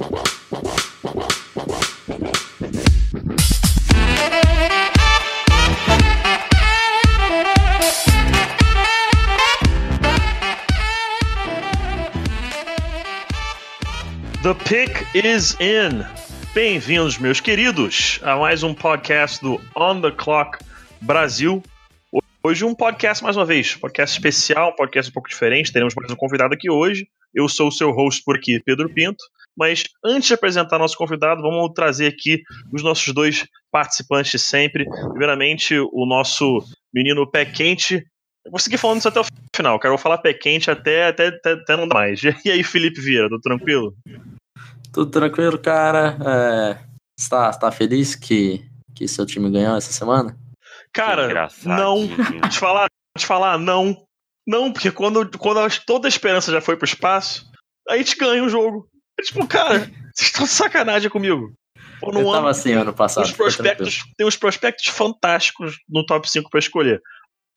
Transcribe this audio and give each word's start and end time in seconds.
The 0.00 0.06
pick 14.64 15.06
is 15.14 15.54
in. 15.60 16.02
Bem-vindos, 16.54 17.18
meus 17.18 17.40
queridos, 17.40 18.18
a 18.22 18.36
mais 18.36 18.62
um 18.62 18.72
podcast 18.72 19.42
do 19.42 19.60
On 19.76 20.00
the 20.00 20.10
Clock 20.10 20.58
Brasil. 21.02 21.62
Hoje 22.42 22.64
um 22.64 22.74
podcast 22.74 23.22
mais 23.22 23.36
uma 23.36 23.44
vez, 23.44 23.74
podcast 23.74 24.16
especial, 24.16 24.74
podcast 24.74 25.10
um 25.10 25.12
pouco 25.12 25.28
diferente. 25.28 25.70
Teremos 25.70 25.94
mais 25.94 26.10
um 26.10 26.16
convidado 26.16 26.54
aqui 26.54 26.70
hoje. 26.70 27.06
Eu 27.34 27.50
sou 27.50 27.68
o 27.68 27.72
seu 27.72 27.90
host 27.90 28.22
por 28.24 28.36
aqui, 28.36 28.58
Pedro 28.64 28.88
Pinto. 28.88 29.22
Mas 29.56 29.84
antes 30.04 30.28
de 30.28 30.34
apresentar 30.34 30.78
nosso 30.78 30.96
convidado, 30.96 31.42
vamos 31.42 31.72
trazer 31.74 32.06
aqui 32.06 32.42
os 32.72 32.82
nossos 32.82 33.12
dois 33.12 33.46
participantes 33.70 34.32
de 34.32 34.38
sempre. 34.38 34.84
Primeiramente, 35.10 35.78
o 35.78 36.06
nosso 36.06 36.64
menino 36.92 37.30
pé 37.30 37.44
quente. 37.44 38.04
Eu 38.44 38.50
vou 38.50 38.60
seguir 38.60 38.78
falando 38.78 38.98
isso 38.98 39.08
até 39.08 39.20
o 39.20 39.24
final, 39.54 39.78
cara. 39.78 39.92
Eu 39.92 39.96
vou 39.96 40.02
falar 40.02 40.18
pé 40.18 40.32
quente 40.32 40.70
até, 40.70 41.08
até, 41.08 41.28
até, 41.28 41.52
até 41.52 41.76
não 41.76 41.86
dar 41.86 41.94
mais. 41.94 42.20
E 42.44 42.50
aí, 42.50 42.62
Felipe 42.62 43.00
Vieira, 43.00 43.28
tudo 43.28 43.40
tranquilo? 43.40 43.94
Tudo 44.92 45.10
tranquilo, 45.10 45.58
cara. 45.58 46.16
É, 46.24 46.78
está, 47.18 47.50
está 47.50 47.70
feliz 47.70 48.14
que, 48.14 48.64
que 48.94 49.06
seu 49.06 49.26
time 49.26 49.50
ganhou 49.50 49.76
essa 49.76 49.92
semana? 49.92 50.36
Cara, 50.92 51.48
não. 51.64 52.08
Te 52.48 52.58
falar, 52.58 52.88
te 53.16 53.26
falar, 53.26 53.58
não. 53.58 54.04
Não, 54.46 54.72
porque 54.72 54.90
quando, 54.90 55.30
quando 55.38 55.60
toda 55.86 56.08
a 56.08 56.08
esperança 56.08 56.50
já 56.50 56.60
foi 56.60 56.76
pro 56.76 56.84
espaço, 56.84 57.48
a 57.88 57.96
gente 57.96 58.16
ganha 58.16 58.42
o 58.42 58.48
jogo. 58.48 58.88
É 59.20 59.22
tipo, 59.22 59.46
cara, 59.46 59.80
vocês 60.14 60.28
estão 60.28 60.44
de 60.44 60.50
sacanagem 60.50 61.10
comigo. 61.10 61.52
Ou 62.02 62.14
Eu 62.14 62.24
tava 62.24 62.38
ano, 62.38 62.48
assim 62.48 62.72
ano 62.72 62.94
passado. 62.94 63.24
Os 63.24 63.32
prospectos, 63.32 64.02
tem 64.16 64.26
uns 64.26 64.36
prospectos 64.36 64.86
fantásticos 64.86 65.76
no 65.88 66.04
top 66.06 66.28
5 66.28 66.48
para 66.48 66.58
escolher. 66.58 67.02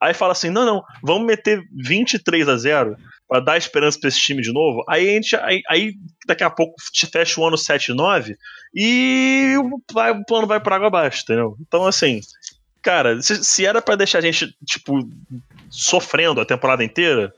Aí 0.01 0.13
fala 0.13 0.33
assim: 0.33 0.49
não, 0.49 0.65
não, 0.65 0.83
vamos 1.01 1.25
meter 1.25 1.63
23 1.73 2.49
a 2.49 2.57
0 2.57 2.97
para 3.27 3.39
dar 3.39 3.57
esperança 3.57 3.97
para 3.97 4.09
esse 4.09 4.19
time 4.19 4.41
de 4.41 4.51
novo. 4.51 4.83
Aí 4.89 5.09
a 5.09 5.13
gente, 5.13 5.35
aí, 5.37 5.61
aí 5.69 5.93
daqui 6.27 6.43
a 6.43 6.49
pouco 6.49 6.75
te 6.91 7.07
fecha 7.07 7.39
o 7.39 7.47
ano 7.47 7.55
7-9 7.55 8.35
e 8.75 9.55
o, 9.57 9.77
o 9.77 10.25
plano 10.25 10.45
vai 10.45 10.59
para 10.59 10.75
água 10.75 10.87
abaixo, 10.87 11.23
entendeu? 11.23 11.55
Então, 11.61 11.87
assim, 11.87 12.19
cara, 12.81 13.21
se, 13.21 13.45
se 13.45 13.65
era 13.65 13.81
para 13.81 13.95
deixar 13.95 14.17
a 14.17 14.21
gente, 14.21 14.53
tipo, 14.65 14.99
sofrendo 15.69 16.41
a 16.41 16.45
temporada 16.45 16.83
inteira, 16.83 17.33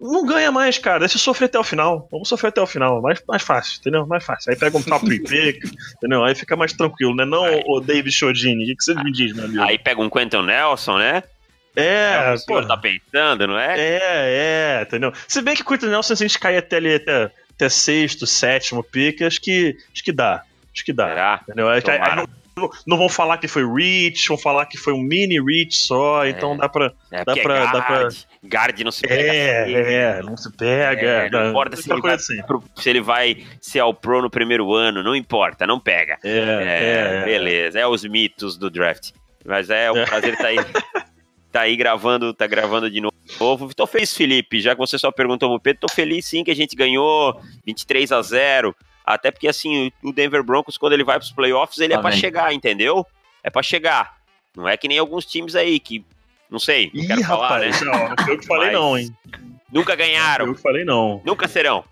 não 0.00 0.26
ganha 0.26 0.52
mais, 0.52 0.78
cara. 0.78 1.00
Deixa 1.00 1.16
eu 1.16 1.20
sofrer 1.20 1.46
até 1.46 1.58
o 1.58 1.64
final. 1.64 2.06
Vamos 2.10 2.28
sofrer 2.28 2.48
até 2.48 2.60
o 2.60 2.66
final. 2.66 3.00
Mais, 3.00 3.22
mais 3.26 3.42
fácil, 3.42 3.78
entendeu? 3.80 4.06
Mais 4.06 4.24
fácil. 4.24 4.50
Aí 4.50 4.56
pega 4.56 4.76
um 4.76 4.82
top 4.82 5.06
pick, 5.20 5.64
entendeu? 5.96 6.22
Aí 6.22 6.34
fica 6.34 6.54
mais 6.54 6.72
tranquilo, 6.72 7.14
né? 7.14 7.24
Não 7.24 7.44
aí. 7.44 7.62
o 7.66 7.80
David 7.80 8.12
Chodini. 8.12 8.72
O 8.72 8.76
que 8.76 8.84
você 8.84 8.94
me 8.94 9.10
diz, 9.10 9.32
meu 9.34 9.46
amigo? 9.46 9.62
Aí 9.62 9.78
pega 9.78 10.00
um 10.00 10.10
Quentin 10.10 10.42
Nelson, 10.42 10.98
né? 10.98 11.22
É, 11.74 12.32
é 12.32 12.34
o 12.34 12.46
pô, 12.46 12.62
tá 12.62 12.76
pensando, 12.76 13.46
não 13.46 13.58
é? 13.58 13.78
É, 13.78 14.00
é, 14.00 14.82
entendeu? 14.82 15.12
Se 15.28 15.42
bem 15.42 15.54
que 15.54 15.62
o 15.62 15.64
Quentin 15.64 15.86
Nelson, 15.86 16.14
se 16.14 16.24
a 16.24 16.26
gente 16.26 16.38
cair 16.38 16.56
até 16.56 16.76
ali, 16.76 16.94
até, 16.94 17.30
até 17.54 17.68
sexto, 17.68 18.26
sétimo 18.26 18.82
pick, 18.82 19.22
acho 19.22 19.40
que, 19.40 19.76
acho 19.92 20.02
que 20.02 20.12
dá. 20.12 20.42
Acho 20.74 20.84
que 20.84 20.92
dá. 20.92 21.08
Será? 21.08 21.40
Entendeu? 21.42 21.68
Aí, 21.68 21.82
aí, 21.86 22.26
não, 22.86 22.96
vão 22.96 23.08
falar 23.08 23.36
que 23.36 23.46
foi 23.46 23.62
reach, 23.66 24.28
vão 24.28 24.38
falar 24.38 24.64
que 24.64 24.78
foi 24.78 24.94
um 24.94 25.02
mini 25.02 25.38
reach 25.38 25.76
só, 25.76 26.24
é. 26.24 26.30
então 26.30 26.56
dá 26.56 26.66
pra. 26.66 26.90
É, 27.12 27.22
dá 27.22 27.36
pra, 27.36 27.56
é 27.58 27.72
dá 27.72 27.82
pra... 27.82 28.08
Guard 28.42 28.80
não 28.80 28.90
se 28.90 29.02
pega. 29.02 29.22
É, 29.22 29.62
assim, 29.62 29.74
é, 29.74 30.22
não 30.22 30.36
se 30.38 30.56
pega. 30.56 31.06
É, 31.06 31.30
não, 31.30 31.50
importa 31.50 31.76
se 31.76 31.92
ele, 31.92 32.00
vai, 32.00 32.14
assim. 32.14 32.40
se 32.74 32.88
ele 32.88 33.00
vai 33.02 33.44
ser 33.60 33.80
ao 33.80 33.92
pro 33.92 34.22
no 34.22 34.30
primeiro 34.30 34.72
ano, 34.72 35.02
não 35.02 35.14
importa, 35.14 35.66
não 35.66 35.78
pega. 35.78 36.18
É, 36.24 36.30
é, 36.30 37.20
é 37.20 37.24
beleza, 37.26 37.78
é 37.78 37.86
os 37.86 38.02
mitos 38.04 38.56
do 38.56 38.70
draft. 38.70 39.10
Mas 39.44 39.68
é 39.68 39.92
um 39.92 40.04
prazer 40.06 40.32
estar 40.32 40.44
tá 40.44 40.48
aí. 40.48 40.56
tá 41.52 41.60
aí 41.60 41.76
gravando, 41.76 42.32
tá 42.32 42.46
gravando 42.46 42.90
de 42.90 43.02
novo. 43.02 43.74
Tô 43.74 43.86
feliz, 43.86 44.16
Felipe, 44.16 44.62
já 44.62 44.74
que 44.74 44.78
você 44.78 44.98
só 44.98 45.12
perguntou 45.12 45.50
pro 45.50 45.60
Pedro, 45.60 45.82
tô 45.82 45.92
feliz 45.92 46.24
sim 46.24 46.42
que 46.42 46.50
a 46.50 46.56
gente 46.56 46.74
ganhou 46.74 47.38
23 47.66 48.12
a 48.12 48.22
0 48.22 48.74
até 49.06 49.30
porque, 49.30 49.46
assim, 49.46 49.92
o 50.02 50.12
Denver 50.12 50.42
Broncos, 50.42 50.76
quando 50.76 50.94
ele 50.94 51.04
vai 51.04 51.16
pros 51.16 51.30
playoffs, 51.30 51.78
ele 51.78 51.94
é 51.94 51.98
para 51.98 52.10
chegar, 52.10 52.52
entendeu? 52.52 53.06
É 53.42 53.48
para 53.48 53.62
chegar. 53.62 54.16
Não 54.56 54.68
é 54.68 54.76
que 54.76 54.88
nem 54.88 54.98
alguns 54.98 55.24
times 55.24 55.54
aí 55.54 55.78
que, 55.78 56.04
não 56.50 56.58
sei, 56.58 56.90
não 56.92 57.04
Ih, 57.04 57.06
quero 57.06 57.22
rapaz, 57.22 57.78
falar, 57.78 57.92
né? 57.94 57.98
Não, 57.98 58.08
não 58.16 58.32
eu 58.32 58.38
que 58.38 58.46
falei 58.46 58.66
Mas 58.66 58.72
não, 58.72 58.98
hein? 58.98 59.16
Nunca 59.70 59.94
ganharam. 59.94 60.46
Eu 60.46 60.54
que 60.54 60.60
falei 60.60 60.84
não. 60.84 61.22
Nunca 61.24 61.46
serão. 61.46 61.84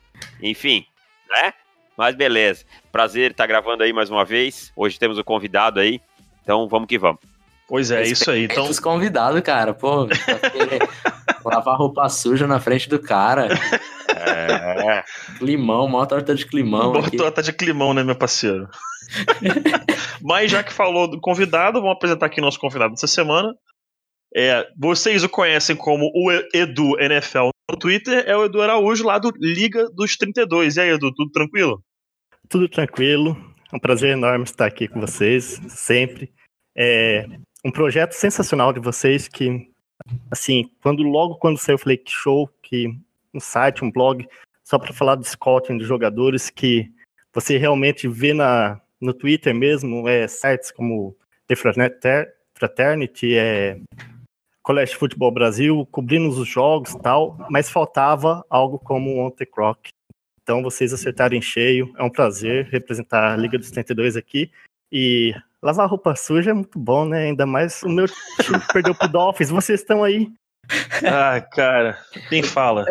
Enfim, 0.42 0.84
né? 1.28 1.54
Mas 1.96 2.16
beleza. 2.16 2.64
Prazer 2.90 3.30
estar 3.30 3.46
gravando 3.46 3.84
aí 3.84 3.92
mais 3.92 4.10
uma 4.10 4.24
vez. 4.24 4.72
Hoje 4.74 4.98
temos 4.98 5.16
o 5.16 5.20
um 5.20 5.24
convidado 5.24 5.78
aí. 5.78 6.00
Então 6.42 6.68
vamos 6.68 6.88
que 6.88 6.98
vamos. 6.98 7.20
Pois 7.66 7.90
é, 7.90 8.02
isso 8.02 8.30
aí. 8.30 8.44
Então... 8.44 8.68
Os 8.68 8.78
convidados, 8.78 9.40
cara, 9.40 9.72
pô. 9.72 10.06
Lavar 11.44 11.76
roupa 11.76 12.08
suja 12.08 12.46
na 12.46 12.60
frente 12.60 12.88
do 12.88 12.98
cara. 12.98 13.48
É. 14.08 15.04
Climão, 15.38 15.88
maior 15.88 16.06
torta 16.06 16.34
de 16.34 16.46
climão. 16.46 16.92
Maior 16.92 17.10
torta 17.10 17.42
de 17.42 17.52
climão, 17.52 17.92
né, 17.92 18.02
meu 18.02 18.16
parceiro? 18.16 18.68
Mas 20.22 20.50
já 20.50 20.62
que 20.62 20.72
falou 20.72 21.08
do 21.08 21.20
convidado, 21.20 21.80
vamos 21.80 21.96
apresentar 21.96 22.26
aqui 22.26 22.40
nosso 22.40 22.58
convidado 22.58 22.94
dessa 22.94 23.06
semana. 23.06 23.54
É, 24.36 24.66
vocês 24.76 25.22
o 25.22 25.28
conhecem 25.28 25.76
como 25.76 26.10
o 26.14 26.30
Edu 26.52 26.98
NFL 26.98 27.50
no 27.70 27.78
Twitter, 27.78 28.24
é 28.26 28.36
o 28.36 28.44
Edu 28.44 28.60
Araújo 28.60 29.04
lá 29.04 29.18
do 29.18 29.32
Liga 29.38 29.88
dos 29.94 30.16
32. 30.16 30.76
E 30.76 30.80
aí, 30.80 30.90
Edu, 30.90 31.12
tudo 31.14 31.30
tranquilo? 31.30 31.82
Tudo 32.48 32.68
tranquilo. 32.68 33.36
É 33.72 33.76
um 33.76 33.80
prazer 33.80 34.10
enorme 34.10 34.44
estar 34.44 34.66
aqui 34.66 34.88
com 34.88 35.00
vocês, 35.00 35.60
sempre. 35.68 36.32
É, 36.76 37.26
um 37.64 37.70
projeto 37.70 38.12
sensacional 38.12 38.72
de 38.72 38.80
vocês 38.80 39.26
que, 39.26 39.70
assim, 40.30 40.70
quando 40.82 41.02
logo 41.02 41.36
quando 41.36 41.58
saiu, 41.58 41.74
eu 41.74 41.78
falei 41.78 41.96
que 41.96 42.12
show, 42.12 42.48
que 42.62 42.88
um 43.32 43.40
site, 43.40 43.84
um 43.84 43.90
blog, 43.90 44.28
só 44.62 44.78
para 44.78 44.92
falar 44.92 45.16
de 45.16 45.26
scouting 45.26 45.78
de 45.78 45.84
jogadores 45.84 46.50
que 46.50 46.92
você 47.32 47.56
realmente 47.56 48.06
vê 48.06 48.34
na, 48.34 48.80
no 49.00 49.14
Twitter 49.14 49.54
mesmo, 49.54 50.06
é, 50.06 50.28
sites 50.28 50.70
como 50.70 51.16
The 51.48 51.56
Fraternity, 52.54 53.36
é, 53.36 53.80
College 54.62 54.94
Football 54.94 55.30
Brasil, 55.30 55.86
cobrindo 55.90 56.28
os 56.28 56.46
jogos 56.46 56.94
tal, 56.96 57.36
mas 57.50 57.68
faltava 57.68 58.44
algo 58.48 58.78
como 58.78 59.10
o 59.10 59.26
On 59.26 59.30
The 59.30 59.46
Clock. 59.46 59.90
Então 60.42 60.62
vocês 60.62 60.92
acertaram 60.92 61.36
em 61.36 61.42
cheio, 61.42 61.92
é 61.96 62.02
um 62.02 62.10
prazer 62.10 62.66
representar 62.66 63.32
a 63.32 63.36
Liga 63.36 63.58
dos 63.58 63.70
32 63.70 64.16
aqui 64.16 64.50
e 64.92 65.34
Lavar 65.64 65.88
roupa 65.88 66.14
suja 66.14 66.50
é 66.50 66.52
muito 66.52 66.78
bom, 66.78 67.06
né? 67.06 67.24
Ainda 67.24 67.46
mais 67.46 67.82
o 67.82 67.88
meu 67.88 68.04
time 68.06 68.60
perdeu 68.70 68.94
pro 68.94 69.08
Dolphins. 69.08 69.48
Vocês 69.48 69.80
estão 69.80 70.04
aí. 70.04 70.28
Ah, 71.02 71.40
cara, 71.40 71.96
quem 72.28 72.42
fala? 72.42 72.84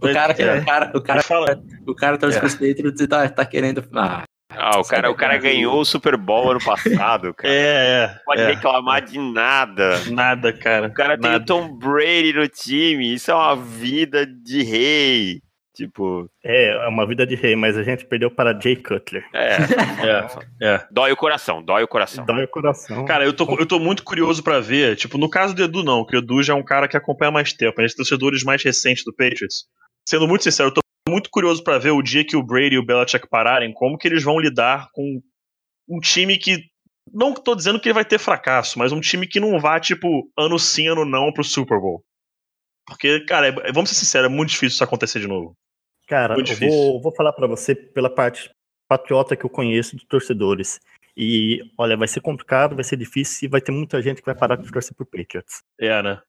O 0.00 0.12
cara, 0.12 0.32
é. 0.32 0.58
o 0.58 0.64
cara, 0.64 0.92
o 0.92 1.00
cara, 1.00 1.22
fala. 1.22 1.62
o 1.86 1.94
cara 1.94 2.18
tá 2.18 2.26
é. 2.26 2.30
e 2.64 3.06
tá, 3.06 3.28
tá 3.28 3.44
querendo. 3.46 3.88
Ah, 3.94 4.24
ah, 4.50 4.80
o 4.80 4.84
cara, 4.84 5.08
o 5.08 5.14
cara 5.14 5.38
ganhou 5.38 5.78
o 5.78 5.84
Super 5.84 6.16
Bowl 6.16 6.50
ano 6.50 6.64
passado, 6.64 7.32
cara. 7.32 7.52
É, 7.52 8.04
é. 8.04 8.20
Pode 8.24 8.42
é, 8.42 8.46
reclamar 8.48 9.04
de 9.04 9.18
nada. 9.20 10.00
Nada, 10.10 10.52
cara. 10.52 10.88
O 10.88 10.94
cara 10.94 11.16
nada. 11.16 11.28
tem 11.28 11.36
o 11.36 11.44
Tom 11.44 11.76
Brady 11.78 12.32
no 12.32 12.48
time. 12.48 13.14
Isso 13.14 13.30
é 13.30 13.34
uma 13.34 13.54
vida 13.54 14.26
de 14.26 14.64
rei. 14.64 15.40
Tipo. 15.76 16.30
É, 16.42 16.68
é 16.68 16.88
uma 16.88 17.06
vida 17.06 17.26
de 17.26 17.34
rei, 17.34 17.54
mas 17.54 17.76
a 17.76 17.82
gente 17.82 18.06
perdeu 18.06 18.30
para 18.30 18.58
Jay 18.58 18.76
Cutler. 18.76 19.26
É, 19.34 19.56
é, 19.56 20.26
é. 20.74 20.86
Dói 20.90 21.12
o 21.12 21.16
coração, 21.16 21.62
dói 21.62 21.82
o 21.82 21.88
coração. 21.88 22.24
Dói 22.24 22.44
o 22.44 22.48
coração. 22.48 23.04
Cara, 23.04 23.26
eu 23.26 23.34
tô, 23.34 23.44
eu 23.58 23.66
tô 23.66 23.78
muito 23.78 24.02
curioso 24.02 24.42
para 24.42 24.58
ver. 24.58 24.96
Tipo, 24.96 25.18
no 25.18 25.28
caso 25.28 25.54
do 25.54 25.62
Edu, 25.62 25.84
não, 25.84 26.06
que 26.06 26.16
o 26.16 26.18
Edu 26.18 26.42
já 26.42 26.54
é 26.54 26.56
um 26.56 26.64
cara 26.64 26.88
que 26.88 26.96
acompanha 26.96 27.30
mais 27.30 27.52
tempo. 27.52 27.78
A 27.78 27.86
gente 27.86 27.92
é 27.92 27.96
torcedores 27.96 28.42
mais 28.42 28.64
recentes 28.64 29.04
do 29.04 29.12
Patriots. 29.12 29.66
Sendo 30.08 30.26
muito 30.26 30.44
sincero, 30.44 30.70
eu 30.70 30.74
tô 30.74 30.80
muito 31.06 31.28
curioso 31.28 31.62
para 31.62 31.78
ver 31.78 31.90
o 31.90 32.00
dia 32.00 32.24
que 32.24 32.36
o 32.36 32.42
Brady 32.42 32.76
e 32.76 32.78
o 32.78 32.84
Belichick 32.84 33.28
pararem, 33.28 33.74
como 33.74 33.98
que 33.98 34.08
eles 34.08 34.22
vão 34.22 34.40
lidar 34.40 34.88
com 34.92 35.20
um 35.86 36.00
time 36.00 36.38
que. 36.38 36.64
Não 37.12 37.34
tô 37.34 37.54
dizendo 37.54 37.78
que 37.78 37.86
ele 37.86 37.94
vai 37.94 38.04
ter 38.04 38.18
fracasso, 38.18 38.78
mas 38.78 38.92
um 38.92 39.00
time 39.00 39.26
que 39.28 39.38
não 39.38 39.60
vá, 39.60 39.78
tipo, 39.78 40.28
ano 40.36 40.58
sim, 40.58 40.88
ano 40.88 41.04
não 41.04 41.30
pro 41.32 41.44
Super 41.44 41.78
Bowl. 41.78 42.02
Porque, 42.86 43.20
cara, 43.26 43.48
é, 43.48 43.72
vamos 43.72 43.90
ser 43.90 43.96
sinceros, 43.96 44.30
é 44.30 44.32
muito 44.32 44.50
difícil 44.50 44.68
isso 44.68 44.84
acontecer 44.84 45.20
de 45.20 45.26
novo. 45.26 45.56
Cara, 46.06 46.36
eu 46.38 46.68
vou, 46.68 47.02
vou 47.02 47.14
falar 47.14 47.32
para 47.32 47.46
você 47.46 47.74
pela 47.74 48.08
parte 48.08 48.50
patriota 48.88 49.36
que 49.36 49.44
eu 49.44 49.50
conheço 49.50 49.96
de 49.96 50.06
torcedores. 50.06 50.80
E, 51.16 51.60
olha, 51.78 51.96
vai 51.96 52.06
ser 52.06 52.20
complicado, 52.20 52.74
vai 52.74 52.84
ser 52.84 52.96
difícil 52.96 53.46
e 53.46 53.50
vai 53.50 53.60
ter 53.60 53.72
muita 53.72 54.00
gente 54.02 54.20
que 54.20 54.26
vai 54.26 54.34
parar 54.34 54.56
de 54.56 54.70
torcer 54.70 54.94
por 54.94 55.06
Patriots. 55.06 55.62
É, 55.80 56.02
né? 56.02 56.20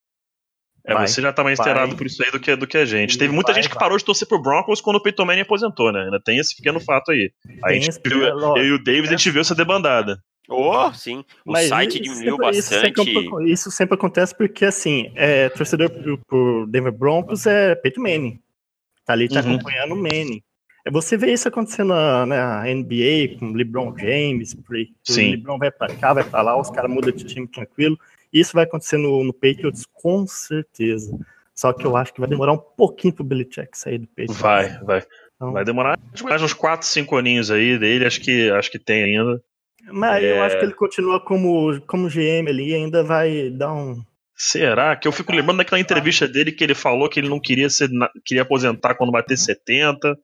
É, 0.86 0.94
vai, 0.94 1.06
você 1.06 1.22
já 1.22 1.34
tá 1.34 1.44
mais 1.44 1.60
inteirado 1.60 1.98
por 1.98 2.08
isso 2.08 2.24
aí 2.24 2.32
do 2.32 2.40
que, 2.40 2.56
do 2.56 2.66
que 2.66 2.78
a 2.78 2.86
gente. 2.86 3.18
Teve 3.18 3.34
muita 3.34 3.52
vai, 3.52 3.62
gente 3.62 3.70
que 3.70 3.78
parou 3.78 3.98
de 3.98 4.06
torcer 4.06 4.26
pro 4.26 4.42
Broncos 4.42 4.80
quando 4.80 4.96
o 4.96 5.04
Peyton 5.04 5.26
Manning 5.26 5.42
aposentou, 5.42 5.92
né? 5.92 6.06
Ainda 6.06 6.22
tem 6.22 6.38
esse 6.38 6.56
pequeno 6.56 6.80
fato 6.80 7.12
aí. 7.12 7.30
aí 7.66 7.80
viu, 8.06 8.24
eu 8.24 8.66
e 8.66 8.72
o 8.72 8.82
Davis, 8.82 9.12
é. 9.12 9.14
a 9.14 9.18
gente 9.18 9.30
viu 9.30 9.42
essa 9.42 9.54
debandada. 9.54 10.24
Oh, 10.50 10.94
sim. 10.94 11.26
O 11.46 11.52
Mas 11.52 11.68
site 11.68 12.00
diminuiu 12.00 12.38
sempre, 12.38 12.46
bastante. 12.46 12.60
Isso 12.60 13.04
sempre, 13.04 13.52
isso 13.52 13.72
sempre, 13.72 13.96
acontece 13.96 14.34
porque, 14.34 14.64
assim, 14.64 15.12
é, 15.14 15.50
torcedor 15.50 15.92
por 16.26 16.66
Denver 16.68 16.94
Broncos 16.94 17.46
é 17.46 17.76
Peyton 17.76 18.02
Manning. 18.02 18.40
Tá 19.08 19.14
ali, 19.14 19.30
tá 19.30 19.42
uhum. 19.42 19.56
acompanhando 19.56 19.94
o 19.94 19.96
Manning. 19.96 20.44
É, 20.86 20.92
você 20.92 21.18
vê 21.18 21.32
isso 21.32 21.48
acontecendo 21.48 21.90
na, 21.90 22.26
na 22.26 22.64
NBA, 22.66 23.40
com 23.40 23.54
LeBron 23.54 23.98
James, 23.98 24.56
Sim. 25.04 25.30
o 25.30 25.32
LeBron 25.32 25.58
vai 25.58 25.72
para 25.72 25.96
cá, 25.96 26.14
vai 26.14 26.26
para 26.26 26.42
lá, 26.42 26.60
os 26.60 26.70
caras 26.70 26.92
mudam 26.92 27.12
de 27.12 27.24
time 27.24 27.48
tranquilo. 27.48 27.98
Isso 28.32 28.54
vai 28.54 28.66
acontecer 28.66 28.98
no, 28.98 29.24
no 29.24 29.34
Patriots 29.34 29.86
com 29.94 30.28
certeza. 30.28 31.18
Só 31.56 31.72
que 31.74 31.88
eu 31.88 31.96
acho 31.96 32.14
que 32.14 32.20
vai 32.20 32.30
demorar 32.30 32.52
um 32.54 32.58
pouquinho 32.58 33.14
pro 33.14 33.24
Belichick 33.24 33.76
sair 33.78 33.98
do 33.98 34.08
Patriots. 34.08 34.38
Vai, 34.38 34.78
vai. 34.84 35.04
Então, 35.36 35.54
Vai 35.54 35.64
demorar 35.64 36.00
mais 36.24 36.42
uns 36.42 36.54
4, 36.54 36.86
5 36.86 37.16
aninhos 37.16 37.50
aí 37.50 37.78
dele, 37.78 38.06
acho 38.06 38.20
que, 38.20 38.50
acho 38.52 38.70
que 38.72 38.80
tem 38.80 39.04
ainda. 39.04 39.42
mas 39.92 40.24
eu 40.24 40.36
É. 40.36 40.40
acho 40.42 40.60
que 40.60 40.66
ele 40.66 40.74
continua 40.74 41.20
como, 41.20 41.80
como 41.88 42.10
GM 42.10 42.48
ali, 42.50 42.74
ainda 42.74 43.04
vai 43.04 43.50
dar 43.52 43.74
um. 43.74 44.04
Será? 44.38 44.96
Que 44.96 45.08
eu 45.08 45.12
fico 45.12 45.32
lembrando 45.34 45.58
daquela 45.58 45.80
entrevista 45.82 46.28
dele 46.28 46.52
que 46.52 46.64
ele 46.64 46.76
falou 46.76 47.10
que 47.10 47.20
ele 47.20 47.28
não 47.30 47.40
queria 47.40 47.70
ser 47.70 47.90
queria 48.26 48.44
aposentar 48.44 48.94
quando 48.96 49.12
bater 49.12 49.36
70. 49.38 50.16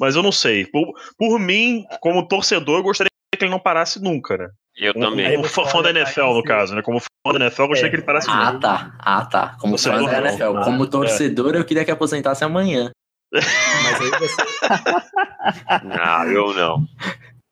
Mas 0.00 0.16
eu 0.16 0.22
não 0.22 0.32
sei. 0.32 0.66
Por, 0.66 0.92
por 1.16 1.38
mim, 1.38 1.84
como 2.00 2.26
torcedor, 2.26 2.78
eu 2.78 2.82
gostaria 2.82 3.10
que 3.36 3.44
ele 3.44 3.50
não 3.50 3.60
parasse 3.60 4.02
nunca, 4.02 4.36
né? 4.36 4.48
Eu 4.76 4.92
também. 4.94 5.36
Como 5.36 5.46
fã, 5.48 5.82
da 5.82 5.90
NFL, 5.90 6.32
no 6.32 6.42
caso, 6.42 6.74
né? 6.74 6.82
Como 6.82 6.98
fã 7.00 7.32
da 7.32 7.38
NFL, 7.44 7.62
eu 7.62 7.68
gostaria 7.68 7.88
É. 7.88 7.90
que 7.90 7.96
ele 7.96 8.02
parasse 8.06 8.28
Ah, 8.30 8.52
nunca. 8.52 8.60
tá. 8.68 8.96
Ah, 8.98 9.24
tá. 9.26 9.56
Como 9.60 9.76
fã 9.78 10.02
da 10.04 10.18
NFL. 10.20 10.52
não, 10.54 10.62
Como 10.62 10.84
é. 10.84 10.86
torcedor, 10.88 11.54
eu 11.54 11.64
queria 11.64 11.84
que 11.84 11.90
aposentasse 11.90 12.42
amanhã. 12.42 12.90
Mas 13.32 14.00
aí, 14.00 14.10
você- 14.18 14.42
Não, 15.84 16.24
eu 16.32 16.54
não. 16.54 16.84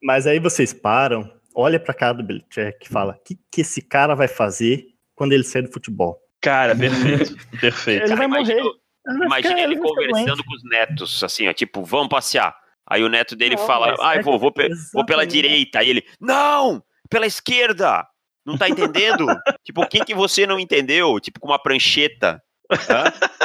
mas 0.03 0.27
aí 0.27 0.39
vocês 0.39 0.73
param, 0.73 1.31
olha 1.55 1.79
pra 1.79 1.93
cara 1.93 2.13
do 2.15 2.23
Belichick 2.23 2.85
e 2.85 2.89
fala: 2.89 3.13
o 3.13 3.23
que, 3.23 3.37
que 3.51 3.61
esse 3.61 3.81
cara 3.81 4.15
vai 4.15 4.27
fazer 4.27 4.85
quando 5.19 5.33
ele 5.33 5.43
sair 5.43 5.61
do 5.63 5.71
futebol? 5.71 6.17
Cara, 6.41 6.73
perfeito. 6.75 7.35
perfeito. 7.59 8.05
Ele 8.05 8.15
vai 8.15 8.25
imagina- 8.25 8.63
morrer. 8.63 8.75
Ele 9.07 9.17
vai 9.17 9.27
Imagina 9.27 9.49
ficar- 9.55 9.63
ele 9.63 9.75
ficar 9.75 9.87
conversando 9.89 10.43
com 10.43 10.53
os 10.55 10.63
netos, 10.63 11.23
assim, 11.23 11.47
ó, 11.47 11.53
tipo, 11.53 11.83
vamos 11.83 12.07
passear. 12.09 12.55
Aí 12.89 13.03
o 13.03 13.09
neto 13.09 13.35
dele 13.35 13.55
Não, 13.55 13.65
fala, 13.67 13.95
ai, 13.99 14.17
é 14.19 14.21
vou, 14.21 14.39
vou, 14.39 14.51
pe- 14.51 14.63
exatamente. 14.63 14.91
vou 14.93 15.05
pela 15.05 15.25
direita. 15.27 15.79
Aí 15.79 15.89
ele, 15.89 16.03
não, 16.19 16.81
pela 17.09 17.27
esquerda. 17.27 18.05
Não 18.45 18.57
tá 18.57 18.67
entendendo? 18.67 19.25
tipo, 19.63 19.81
o 19.83 19.87
que 19.87 20.03
que 20.03 20.15
você 20.15 20.47
não 20.47 20.59
entendeu? 20.59 21.19
Tipo, 21.19 21.39
com 21.39 21.47
uma 21.49 21.61
prancheta. 21.61 22.41
Aí 22.71 22.77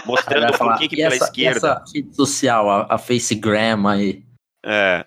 Mostrando 0.07 0.47
por 0.49 0.57
falar, 0.59 0.79
que 0.79 0.89
que 0.89 0.95
e 0.95 0.99
pela 0.99 1.15
essa, 1.15 1.25
e 1.25 1.27
esquerda. 1.29 1.83
essa 1.83 1.85
rede 1.95 2.15
social, 2.17 2.71
a, 2.71 2.95
a 2.95 2.99
Facegram 2.99 3.87
aí. 3.89 4.23
É. 4.67 5.05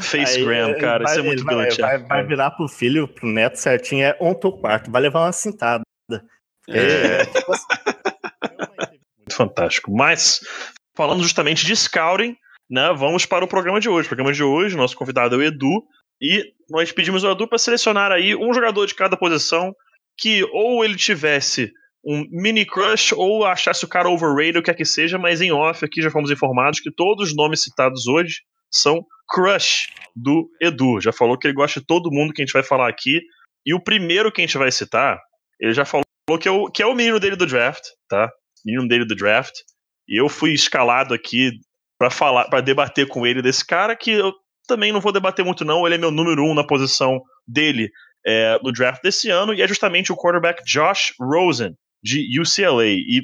Facegram, 0.00 0.78
cara, 0.78 1.04
vai- 1.04 1.12
isso 1.12 1.20
é 1.20 1.22
muito 1.24 1.38
ele 1.40 1.44
vai, 1.44 1.54
Belichick. 1.56 1.80
vai, 1.82 1.98
vai 2.04 2.24
virar 2.26 2.50
pro 2.52 2.68
filho, 2.68 3.08
pro 3.08 3.26
neto 3.28 3.56
certinho, 3.56 4.04
é 4.04 4.16
ontem 4.20 4.46
ou 4.46 4.58
quarto, 4.58 4.90
vai 4.90 5.02
levar 5.02 5.20
uma 5.24 5.32
cintada. 5.32 5.82
É. 6.68 7.24
tipo 7.26 7.52
assim, 7.52 7.66
Muito 9.18 9.34
fantástico. 9.34 9.90
Mas, 9.90 10.40
falando 10.96 11.22
justamente 11.22 11.66
de 11.66 11.74
scouting, 11.74 12.36
né, 12.70 12.92
vamos 12.96 13.26
para 13.26 13.44
o 13.44 13.48
programa 13.48 13.80
de 13.80 13.88
hoje. 13.88 14.06
O 14.06 14.08
programa 14.08 14.32
de 14.32 14.42
hoje, 14.42 14.76
nosso 14.76 14.96
convidado 14.96 15.34
é 15.34 15.38
o 15.38 15.42
Edu, 15.42 15.84
e 16.20 16.52
nós 16.70 16.92
pedimos 16.92 17.24
ao 17.24 17.32
Edu 17.32 17.48
para 17.48 17.58
selecionar 17.58 18.12
aí 18.12 18.34
um 18.34 18.52
jogador 18.54 18.86
de 18.86 18.94
cada 18.94 19.16
posição 19.16 19.74
que 20.18 20.44
ou 20.52 20.84
ele 20.84 20.96
tivesse 20.96 21.72
um 22.04 22.24
mini 22.30 22.64
crush 22.64 23.12
ou 23.12 23.44
achasse 23.44 23.84
o 23.84 23.88
cara 23.88 24.08
overrated, 24.08 24.58
o 24.58 24.62
que 24.62 24.70
quer 24.70 24.76
que 24.76 24.84
seja, 24.84 25.18
mas 25.18 25.40
em 25.40 25.50
off 25.50 25.84
aqui 25.84 26.00
já 26.00 26.10
fomos 26.10 26.30
informados 26.30 26.78
que 26.78 26.90
todos 26.90 27.30
os 27.30 27.36
nomes 27.36 27.62
citados 27.62 28.06
hoje 28.06 28.42
são 28.70 29.04
crush 29.28 29.88
do 30.14 30.48
Edu. 30.62 31.00
Já 31.00 31.12
falou 31.12 31.36
que 31.36 31.48
ele 31.48 31.54
gosta 31.54 31.80
de 31.80 31.86
todo 31.86 32.12
mundo 32.12 32.32
que 32.32 32.40
a 32.40 32.44
gente 32.44 32.52
vai 32.52 32.62
falar 32.62 32.88
aqui. 32.88 33.20
E 33.66 33.74
o 33.74 33.82
primeiro 33.82 34.30
que 34.30 34.40
a 34.40 34.46
gente 34.46 34.56
vai 34.56 34.70
citar, 34.70 35.18
ele 35.60 35.72
já 35.72 35.84
falou 35.84 36.04
que 36.40 36.48
é 36.48 36.50
o, 36.50 36.70
que 36.70 36.82
é 36.82 36.86
o 36.86 36.94
menino 36.94 37.20
dele 37.20 37.36
do 37.36 37.46
draft, 37.46 37.84
tá? 38.08 38.30
Menino 38.64 38.88
dele 38.88 39.04
do 39.04 39.14
draft. 39.14 39.54
E 40.08 40.20
eu 40.20 40.28
fui 40.28 40.52
escalado 40.52 41.14
aqui 41.14 41.52
pra 41.98 42.10
falar, 42.10 42.48
para 42.48 42.60
debater 42.60 43.06
com 43.08 43.26
ele 43.26 43.42
desse 43.42 43.64
cara 43.64 43.96
que 43.96 44.10
eu 44.10 44.32
também 44.66 44.92
não 44.92 45.00
vou 45.00 45.12
debater 45.12 45.44
muito 45.44 45.64
não. 45.64 45.86
Ele 45.86 45.94
é 45.94 45.98
meu 45.98 46.10
número 46.10 46.44
um 46.44 46.54
na 46.54 46.66
posição 46.66 47.20
dele 47.46 47.90
é, 48.26 48.58
no 48.62 48.72
draft 48.72 49.02
desse 49.02 49.30
ano 49.30 49.54
e 49.54 49.62
é 49.62 49.68
justamente 49.68 50.12
o 50.12 50.16
quarterback 50.16 50.62
Josh 50.64 51.14
Rosen 51.20 51.74
de 52.02 52.40
UCLA. 52.40 52.86
E 52.86 53.22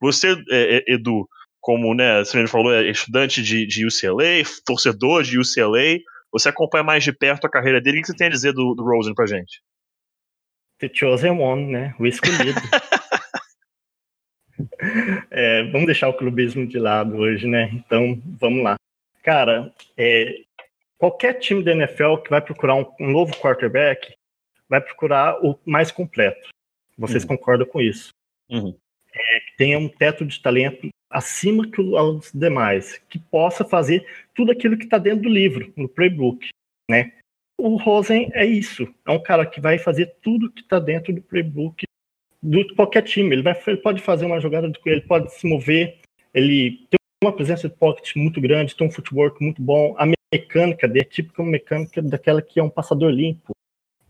você, 0.00 0.32
é, 0.50 0.76
é, 0.76 0.94
Edu, 0.94 1.26
como 1.60 1.94
né, 1.94 2.18
você 2.18 2.46
falou, 2.46 2.72
é 2.72 2.90
estudante 2.90 3.42
de, 3.42 3.66
de 3.66 3.86
UCLA, 3.86 4.42
torcedor 4.64 5.22
de 5.22 5.38
UCLA, 5.38 5.98
você 6.30 6.48
acompanha 6.48 6.84
mais 6.84 7.04
de 7.04 7.12
perto 7.12 7.46
a 7.46 7.50
carreira 7.50 7.80
dele. 7.80 7.98
O 7.98 8.00
que 8.02 8.08
você 8.08 8.16
tem 8.16 8.26
a 8.26 8.30
dizer 8.30 8.52
do, 8.52 8.74
do 8.74 8.82
Rosen 8.84 9.14
pra 9.14 9.26
gente? 9.26 9.60
The 10.82 10.90
Chosen 10.92 11.38
One, 11.38 11.70
né? 11.70 11.94
O 11.98 12.06
escolhido. 12.06 12.60
É, 15.30 15.62
vamos 15.70 15.86
deixar 15.86 16.08
o 16.08 16.16
clubismo 16.16 16.66
de 16.66 16.78
lado 16.78 17.16
hoje, 17.16 17.46
né? 17.46 17.70
Então, 17.72 18.20
vamos 18.38 18.62
lá. 18.62 18.76
Cara, 19.22 19.72
é, 19.96 20.42
qualquer 20.98 21.34
time 21.34 21.64
da 21.64 21.72
NFL 21.72 22.16
que 22.18 22.30
vai 22.30 22.40
procurar 22.40 22.74
um, 22.74 22.86
um 23.00 23.10
novo 23.10 23.34
quarterback 23.36 24.14
vai 24.68 24.80
procurar 24.80 25.42
o 25.44 25.58
mais 25.64 25.90
completo. 25.90 26.48
Vocês 26.98 27.24
concordam 27.24 27.66
com 27.66 27.80
isso? 27.80 28.10
Uhum. 28.50 28.76
É, 29.14 29.40
que 29.40 29.56
tenha 29.56 29.78
um 29.78 29.88
teto 29.88 30.24
de 30.26 30.40
talento 30.40 30.88
acima 31.08 31.68
que 31.68 31.80
os 31.80 32.30
demais, 32.32 32.98
que 33.08 33.18
possa 33.18 33.64
fazer 33.64 34.06
tudo 34.34 34.52
aquilo 34.52 34.76
que 34.76 34.84
está 34.84 34.98
dentro 34.98 35.22
do 35.22 35.28
livro, 35.28 35.72
no 35.76 35.88
playbook, 35.88 36.48
né? 36.90 37.12
O 37.64 37.76
Rosen 37.76 38.28
é 38.34 38.44
isso, 38.44 38.92
é 39.06 39.12
um 39.12 39.22
cara 39.22 39.46
que 39.46 39.60
vai 39.60 39.78
fazer 39.78 40.16
tudo 40.20 40.50
que 40.50 40.62
está 40.62 40.80
dentro 40.80 41.14
do 41.14 41.22
playbook 41.22 41.84
de 42.42 42.74
qualquer 42.74 43.02
time. 43.02 43.36
Ele, 43.36 43.42
vai, 43.42 43.56
ele 43.68 43.76
pode 43.76 44.02
fazer 44.02 44.26
uma 44.26 44.40
jogada, 44.40 44.68
ele 44.84 45.00
pode 45.02 45.32
se 45.32 45.46
mover, 45.46 46.00
ele 46.34 46.84
tem 46.90 46.98
uma 47.22 47.32
presença 47.32 47.68
de 47.68 47.76
pocket 47.76 48.16
muito 48.16 48.40
grande, 48.40 48.74
tem 48.74 48.84
um 48.84 48.90
footwork 48.90 49.40
muito 49.40 49.62
bom. 49.62 49.94
A 49.96 50.04
mecânica 50.34 50.88
dele 50.88 51.02
é 51.02 51.08
típica 51.08 51.40
mecânica 51.44 52.02
daquela 52.02 52.42
que 52.42 52.58
é 52.58 52.62
um 52.64 52.68
passador 52.68 53.12
limpo. 53.12 53.52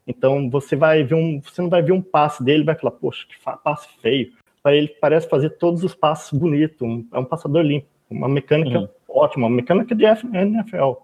Então 0.06 0.48
você 0.48 0.74
vai 0.74 1.04
ver 1.04 1.16
um, 1.16 1.38
você 1.38 1.60
não 1.60 1.68
vai 1.68 1.82
ver 1.82 1.92
um 1.92 2.00
passe 2.00 2.42
dele, 2.42 2.64
vai 2.64 2.74
falar, 2.74 2.92
poxa, 2.92 3.26
que 3.28 3.36
passe 3.62 3.86
feio. 4.00 4.32
Para 4.62 4.74
ele 4.74 4.88
parece 4.98 5.28
fazer 5.28 5.50
todos 5.58 5.84
os 5.84 5.94
passes 5.94 6.32
bonitos, 6.32 6.80
um, 6.80 7.06
é 7.12 7.18
um 7.18 7.24
passador 7.26 7.60
limpo, 7.60 7.86
uma 8.08 8.30
mecânica 8.30 8.78
Uhum. 8.78 8.88
ótima, 9.10 9.46
uma 9.46 9.56
mecânica 9.56 9.94
de 9.94 10.04
NFL. 10.04 11.02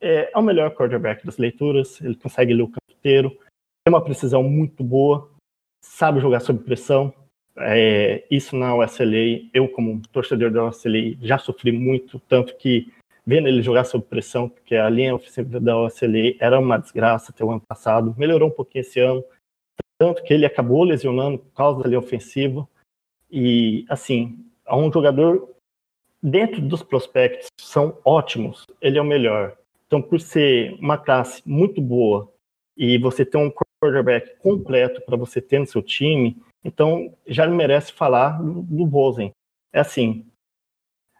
É, 0.00 0.30
é 0.32 0.38
o 0.38 0.42
melhor 0.42 0.74
quarterback 0.74 1.24
das 1.24 1.36
leituras, 1.36 2.00
ele 2.00 2.14
consegue 2.14 2.54
ler 2.54 2.62
o 2.62 2.68
campo 2.68 2.92
inteiro, 2.98 3.30
tem 3.84 3.94
uma 3.94 4.02
precisão 4.02 4.42
muito 4.42 4.82
boa, 4.82 5.30
sabe 5.84 6.20
jogar 6.20 6.40
sob 6.40 6.62
pressão. 6.64 7.12
É, 7.58 8.24
isso 8.30 8.56
na 8.56 8.74
USLA, 8.74 9.50
eu 9.52 9.68
como 9.68 10.00
torcedor 10.12 10.50
da 10.50 10.64
USLA 10.64 11.16
já 11.20 11.36
sofri 11.36 11.72
muito, 11.72 12.18
tanto 12.20 12.56
que 12.56 12.92
vendo 13.26 13.48
ele 13.48 13.62
jogar 13.62 13.84
sob 13.84 14.04
pressão, 14.04 14.48
porque 14.48 14.74
a 14.74 14.88
linha 14.88 15.14
ofensiva 15.14 15.60
da 15.60 15.78
USLA 15.78 16.34
era 16.38 16.58
uma 16.58 16.78
desgraça 16.78 17.30
até 17.30 17.44
o 17.44 17.50
ano 17.50 17.60
passado, 17.60 18.14
melhorou 18.16 18.48
um 18.48 18.52
pouquinho 18.52 18.80
esse 18.80 18.98
ano, 19.00 19.22
tanto 19.98 20.22
que 20.22 20.32
ele 20.32 20.46
acabou 20.46 20.82
lesionando 20.82 21.38
por 21.38 21.52
causa 21.52 21.82
da 21.82 21.88
linha 21.88 21.98
ofensiva. 21.98 22.66
E, 23.30 23.84
assim, 23.88 24.44
é 24.66 24.74
um 24.74 24.90
jogador, 24.90 25.54
dentro 26.22 26.60
dos 26.60 26.82
prospectos, 26.82 27.48
são 27.60 27.98
ótimos, 28.04 28.64
ele 28.80 28.98
é 28.98 29.02
o 29.02 29.04
melhor. 29.04 29.56
Então, 29.90 30.00
por 30.00 30.20
ser 30.20 30.74
uma 30.74 30.96
classe 30.96 31.42
muito 31.44 31.82
boa 31.82 32.32
e 32.76 32.96
você 32.96 33.24
ter 33.24 33.38
um 33.38 33.50
quarterback 33.50 34.38
completo 34.38 35.00
para 35.00 35.16
você 35.16 35.42
ter 35.42 35.58
no 35.58 35.66
seu 35.66 35.82
time, 35.82 36.40
então 36.64 37.12
já 37.26 37.44
merece 37.48 37.92
falar 37.92 38.40
do, 38.40 38.62
do 38.62 38.84
Rosen. 38.84 39.32
É 39.72 39.80
assim, 39.80 40.24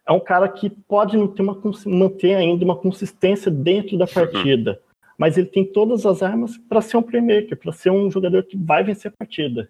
é 0.07 0.13
um 0.13 0.21
cara 0.21 0.49
que 0.49 0.71
pode 0.71 1.17
não 1.17 1.27
ter 1.27 1.43
uma, 1.43 1.61
manter 1.85 2.37
ainda 2.37 2.65
uma 2.65 2.77
consistência 2.77 3.51
dentro 3.51 3.99
da 3.99 4.07
partida, 4.07 4.81
mas 5.19 5.37
ele 5.37 5.49
tem 5.49 5.65
todas 5.65 6.07
as 6.07 6.23
armas 6.23 6.57
para 6.57 6.81
ser 6.81 6.97
um 6.97 7.03
playmaker, 7.03 7.59
para 7.59 7.73
ser 7.73 7.91
um 7.91 8.09
jogador 8.09 8.45
que 8.45 8.57
vai 8.57 8.85
vencer 8.85 9.11
a 9.11 9.17
partida. 9.17 9.69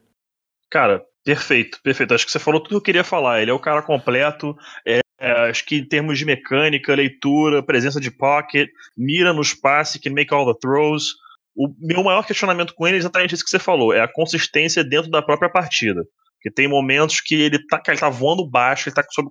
Cara, 0.68 1.06
perfeito, 1.24 1.80
perfeito. 1.82 2.12
Acho 2.12 2.26
que 2.26 2.32
você 2.32 2.38
falou 2.38 2.60
tudo 2.60 2.68
que 2.68 2.76
eu 2.76 2.82
queria 2.82 3.02
falar. 3.02 3.40
Ele 3.40 3.50
é 3.50 3.54
o 3.54 3.58
cara 3.58 3.80
completo. 3.80 4.54
É, 4.86 5.00
é, 5.20 5.50
acho 5.50 5.66
que 5.66 5.76
em 5.76 5.84
termos 5.84 6.18
de 6.18 6.24
mecânica, 6.24 6.94
leitura, 6.94 7.62
presença 7.62 8.00
de 8.00 8.10
pocket, 8.10 8.68
mira 8.96 9.32
no 9.32 9.42
espaço, 9.42 10.00
can 10.00 10.12
make 10.12 10.32
all 10.32 10.50
the 10.50 10.58
throws. 10.60 11.14
O 11.54 11.68
meu 11.78 12.02
maior 12.02 12.26
questionamento 12.26 12.74
com 12.74 12.86
ele 12.86 12.96
é 12.96 12.98
exatamente 12.98 13.34
isso 13.34 13.44
que 13.44 13.50
você 13.50 13.58
falou: 13.58 13.92
é 13.92 14.00
a 14.00 14.10
consistência 14.10 14.82
dentro 14.82 15.10
da 15.10 15.20
própria 15.20 15.50
partida. 15.50 16.02
Porque 16.36 16.50
tem 16.50 16.66
momentos 16.66 17.20
que 17.20 17.34
ele 17.34 17.58
tá, 17.66 17.78
que 17.78 17.90
ele 17.90 18.00
tá 18.00 18.08
voando 18.08 18.48
baixo, 18.48 18.88
ele 18.88 18.94
tá 18.94 19.04
sob 19.10 19.30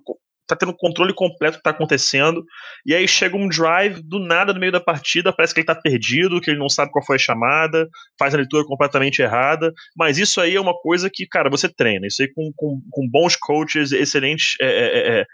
tá 0.50 0.56
tendo 0.56 0.74
controle 0.74 1.14
completo 1.14 1.56
do 1.56 1.58
que 1.58 1.62
tá 1.62 1.70
acontecendo, 1.70 2.44
e 2.84 2.94
aí 2.94 3.06
chega 3.06 3.36
um 3.36 3.48
drive 3.48 4.02
do 4.02 4.18
nada 4.18 4.52
no 4.52 4.58
meio 4.58 4.72
da 4.72 4.80
partida, 4.80 5.32
parece 5.32 5.54
que 5.54 5.60
ele 5.60 5.66
tá 5.66 5.74
perdido, 5.74 6.40
que 6.40 6.50
ele 6.50 6.58
não 6.58 6.68
sabe 6.68 6.90
qual 6.90 7.04
foi 7.04 7.16
a 7.16 7.20
chamada, 7.20 7.88
faz 8.18 8.34
a 8.34 8.36
leitura 8.36 8.64
completamente 8.64 9.22
errada, 9.22 9.72
mas 9.96 10.18
isso 10.18 10.40
aí 10.40 10.56
é 10.56 10.60
uma 10.60 10.74
coisa 10.74 11.08
que, 11.12 11.26
cara, 11.26 11.48
você 11.48 11.68
treina, 11.68 12.06
isso 12.06 12.22
aí 12.22 12.28
com, 12.32 12.50
com, 12.56 12.80
com 12.90 13.08
bons 13.08 13.36
coaches, 13.36 13.92
excelentes 13.92 14.56
é, 14.60 14.66
é, 14.66 15.20
é, 15.20 15.26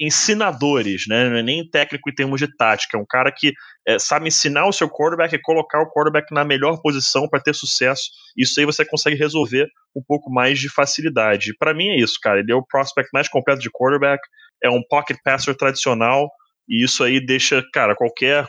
ensinadores, 0.00 1.04
né, 1.08 1.28
não 1.28 1.36
é 1.38 1.42
nem 1.42 1.68
técnico 1.68 2.08
em 2.08 2.14
termos 2.14 2.38
de 2.38 2.46
tática, 2.56 2.96
é 2.96 3.00
um 3.00 3.06
cara 3.08 3.32
que 3.32 3.52
sabe 3.98 4.28
ensinar 4.28 4.66
o 4.66 4.72
seu 4.72 4.88
quarterback 4.88 5.34
e 5.34 5.40
colocar 5.40 5.80
o 5.80 5.90
quarterback 5.90 6.32
na 6.32 6.44
melhor 6.44 6.80
posição 6.80 7.28
para 7.28 7.40
ter 7.40 7.54
sucesso, 7.54 8.04
isso 8.36 8.60
aí 8.60 8.66
você 8.66 8.84
consegue 8.84 9.16
resolver 9.16 9.66
um 9.96 10.02
pouco 10.06 10.30
mais 10.30 10.58
de 10.60 10.68
facilidade. 10.68 11.52
Para 11.58 11.74
mim 11.74 11.88
é 11.88 11.98
isso, 11.98 12.18
cara. 12.22 12.38
Ele 12.38 12.52
é 12.52 12.54
o 12.54 12.64
prospect 12.64 13.10
mais 13.12 13.28
completo 13.28 13.60
de 13.60 13.70
quarterback, 13.70 14.20
é 14.62 14.70
um 14.70 14.82
pocket 14.88 15.16
passer 15.24 15.56
tradicional, 15.56 16.30
e 16.68 16.84
isso 16.84 17.02
aí 17.02 17.24
deixa, 17.24 17.64
cara, 17.72 17.96
qualquer 17.96 18.46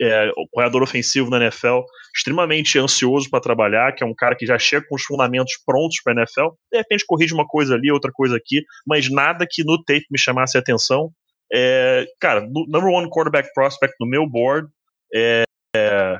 é, 0.00 0.30
corredor 0.50 0.82
ofensivo 0.82 1.30
na 1.30 1.36
NFL 1.36 1.80
extremamente 2.14 2.78
ansioso 2.78 3.28
para 3.30 3.40
trabalhar, 3.40 3.94
que 3.94 4.02
é 4.02 4.06
um 4.06 4.14
cara 4.14 4.34
que 4.34 4.46
já 4.46 4.58
chega 4.58 4.86
com 4.88 4.96
os 4.96 5.02
fundamentos 5.02 5.54
prontos 5.64 6.00
para 6.02 6.12
a 6.12 6.16
NFL. 6.16 6.54
De 6.72 6.78
repente 6.78 7.04
corrige 7.06 7.34
uma 7.34 7.46
coisa 7.46 7.74
ali, 7.74 7.90
outra 7.90 8.10
coisa 8.12 8.36
aqui, 8.36 8.62
mas 8.86 9.10
nada 9.10 9.46
que 9.48 9.62
no 9.64 9.82
tape 9.82 10.06
me 10.10 10.18
chamasse 10.18 10.56
a 10.56 10.60
atenção. 10.60 11.10
É, 11.52 12.06
cara, 12.20 12.40
number 12.40 12.90
one 12.90 13.10
quarterback 13.10 13.52
prospect 13.54 13.94
no 14.00 14.08
meu 14.08 14.26
board. 14.26 14.68
É, 15.14 15.44
é, 15.76 16.18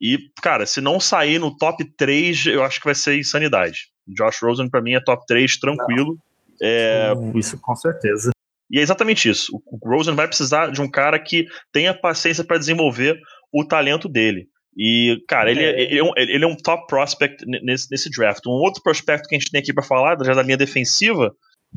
e, 0.00 0.18
cara, 0.42 0.66
se 0.66 0.80
não 0.80 0.98
sair 0.98 1.38
no 1.38 1.56
top 1.56 1.84
3, 1.96 2.46
eu 2.46 2.64
acho 2.64 2.80
que 2.80 2.86
vai 2.86 2.94
ser 2.94 3.18
insanidade. 3.18 3.88
Josh 4.06 4.42
Rosen, 4.42 4.68
para 4.68 4.82
mim, 4.82 4.94
é 4.94 5.00
top 5.00 5.24
3 5.26 5.58
tranquilo. 5.58 6.18
É, 6.60 7.12
isso 7.34 7.58
com 7.60 7.74
certeza. 7.76 8.32
E 8.72 8.78
é 8.78 8.82
exatamente 8.82 9.28
isso. 9.28 9.52
O 9.66 9.78
Rosen 9.86 10.14
vai 10.14 10.26
precisar 10.26 10.72
de 10.72 10.80
um 10.80 10.90
cara 10.90 11.18
que 11.18 11.46
tenha 11.70 11.92
paciência 11.92 12.42
para 12.42 12.56
desenvolver 12.56 13.20
o 13.52 13.64
talento 13.64 14.08
dele. 14.08 14.48
E, 14.74 15.22
cara, 15.28 15.50
ele, 15.50 15.62
é. 15.62 15.80
Ele, 15.82 15.98
é 15.98 16.02
um, 16.02 16.12
ele 16.16 16.44
é 16.44 16.46
um 16.46 16.56
top 16.56 16.86
prospect 16.86 17.44
nesse, 17.46 17.88
nesse 17.90 18.10
draft. 18.10 18.46
Um 18.46 18.52
outro 18.52 18.82
prospecto 18.82 19.28
que 19.28 19.36
a 19.36 19.38
gente 19.38 19.50
tem 19.50 19.60
aqui 19.60 19.74
para 19.74 19.82
falar, 19.82 20.16
já 20.24 20.32
da 20.32 20.42
linha 20.42 20.56
defensiva, 20.56 21.30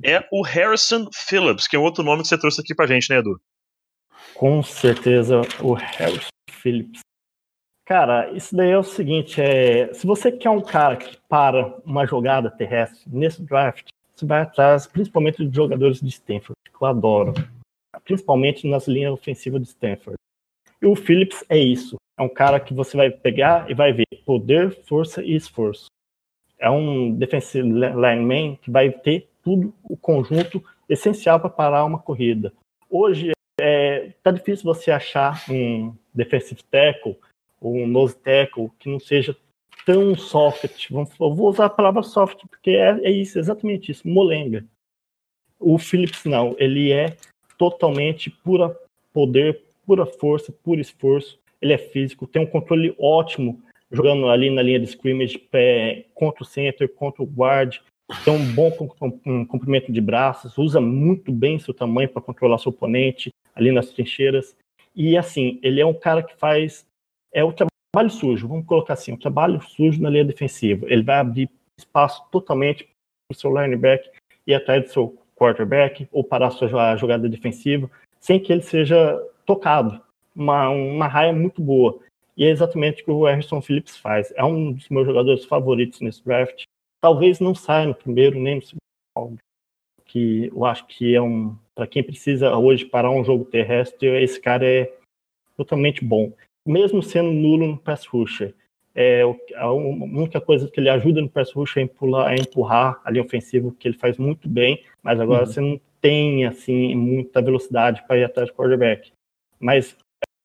é 0.04 0.26
o 0.32 0.42
Harrison 0.42 1.10
Phillips, 1.14 1.68
que 1.68 1.76
é 1.76 1.80
outro 1.80 2.04
nome 2.04 2.22
que 2.22 2.30
você 2.30 2.38
trouxe 2.38 2.62
aqui 2.62 2.74
pra 2.74 2.88
gente, 2.88 3.10
né, 3.10 3.18
Edu? 3.18 3.38
Com 4.34 4.64
certeza, 4.64 5.42
o 5.62 5.74
Harrison 5.74 6.30
Phillips. 6.50 7.02
Cara, 7.86 8.32
isso 8.32 8.56
daí 8.56 8.72
é 8.72 8.78
o 8.78 8.84
seguinte: 8.84 9.42
é, 9.42 9.94
se 9.94 10.08
você 10.08 10.32
quer 10.32 10.50
um 10.50 10.62
cara 10.62 10.96
que 10.96 11.18
para 11.30 11.78
uma 11.86 12.06
jogada 12.06 12.50
terrestre 12.50 13.04
nesse 13.08 13.44
draft, 13.44 13.88
você 14.16 14.26
vai 14.26 14.42
atrás 14.42 14.88
principalmente 14.88 15.46
de 15.46 15.56
jogadores 15.56 16.00
de 16.00 16.08
Stanford, 16.08 16.56
que 16.66 16.82
eu 16.82 16.88
adoro. 16.88 17.34
Principalmente 18.04 18.68
nas 18.68 18.88
linhas 18.88 19.14
ofensivas 19.14 19.62
de 19.62 19.68
Stanford. 19.68 20.18
E 20.82 20.86
o 20.86 20.96
Phillips 20.96 21.44
é 21.50 21.58
isso. 21.58 21.98
É 22.18 22.24
um 22.24 22.30
cara 22.30 22.60
que 22.60 22.74
você 22.74 22.96
vai 22.96 23.10
pegar 23.10 23.70
e 23.70 23.74
vai 23.74 23.92
ver 23.92 24.06
poder, 24.26 24.72
força 24.86 25.22
e 25.22 25.36
esforço. 25.36 25.88
É 26.58 26.70
um 26.70 27.12
defensive 27.12 27.68
lineman 27.68 28.56
que 28.62 28.72
vai 28.72 28.90
ter 28.90 29.28
tudo 29.44 29.74
o 29.84 29.98
conjunto 29.98 30.64
essencial 30.88 31.40
para 31.40 31.50
parar 31.50 31.86
uma 31.86 32.00
corrida. 32.00 32.54
Hoje 32.90 33.32
é 33.60 34.12
tá 34.24 34.32
difícil 34.32 34.66
você 34.66 34.92
achar 34.92 35.44
um 35.50 35.94
defensive 36.14 36.62
tackle 36.64 37.18
ou 37.60 37.76
um 37.76 37.88
nose 37.88 38.16
tackle 38.18 38.72
que 38.80 38.90
não 38.90 39.00
seja 39.00 39.36
tão 39.86 40.16
soft. 40.16 40.90
Eu 40.92 41.06
vou 41.34 41.50
usar 41.50 41.66
a 41.66 41.70
palavra 41.70 42.04
soft 42.04 42.42
porque 42.50 42.72
é, 42.72 43.00
é 43.04 43.12
isso, 43.12 43.38
exatamente 43.40 43.92
isso, 43.92 44.08
molenga. 44.08 44.66
O 45.60 45.78
Phillips 45.78 46.26
não, 46.26 46.56
ele 46.58 46.92
é 46.92 47.16
totalmente 47.58 48.30
pura 48.30 48.76
poder, 49.14 49.62
pura 49.86 50.06
força, 50.06 50.52
puro 50.52 50.82
esforço. 50.82 51.40
Ele 51.62 51.74
é 51.74 51.78
físico, 51.78 52.28
tem 52.28 52.42
um 52.42 52.48
controle 52.48 52.94
ótimo 53.00 53.62
jogando 53.92 54.28
ali 54.28 54.50
na 54.50 54.62
linha 54.62 54.80
de 54.80 54.86
scrimmage 54.86 55.38
pé, 55.38 56.06
contra 56.14 56.44
o 56.44 56.46
center, 56.46 56.90
contra 56.90 57.24
o 57.24 57.26
guard. 57.26 57.78
Tem 58.24 58.34
um 58.34 58.54
bom 58.54 58.70
comprimento 59.48 59.92
de 59.92 60.02
braços, 60.02 60.58
usa 60.58 60.82
muito 60.82 61.32
bem 61.32 61.58
seu 61.58 61.74
tamanho 61.74 62.10
para 62.10 62.22
controlar 62.22 62.58
seu 62.58 62.72
oponente 62.72 63.32
ali 63.56 63.72
nas 63.72 63.90
trincheiras. 63.90 64.56
E 64.96 65.18
assim, 65.18 65.60
ele 65.64 65.82
é 65.82 65.86
um 65.86 65.94
cara 65.94 66.22
que 66.22 66.36
faz 66.36 66.86
é 67.34 67.44
o 67.44 67.52
trabalho 67.52 67.75
sujo, 68.10 68.48
vamos 68.48 68.66
colocar 68.66 68.94
assim, 68.94 69.14
o 69.14 69.18
trabalho 69.18 69.62
sujo 69.62 70.02
na 70.02 70.10
linha 70.10 70.26
defensiva. 70.26 70.86
Ele 70.90 71.04
vai 71.04 71.18
abrir 71.18 71.50
espaço 71.78 72.24
totalmente 72.32 72.84
para 72.84 73.36
o 73.36 73.40
seu 73.40 73.50
linebacker 73.50 74.12
e 74.46 74.54
atrás 74.54 74.84
do 74.84 74.90
seu 74.90 75.18
quarterback 75.36 76.08
ou 76.12 76.24
parar 76.24 76.48
a 76.48 76.52
sua 76.52 76.96
jogada 76.96 77.28
defensiva 77.28 77.90
sem 78.20 78.40
que 78.40 78.52
ele 78.52 78.62
seja 78.62 79.22
tocado. 79.46 80.02
Uma, 80.36 80.70
uma 80.70 81.08
raia 81.08 81.32
muito 81.32 81.62
boa. 81.62 82.00
E 82.36 82.44
é 82.44 82.50
exatamente 82.50 83.02
o 83.02 83.06
que 83.06 83.12
o 83.12 83.26
Harrison 83.26 83.62
Phillips 83.62 83.98
faz. 83.98 84.34
É 84.36 84.44
um 84.44 84.74
dos 84.74 84.90
meus 84.90 85.06
jogadores 85.06 85.46
favoritos 85.46 86.02
nesse 86.02 86.24
draft. 86.24 86.64
Talvez 87.02 87.40
não 87.40 87.56
saia 87.56 87.88
no 87.88 87.96
primeiro 87.96 88.40
nem 88.40 88.56
no 88.56 88.62
segundo 88.62 89.40
que 90.06 90.48
eu 90.48 90.66
acho 90.66 90.86
que 90.88 91.16
é 91.16 91.22
um 91.22 91.58
para 91.74 91.88
quem 91.88 92.02
precisa 92.02 92.56
hoje 92.56 92.86
parar 92.86 93.12
um 93.12 93.24
jogo 93.24 93.44
terrestre, 93.44 94.08
esse 94.24 94.40
cara 94.40 94.66
é 94.66 94.94
totalmente 95.58 96.06
bom 96.06 96.32
mesmo 96.66 97.02
sendo 97.04 97.32
nulo 97.32 97.68
no 97.68 97.78
pass 97.78 98.06
rusher. 98.06 98.54
É, 98.94 99.24
a 99.58 99.72
única 99.72 100.40
coisa 100.40 100.70
que 100.70 100.80
ele 100.80 100.90
ajuda 100.90 101.22
no 101.22 101.30
pass 101.30 101.52
rusher 101.52 101.82
é 101.82 101.86
empurrar, 101.86 102.32
é 102.32 102.36
empurrar 102.36 103.02
a 103.04 103.12
linha 103.12 103.26
ofensiva, 103.26 103.74
que 103.78 103.88
ele 103.88 103.98
faz 103.98 104.18
muito 104.18 104.48
bem, 104.48 104.84
mas 105.04 105.20
agora 105.20 105.42
uhum. 105.42 105.46
você 105.46 105.62
não 105.62 105.82
tem 106.02 106.46
assim 106.46 106.96
muita 106.96 107.42
velocidade 107.42 108.04
para 108.08 108.18
ir 108.18 108.24
atrás 108.24 108.50
do 108.50 108.56
quarterback. 108.56 109.12
Mas 109.60 109.98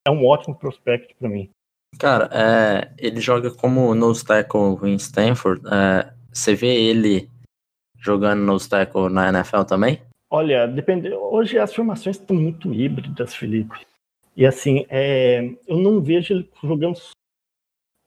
é 0.05 0.11
um 0.11 0.25
ótimo 0.25 0.55
prospect 0.55 1.15
para 1.15 1.29
mim. 1.29 1.49
Cara, 1.97 2.29
é, 2.33 2.91
ele 2.97 3.19
joga 3.19 3.51
como 3.51 3.93
nose 3.93 4.25
tackle 4.25 4.77
em 4.83 4.95
Stanford. 4.95 5.61
É, 5.67 6.11
você 6.31 6.55
vê 6.55 6.89
ele 6.89 7.29
jogando 7.99 8.41
nose 8.41 8.67
tackle 8.67 9.09
na 9.09 9.29
NFL 9.29 9.63
também? 9.63 10.01
Olha, 10.29 10.65
depende. 10.65 11.13
Hoje 11.13 11.59
as 11.59 11.73
formações 11.73 12.17
estão 12.17 12.35
muito 12.35 12.73
híbridas, 12.73 13.35
Felipe. 13.35 13.85
E 14.35 14.45
assim, 14.45 14.85
é, 14.89 15.55
eu 15.67 15.77
não 15.77 16.01
vejo 16.01 16.33
ele 16.33 16.49
jogando 16.63 16.99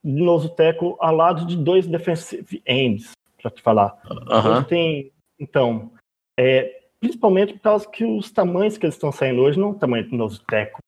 de 0.03 0.23
novo 0.23 0.49
teco 0.49 0.97
ao 1.01 1.15
lado 1.15 1.47
de 1.47 1.57
dois 1.57 1.87
defensive 1.87 2.63
ends, 2.67 3.13
para 3.41 3.51
te 3.51 3.63
falar. 3.63 4.01
Uhum. 4.09 4.65
tem, 4.65 5.13
então, 5.39 5.93
é, 6.39 6.83
principalmente 7.01 7.55
por 7.55 7.61
causa 7.61 7.89
que 7.89 8.05
os 8.05 8.31
tamanhos 8.31 8.77
que 8.77 8.87
eles 8.87 8.95
estão 8.95 9.13
saindo 9.13 9.43
hoje 9.43 9.59
não 9.59 9.69
é 9.69 9.73
o 9.73 9.79
tamanho 9.79 10.09
do 10.09 10.17
novo 10.17 10.39
teco. 10.41 10.79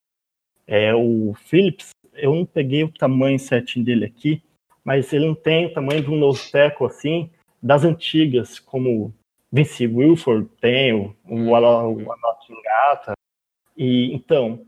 É, 0.67 0.95
o 0.95 1.35
Phillips, 1.35 1.91
eu 2.15 2.35
não 2.35 2.45
peguei 2.45 2.85
o 2.85 2.93
tamanho 2.93 3.39
certinho 3.39 3.85
dele 3.85 4.05
aqui, 4.05 4.43
mas 4.85 5.13
ele 5.13 5.27
não 5.27 5.35
tem 5.35 5.67
o 5.67 5.73
tamanho 5.75 6.03
de 6.03 6.11
um 6.11 6.19
novo 6.19 6.41
teco 6.51 6.87
assim, 6.87 7.31
das 7.63 7.85
antigas, 7.85 8.59
como 8.59 9.15
Vince 9.51 9.87
Wilford 9.87 10.49
tem, 10.61 10.93
o, 10.93 11.17
o, 11.25 11.51
o, 11.51 12.03
o 12.03 12.63
Gata. 12.63 13.15
E 13.77 14.13
então, 14.15 14.65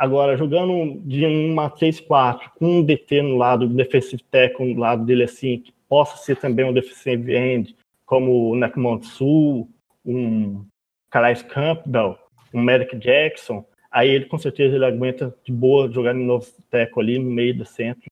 Agora, 0.00 0.34
jogando 0.34 0.98
de 1.04 1.26
uma 1.26 1.68
3-4 1.68 2.52
com 2.58 2.78
um 2.78 2.82
DT 2.82 3.20
no 3.20 3.36
lado, 3.36 3.66
um 3.66 3.74
defensive 3.76 4.22
tackle 4.30 4.72
no 4.72 4.80
lado 4.80 5.04
dele 5.04 5.24
assim, 5.24 5.58
que 5.58 5.74
possa 5.86 6.16
ser 6.16 6.36
também 6.36 6.64
um 6.64 6.72
defensive 6.72 7.30
end, 7.34 7.76
como 8.06 8.48
o 8.48 8.56
Nakmont 8.56 9.06
Sul, 9.06 9.68
um 10.02 10.64
Calais 11.10 11.42
Campbell, 11.42 12.16
um 12.54 12.62
Merrick 12.62 12.96
Jackson, 12.96 13.62
aí 13.90 14.08
ele 14.08 14.24
com 14.24 14.38
certeza 14.38 14.74
ele 14.74 14.86
aguenta 14.86 15.36
de 15.44 15.52
boa 15.52 15.92
jogar 15.92 16.14
no 16.14 16.24
novo 16.24 16.46
tackle 16.70 17.02
ali 17.02 17.18
no 17.18 17.30
meio 17.30 17.58
do 17.58 17.66
centro. 17.66 18.10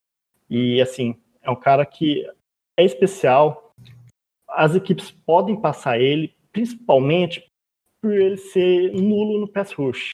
E 0.51 0.83
assim, 0.83 1.17
é 1.41 1.51
um 1.51 1.57
cara 1.57 1.87
que 1.87 2.23
é 2.77 2.85
especial. 2.85 3.75
As 4.47 4.75
equipes 4.75 5.11
podem 5.11 5.59
passar 5.59 5.99
ele, 5.99 6.35
principalmente 6.53 7.51
por 8.03 8.13
ele 8.13 8.37
ser 8.37 8.93
nulo 8.93 9.41
no 9.41 9.49
pass 9.49 9.73
rush 9.73 10.11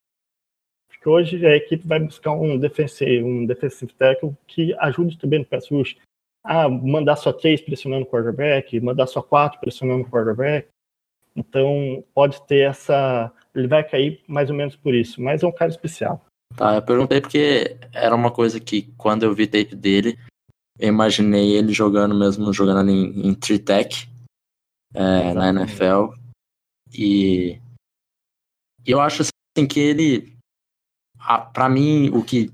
que 1.04 1.08
hoje 1.10 1.46
a 1.46 1.54
equipe 1.54 1.86
vai 1.86 2.00
buscar 2.00 2.32
um 2.32 2.58
defensive, 2.58 3.22
um 3.22 3.44
defensive 3.44 3.92
tackle 3.92 4.34
que 4.46 4.74
ajude 4.78 5.18
também 5.18 5.40
no 5.40 5.44
pass 5.44 5.70
rush. 5.70 5.98
Ah, 6.42 6.66
mandar 6.66 7.16
só 7.16 7.30
três 7.30 7.60
pressionando 7.60 8.06
o 8.06 8.08
quarterback, 8.08 8.80
mandar 8.80 9.06
só 9.06 9.20
quatro 9.20 9.60
pressionando 9.60 10.02
o 10.02 10.10
quarterback. 10.10 10.66
Então, 11.36 12.02
pode 12.14 12.40
ter 12.46 12.70
essa. 12.70 13.30
Ele 13.54 13.68
vai 13.68 13.86
cair 13.86 14.22
mais 14.26 14.48
ou 14.48 14.56
menos 14.56 14.76
por 14.76 14.94
isso, 14.94 15.20
mas 15.20 15.42
é 15.42 15.46
um 15.46 15.52
cara 15.52 15.70
especial. 15.70 16.24
Tá, 16.56 16.76
eu 16.76 16.82
perguntei 16.82 17.20
porque 17.20 17.76
era 17.92 18.14
uma 18.14 18.30
coisa 18.30 18.58
que 18.58 18.90
quando 18.96 19.24
eu 19.24 19.34
vi 19.34 19.46
tape 19.46 19.74
dele, 19.74 20.18
eu 20.78 20.88
imaginei 20.88 21.54
ele 21.54 21.72
jogando 21.72 22.14
mesmo, 22.14 22.50
jogando 22.52 22.90
em, 22.90 23.28
em 23.28 23.34
tech 23.34 24.08
é, 24.94 25.34
na 25.34 25.50
NFL. 25.50 26.14
E, 26.94 27.60
e 28.86 28.90
eu 28.90 29.00
acho 29.00 29.22
assim 29.22 29.66
que 29.66 29.80
ele 29.80 30.33
para 31.52 31.68
mim, 31.68 32.10
o 32.10 32.22
que 32.22 32.52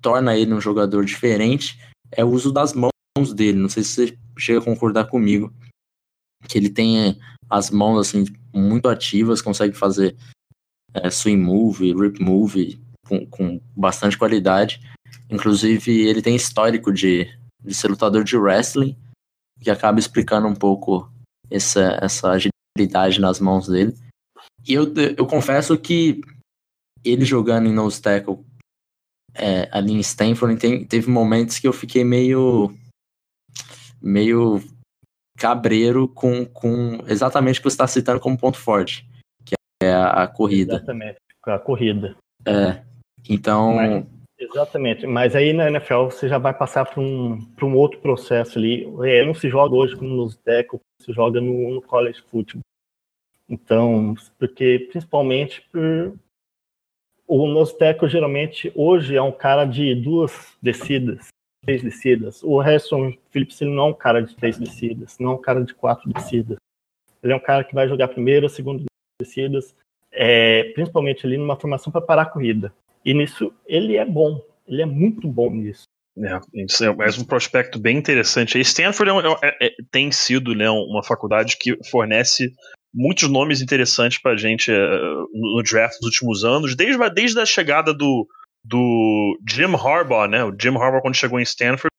torna 0.00 0.36
ele 0.36 0.52
um 0.52 0.60
jogador 0.60 1.04
diferente 1.04 1.78
é 2.12 2.24
o 2.24 2.28
uso 2.28 2.52
das 2.52 2.72
mãos 2.72 3.34
dele. 3.34 3.58
Não 3.58 3.68
sei 3.68 3.82
se 3.82 3.90
você 4.06 4.18
chega 4.38 4.58
a 4.58 4.64
concordar 4.64 5.06
comigo. 5.06 5.52
Que 6.48 6.58
ele 6.58 6.70
tem 6.70 7.20
as 7.48 7.70
mãos 7.70 7.98
assim 7.98 8.24
muito 8.52 8.88
ativas, 8.88 9.42
consegue 9.42 9.76
fazer 9.76 10.16
é, 10.94 11.10
swing 11.10 11.40
move, 11.40 11.92
rip 11.92 12.22
move 12.22 12.80
com, 13.06 13.26
com 13.26 13.60
bastante 13.76 14.16
qualidade. 14.16 14.80
Inclusive, 15.28 16.06
ele 16.06 16.22
tem 16.22 16.34
histórico 16.34 16.92
de, 16.92 17.26
de 17.62 17.74
ser 17.74 17.88
lutador 17.88 18.24
de 18.24 18.36
wrestling, 18.36 18.96
que 19.60 19.70
acaba 19.70 19.98
explicando 19.98 20.48
um 20.48 20.54
pouco 20.54 21.10
essa, 21.50 21.98
essa 22.00 22.30
agilidade 22.30 23.20
nas 23.20 23.38
mãos 23.38 23.68
dele. 23.68 23.94
E 24.66 24.74
eu, 24.74 24.92
eu 25.16 25.26
confesso 25.26 25.76
que 25.78 26.20
ele 27.04 27.24
jogando 27.24 27.68
em 27.68 27.72
nose 27.72 28.00
tackle 28.00 28.38
é, 29.34 29.68
ali 29.72 29.92
em 29.92 30.00
Stanford, 30.00 30.58
tem, 30.58 30.84
teve 30.84 31.10
momentos 31.10 31.58
que 31.58 31.66
eu 31.66 31.72
fiquei 31.72 32.04
meio 32.04 32.72
meio 34.02 34.60
cabreiro 35.36 36.08
com, 36.08 36.44
com 36.44 36.98
exatamente 37.06 37.58
o 37.58 37.62
que 37.62 37.70
você 37.70 37.74
está 37.74 37.86
citando 37.86 38.20
como 38.20 38.38
ponto 38.38 38.58
forte, 38.58 39.06
que 39.44 39.54
é 39.82 39.92
a, 39.92 40.24
a 40.24 40.26
corrida. 40.26 40.76
Exatamente, 40.76 41.18
a 41.46 41.58
corrida. 41.58 42.16
É. 42.46 42.82
Então. 43.28 43.74
Mas, 43.74 44.06
exatamente. 44.38 45.06
Mas 45.06 45.34
aí 45.34 45.52
na 45.52 45.68
NFL 45.68 46.06
você 46.06 46.28
já 46.28 46.38
vai 46.38 46.52
passar 46.52 46.84
para 46.84 47.00
um, 47.00 47.38
um 47.62 47.74
outro 47.74 48.00
processo 48.00 48.58
ali. 48.58 48.84
É, 49.04 49.24
não 49.24 49.34
se 49.34 49.48
joga 49.48 49.74
hoje 49.74 49.96
como 49.96 50.14
nos 50.14 50.36
Deco, 50.36 50.80
se 51.00 51.12
joga 51.12 51.40
no, 51.40 51.74
no 51.74 51.82
college 51.82 52.22
football. 52.30 52.62
Então, 53.48 54.14
porque 54.38 54.88
principalmente 54.90 55.62
por, 55.72 56.14
o 57.30 57.46
Nosteco 57.46 58.08
geralmente 58.08 58.72
hoje 58.74 59.14
é 59.14 59.22
um 59.22 59.30
cara 59.30 59.64
de 59.64 59.94
duas 59.94 60.32
descidas, 60.60 61.28
três 61.64 61.80
descidas. 61.80 62.42
O 62.42 62.58
Harrison 62.58 63.12
Phillips 63.30 63.60
ele 63.60 63.70
não 63.70 63.84
é 63.84 63.90
um 63.90 63.94
cara 63.94 64.20
de 64.20 64.34
três 64.34 64.58
descidas, 64.58 65.16
não 65.20 65.30
é 65.30 65.34
um 65.34 65.40
cara 65.40 65.62
de 65.64 65.72
quatro 65.72 66.12
descidas. 66.12 66.56
Ele 67.22 67.32
é 67.32 67.36
um 67.36 67.40
cara 67.40 67.62
que 67.62 67.72
vai 67.72 67.88
jogar 67.88 68.08
primeira, 68.08 68.48
segunda 68.48 68.82
descidas, 69.22 69.76
é, 70.10 70.72
principalmente 70.74 71.24
ali 71.24 71.38
numa 71.38 71.54
formação 71.54 71.92
para 71.92 72.00
parar 72.00 72.22
a 72.22 72.26
corrida. 72.26 72.72
E 73.04 73.14
nisso 73.14 73.54
ele 73.64 73.96
é 73.96 74.04
bom, 74.04 74.42
ele 74.66 74.82
é 74.82 74.86
muito 74.86 75.28
bom 75.28 75.50
nisso. 75.50 75.84
É, 76.18 76.64
isso 76.64 76.84
é 76.84 76.92
mais 76.92 77.16
um 77.16 77.24
prospecto 77.24 77.78
bem 77.78 77.96
interessante. 77.96 78.58
Stanford 78.58 79.12
é, 79.40 79.46
é, 79.46 79.66
é, 79.68 79.70
tem 79.92 80.10
sido 80.10 80.52
né, 80.52 80.68
uma 80.68 81.04
faculdade 81.04 81.56
que 81.56 81.78
fornece 81.88 82.52
muitos 82.92 83.28
nomes 83.28 83.60
interessantes 83.60 84.18
pra 84.18 84.36
gente 84.36 84.70
uh, 84.70 85.28
no 85.32 85.62
draft 85.62 85.96
nos 86.00 86.06
últimos 86.06 86.44
anos, 86.44 86.74
desde, 86.74 87.10
desde 87.10 87.40
a 87.40 87.46
chegada 87.46 87.94
do, 87.94 88.26
do 88.64 89.38
Jim 89.48 89.74
Harbaugh, 89.74 90.26
né? 90.26 90.44
O 90.44 90.54
Jim 90.60 90.76
Harbaugh, 90.76 91.00
quando 91.00 91.16
chegou 91.16 91.38
em 91.38 91.44
Stanford, 91.44 91.90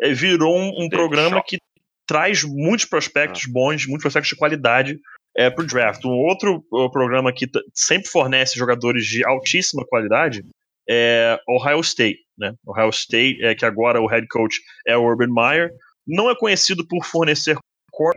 é, 0.00 0.12
virou 0.12 0.56
um, 0.56 0.84
um 0.84 0.88
programa 0.88 1.42
que 1.44 1.58
traz 2.06 2.44
muitos 2.44 2.86
prospectos 2.86 3.44
ah. 3.48 3.52
bons, 3.52 3.86
muitos 3.86 4.02
prospectos 4.02 4.30
de 4.30 4.36
qualidade 4.36 4.98
é, 5.36 5.50
para 5.50 5.64
o 5.64 5.66
draft. 5.66 6.04
Um 6.04 6.10
outro 6.10 6.62
programa 6.92 7.32
que 7.32 7.46
sempre 7.74 8.08
fornece 8.08 8.58
jogadores 8.58 9.04
de 9.06 9.24
altíssima 9.24 9.84
qualidade 9.86 10.44
é 10.88 11.38
Ohio 11.48 11.80
State. 11.80 12.20
Né? 12.38 12.54
Ohio 12.66 12.90
State, 12.90 13.42
é, 13.44 13.54
que 13.54 13.64
agora 13.64 14.00
o 14.00 14.06
head 14.06 14.26
coach 14.28 14.60
é 14.86 14.96
o 14.96 15.02
Urban 15.02 15.32
Meyer, 15.32 15.70
não 16.06 16.30
é 16.30 16.36
conhecido 16.36 16.86
por 16.86 17.04
fornecer 17.04 17.56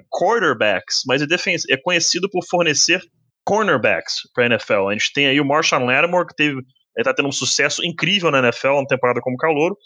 quarterbacks, 0.10 1.04
mas 1.08 1.22
é, 1.22 1.26
é 1.70 1.78
conhecido 1.78 2.30
por 2.30 2.44
fornecer 2.50 3.02
cornerbacks 3.46 4.16
para 4.34 4.44
a 4.44 4.48
NFL. 4.48 4.90
A 4.90 4.94
gente 4.94 5.14
tem 5.14 5.28
aí 5.28 5.40
o 5.40 5.46
Marshawn 5.46 5.86
Lattimore, 5.86 6.28
que 6.28 6.36
teve 6.36 6.62
está 6.98 7.14
tendo 7.14 7.30
um 7.30 7.32
sucesso 7.32 7.86
incrível 7.86 8.30
na 8.30 8.40
NFL 8.40 8.82
na 8.82 8.86
temporada 8.86 9.22
como 9.22 9.38
calouro. 9.38 9.78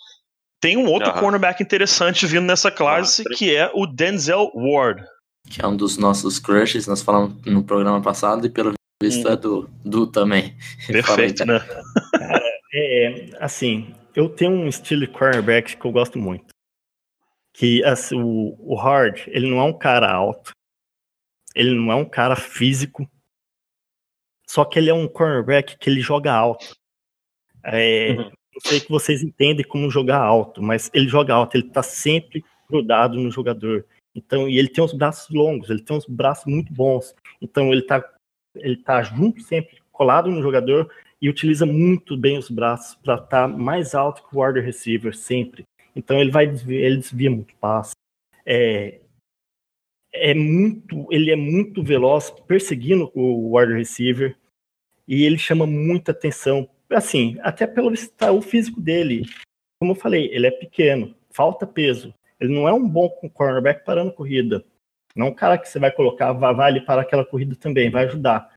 Tem 0.59 0.77
um 0.77 0.87
outro 0.87 1.11
uhum. 1.11 1.19
cornerback 1.19 1.61
interessante 1.61 2.25
vindo 2.25 2.45
nessa 2.45 2.71
classe, 2.71 3.21
uhum. 3.21 3.35
que 3.35 3.55
é 3.55 3.69
o 3.73 3.85
Denzel 3.85 4.51
Ward. 4.55 5.03
Que 5.49 5.63
é 5.63 5.67
um 5.67 5.75
dos 5.75 5.97
nossos 5.97 6.39
crushes, 6.39 6.87
nós 6.87 7.01
falamos 7.01 7.35
no 7.45 7.63
programa 7.63 8.01
passado, 8.01 8.47
e 8.47 8.49
pelo 8.49 8.73
visto 9.01 9.27
hum. 9.27 9.31
é 9.31 9.35
do, 9.35 9.69
do 9.83 10.07
também. 10.07 10.55
Perfeito, 10.87 11.45
né? 11.45 11.59
Cara, 12.17 12.41
é, 12.73 13.29
assim, 13.41 13.93
eu 14.15 14.29
tenho 14.29 14.51
um 14.51 14.67
estilo 14.67 15.01
de 15.01 15.07
cornerback 15.07 15.75
que 15.75 15.85
eu 15.85 15.91
gosto 15.91 16.17
muito 16.17 16.52
que 17.53 17.83
assim, 17.83 18.19
o, 18.21 18.55
o 18.59 18.75
Hard, 18.75 19.21
ele 19.27 19.49
não 19.49 19.59
é 19.59 19.63
um 19.63 19.77
cara 19.77 20.11
alto, 20.11 20.51
ele 21.55 21.75
não 21.75 21.91
é 21.91 21.95
um 21.95 22.05
cara 22.05 22.35
físico, 22.35 23.07
só 24.47 24.65
que 24.65 24.79
ele 24.79 24.89
é 24.89 24.93
um 24.93 25.07
cornerback 25.07 25.77
que 25.77 25.89
ele 25.89 26.01
joga 26.01 26.33
alto. 26.33 26.75
É, 27.63 28.11
uhum. 28.11 28.31
Não 28.53 28.61
sei 28.61 28.79
que 28.79 28.89
vocês 28.89 29.23
entendem 29.23 29.65
como 29.65 29.89
jogar 29.89 30.19
alto, 30.19 30.61
mas 30.61 30.89
ele 30.93 31.07
joga 31.07 31.33
alto, 31.33 31.55
ele 31.55 31.69
tá 31.69 31.81
sempre 31.81 32.43
grudado 32.69 33.19
no 33.19 33.31
jogador. 33.31 33.85
Então, 34.15 34.47
e 34.47 34.59
ele 34.59 34.67
tem 34.67 34.83
os 34.83 34.93
braços 34.93 35.33
longos, 35.33 35.69
ele 35.69 35.81
tem 35.81 35.97
os 35.97 36.05
braços 36.05 36.45
muito 36.45 36.71
bons. 36.71 37.15
Então, 37.41 37.71
ele 37.71 37.81
tá, 37.81 38.03
ele 38.55 38.77
tá 38.77 39.01
junto 39.01 39.41
sempre, 39.41 39.81
colado 39.91 40.29
no 40.29 40.41
jogador 40.41 40.91
e 41.19 41.29
utiliza 41.29 41.65
muito 41.65 42.15
bem 42.15 42.37
os 42.37 42.49
braços 42.49 42.95
para 42.95 43.15
estar 43.15 43.27
tá 43.27 43.47
mais 43.47 43.95
alto 43.95 44.23
que 44.27 44.35
o 44.35 44.45
wide 44.45 44.59
receiver 44.59 45.15
sempre. 45.15 45.63
Então 45.95 46.19
ele 46.19 46.31
vai 46.31 46.47
desviar, 46.47 46.81
ele 46.81 46.97
desvia 46.97 47.29
muito 47.29 47.55
passe. 47.55 47.93
É, 48.45 48.99
é 50.11 50.33
muito, 50.33 51.07
ele 51.11 51.31
é 51.31 51.35
muito 51.35 51.83
veloz 51.83 52.29
perseguindo 52.47 53.11
o 53.15 53.57
wide 53.57 53.73
receiver 53.73 54.37
e 55.07 55.25
ele 55.25 55.37
chama 55.37 55.65
muita 55.65 56.11
atenção. 56.11 56.69
Assim, 56.89 57.37
até 57.41 57.65
pelo 57.65 57.91
o 57.91 58.41
físico 58.41 58.79
dele. 58.79 59.25
Como 59.79 59.93
eu 59.93 59.95
falei, 59.95 60.29
ele 60.31 60.47
é 60.47 60.51
pequeno, 60.51 61.15
falta 61.31 61.65
peso. 61.65 62.13
Ele 62.39 62.53
não 62.53 62.67
é 62.67 62.73
um 62.73 62.87
bom 62.87 63.09
cornerback 63.33 63.83
parando 63.83 64.13
corrida. 64.13 64.63
Não 65.15 65.27
é 65.27 65.29
um 65.29 65.33
cara 65.33 65.57
que 65.57 65.67
você 65.67 65.79
vai 65.79 65.91
colocar, 65.91 66.29
ali 66.61 66.81
para 66.81 67.01
aquela 67.01 67.25
corrida 67.25 67.55
também, 67.55 67.89
vai 67.89 68.05
ajudar. 68.05 68.53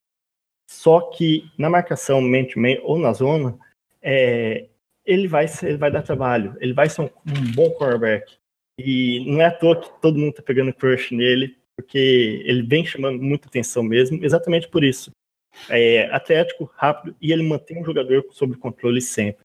Só 0.68 1.00
que 1.00 1.50
na 1.56 1.70
marcação 1.70 2.20
man-to-man 2.20 2.78
ou 2.82 2.98
na 2.98 3.12
zona, 3.12 3.58
é, 4.02 4.66
ele 5.06 5.28
vai, 5.28 5.46
ser, 5.46 5.68
ele 5.68 5.78
vai 5.78 5.90
dar 5.90 6.02
trabalho, 6.02 6.56
ele 6.60 6.72
vai 6.72 6.88
ser 6.88 7.02
um, 7.02 7.04
um 7.04 7.52
bom 7.54 7.70
quarterback. 7.70 8.34
E 8.78 9.24
não 9.30 9.40
é 9.40 9.46
à 9.46 9.50
toa 9.50 9.80
que 9.80 9.88
todo 10.02 10.18
mundo 10.18 10.34
tá 10.34 10.42
pegando 10.42 10.74
crush 10.74 11.14
nele, 11.14 11.56
porque 11.76 12.42
ele 12.44 12.62
vem 12.62 12.84
chamando 12.84 13.22
muita 13.22 13.48
atenção 13.48 13.82
mesmo, 13.82 14.22
exatamente 14.24 14.68
por 14.68 14.84
isso. 14.84 15.10
É 15.70 16.06
atlético, 16.14 16.70
rápido, 16.74 17.16
e 17.20 17.32
ele 17.32 17.42
mantém 17.42 17.80
o 17.80 17.84
jogador 17.84 18.26
sob 18.30 18.56
controle 18.56 19.00
sempre. 19.00 19.44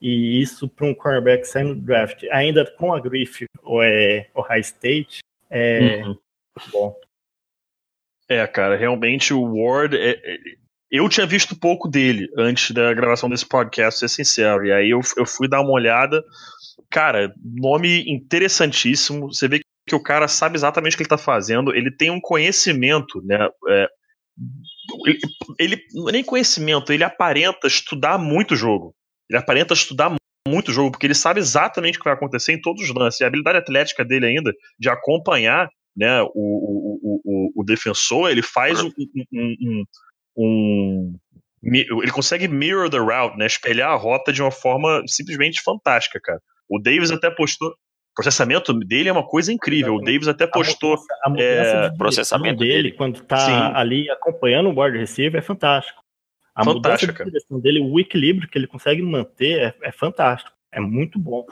E 0.00 0.40
isso 0.40 0.66
para 0.66 0.86
um 0.86 0.94
cornerback 0.94 1.46
saindo 1.46 1.74
do 1.74 1.80
draft, 1.82 2.24
ainda 2.30 2.64
com 2.72 2.94
a 2.94 3.00
Griff 3.00 3.44
ou 3.62 3.82
é 3.82 4.30
o 4.34 4.40
High 4.40 4.60
State, 4.60 5.18
é 5.50 5.96
uhum. 5.96 6.06
muito 6.06 6.70
bom. 6.72 6.96
É, 8.26 8.46
cara, 8.46 8.76
realmente 8.76 9.34
o 9.34 9.42
Ward, 9.42 9.94
é, 9.96 10.10
é, 10.10 10.38
eu 10.90 11.08
tinha 11.08 11.26
visto 11.26 11.58
pouco 11.58 11.88
dele 11.88 12.28
antes 12.36 12.72
da 12.72 12.92
gravação 12.92 13.28
desse 13.28 13.46
podcast, 13.46 14.00
ser 14.00 14.08
sincero. 14.08 14.66
E 14.66 14.72
aí 14.72 14.90
eu, 14.90 15.00
eu 15.16 15.24
fui 15.24 15.48
dar 15.48 15.60
uma 15.60 15.72
olhada. 15.72 16.22
Cara, 16.90 17.32
nome 17.42 18.04
interessantíssimo. 18.08 19.32
Você 19.32 19.46
vê 19.46 19.60
que 19.86 19.94
o 19.94 20.02
cara 20.02 20.26
sabe 20.26 20.56
exatamente 20.56 20.94
o 20.94 20.96
que 20.96 21.02
ele 21.02 21.08
tá 21.08 21.18
fazendo. 21.18 21.74
Ele 21.74 21.90
tem 21.90 22.10
um 22.10 22.20
conhecimento, 22.20 23.22
né? 23.24 23.48
É, 23.68 23.86
ele, 25.06 25.18
ele 25.58 26.12
nem 26.12 26.24
conhecimento, 26.24 26.92
ele 26.92 27.04
aparenta 27.04 27.66
estudar 27.66 28.18
muito 28.18 28.56
jogo. 28.56 28.94
Ele 29.28 29.38
aparenta 29.38 29.74
estudar 29.74 30.14
muito 30.48 30.72
jogo, 30.72 30.90
porque 30.90 31.06
ele 31.06 31.14
sabe 31.14 31.38
exatamente 31.38 31.96
o 31.96 32.00
que 32.00 32.04
vai 32.04 32.14
acontecer 32.14 32.52
em 32.52 32.60
todos 32.60 32.82
os 32.82 32.94
lances. 32.94 33.20
E 33.20 33.24
a 33.24 33.28
habilidade 33.28 33.58
atlética 33.58 34.04
dele 34.04 34.26
ainda, 34.26 34.52
de 34.78 34.88
acompanhar 34.88 35.68
né, 35.96 36.22
o, 36.22 36.28
o, 36.34 37.20
o, 37.24 37.62
o 37.62 37.64
defensor, 37.64 38.30
ele 38.30 38.42
faz 38.42 38.80
um, 38.82 38.88
um, 38.88 39.56
um, 39.60 39.84
um 40.36 41.14
ele 41.62 42.10
consegue 42.10 42.48
mirror 42.48 42.88
the 42.88 42.98
route, 42.98 43.36
né? 43.36 43.46
Espelhar 43.46 43.90
a 43.90 43.96
rota 43.96 44.32
de 44.32 44.40
uma 44.40 44.50
forma 44.50 45.02
simplesmente 45.06 45.60
fantástica, 45.62 46.18
cara. 46.22 46.40
O 46.68 46.78
Davis 46.78 47.10
até 47.10 47.30
postou. 47.30 47.68
O 47.68 48.14
processamento 48.14 48.72
dele 48.72 49.08
é 49.08 49.12
uma 49.12 49.26
coisa 49.26 49.52
incrível. 49.52 49.94
O 49.94 50.00
Davis 50.00 50.26
até 50.26 50.46
postou. 50.46 50.96
A 51.22 51.30
mudança, 51.30 51.80
a 51.80 51.84
é, 51.84 51.96
processamento 51.96 52.58
dele, 52.58 52.74
dele, 52.74 52.92
quando 52.92 53.22
tá 53.22 53.36
Sim. 53.36 53.52
ali 53.74 54.10
acompanhando 54.10 54.68
o 54.68 54.72
board 54.72 54.98
receiver, 54.98 55.38
é 55.38 55.42
fantástico. 55.42 56.00
A 56.54 56.64
Fantástica. 56.64 57.12
mudança 57.12 57.24
de 57.24 57.30
direção 57.30 57.60
dele, 57.60 57.80
o 57.80 58.00
equilíbrio 58.00 58.48
que 58.48 58.58
ele 58.58 58.66
consegue 58.66 59.02
manter 59.02 59.74
é, 59.82 59.88
é 59.88 59.92
fantástico. 59.92 60.56
É 60.72 60.80
muito 60.80 61.18
bom. 61.18 61.46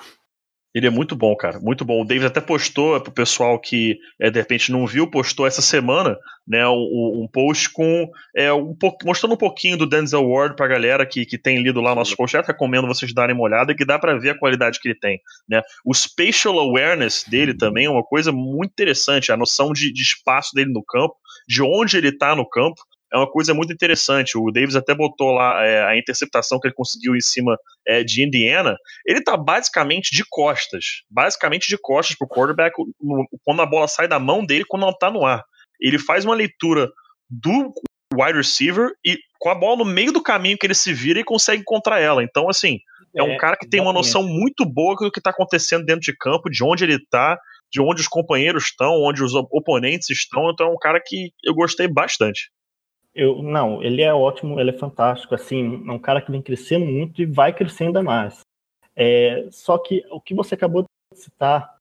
Ele 0.75 0.87
é 0.87 0.91
muito 0.91 1.17
bom, 1.17 1.35
cara, 1.35 1.59
muito 1.61 1.85
bom. 1.85 2.03
O 2.03 2.05
Davis 2.05 2.27
até 2.27 2.41
postou 2.41 3.01
pro 3.01 3.11
pessoal 3.11 3.59
que 3.59 3.99
é, 4.21 4.31
de 4.31 4.39
repente 4.39 4.71
não 4.71 4.87
viu, 4.87 5.11
postou 5.11 5.47
essa 5.47 5.63
semana, 5.63 6.17
né, 6.47 6.67
um, 6.69 7.23
um 7.23 7.29
post 7.31 7.71
com 7.71 8.11
é, 8.37 8.53
um 8.53 8.77
mostrando 9.05 9.33
um 9.33 9.39
pouquinho 9.39 9.79
do 9.79 9.87
Denzel 9.87 10.29
Ward 10.29 10.57
pra 10.57 10.67
galera 10.67 11.07
que, 11.07 11.25
que 11.25 11.39
tem 11.39 11.63
lido 11.63 11.81
lá 11.81 11.95
nossos 11.95 12.15
posts. 12.15 12.35
Eu 12.39 12.47
recomendo 12.47 12.87
vocês 12.87 13.15
darem 13.15 13.35
uma 13.35 13.45
olhada, 13.45 13.75
que 13.75 13.85
dá 13.85 13.99
para 13.99 14.19
ver 14.19 14.31
a 14.31 14.39
qualidade 14.39 14.79
que 14.79 14.89
ele 14.89 14.99
tem, 14.99 15.21
né. 15.49 15.63
O 15.85 15.95
spatial 15.95 16.59
awareness 16.59 17.25
dele 17.27 17.55
também 17.55 17.87
é 17.87 17.91
uma 17.91 18.05
coisa 18.05 18.31
muito 18.31 18.71
interessante, 18.71 19.33
a 19.33 19.37
noção 19.37 19.73
de, 19.73 19.93
de 19.93 20.03
espaço 20.03 20.55
dele 20.55 20.73
no 20.73 20.85
campo, 20.85 21.17
de 21.49 21.63
onde 21.63 21.97
ele 21.97 22.13
tá 22.13 22.37
no 22.37 22.49
campo, 22.49 22.81
é 23.13 23.17
uma 23.17 23.31
coisa 23.31 23.55
muito 23.55 23.73
interessante. 23.73 24.37
O 24.37 24.51
Davis 24.51 24.77
até 24.77 24.95
botou 24.95 25.33
lá 25.33 25.65
é, 25.65 25.85
a 25.85 25.97
interceptação 25.97 26.61
que 26.61 26.69
ele 26.69 26.75
conseguiu 26.75 27.17
em 27.17 27.21
cima 27.21 27.59
é, 27.87 28.05
de 28.05 28.23
Indiana. 28.23 28.77
Ele 29.07 29.23
tá 29.23 29.37
basicamente 29.37 30.15
de 30.15 30.25
costas. 30.29 31.03
Basicamente 31.11 31.69
de 31.69 31.79
costas 31.79 32.17
pro 32.17 32.29
quarterback 32.29 32.75
quando 33.45 33.63
a 33.63 33.67
bola 33.67 33.89
sai 33.89 34.07
da 34.07 34.19
mão 34.19 34.45
dele 34.45 34.65
quando 34.67 34.83
ela 34.83 34.97
tá 34.97 35.11
no 35.11 35.25
ar. 35.25 35.43
Ele 35.81 35.99
faz 35.99 36.25
uma 36.25 36.35
leitura 36.35 36.91
do 37.31 37.73
wide 38.15 38.37
receiver 38.37 38.91
e 39.05 39.19
com 39.39 39.51
a 39.51 39.55
bola 39.55 39.79
no 39.79 39.85
meio 39.85 40.13
do 40.13 40.23
caminho 40.23 40.59
que 40.59 40.67
ele 40.67 40.75
se 40.75 40.93
vira 40.93 41.21
e 41.21 41.25
consegue 41.25 41.63
encontrar 41.63 42.01
ela. 42.01 42.23
Então, 42.23 42.49
assim, 42.49 42.79
é, 43.17 43.23
um 43.23 43.33
é, 43.33 43.37
cara 43.37 43.57
que 43.57 43.69
tem 43.69 43.81
uma 43.81 43.93
noção 43.93 44.23
muito 44.23 44.65
boa 44.65 44.95
do 44.97 45.11
que 45.11 45.21
tá 45.21 45.31
acontecendo 45.31 45.85
dentro 45.85 46.01
de 46.01 46.17
campo, 46.17 46.51
de 46.51 46.65
onde 46.65 46.85
ele 46.85 46.99
tá, 47.11 47.39
de 47.71 47.81
onde 47.81 48.01
os 48.01 48.09
companheiros 48.09 48.65
estão, 48.65 49.03
onde 49.03 49.23
os 49.23 49.35
oponentes 49.35 50.11
estão. 50.11 50.51
Então 50.51 50.69
é 50.69 50.71
um 50.71 50.79
cara 50.79 51.01
que 51.05 51.33
eu 51.45 51.55
gostei 51.55 51.87
bastante. 51.87 52.51
Eu, 53.21 53.43
não, 53.43 53.83
ele 53.83 54.01
é 54.01 54.15
ótimo, 54.15 54.61
ele 54.61 54.71
é 54.71 54.79
fantástico, 54.79 55.35
assim, 55.35 55.85
é 55.89 55.91
um 55.91 55.99
cara 55.99 56.23
que 56.23 56.31
vem 56.31 56.41
crescendo 56.41 56.87
muito 56.87 57.21
e 57.21 57.27
vai 57.27 57.53
crescer 57.53 57.87
ainda 57.87 58.01
mais. 58.01 58.43
É, 58.95 59.49
só 59.51 59.77
que 59.77 60.05
o 60.09 60.21
que 60.21 60.33
você 60.33 60.55
acabou 60.55 60.85
de 60.85 61.19
citar, 61.19 61.79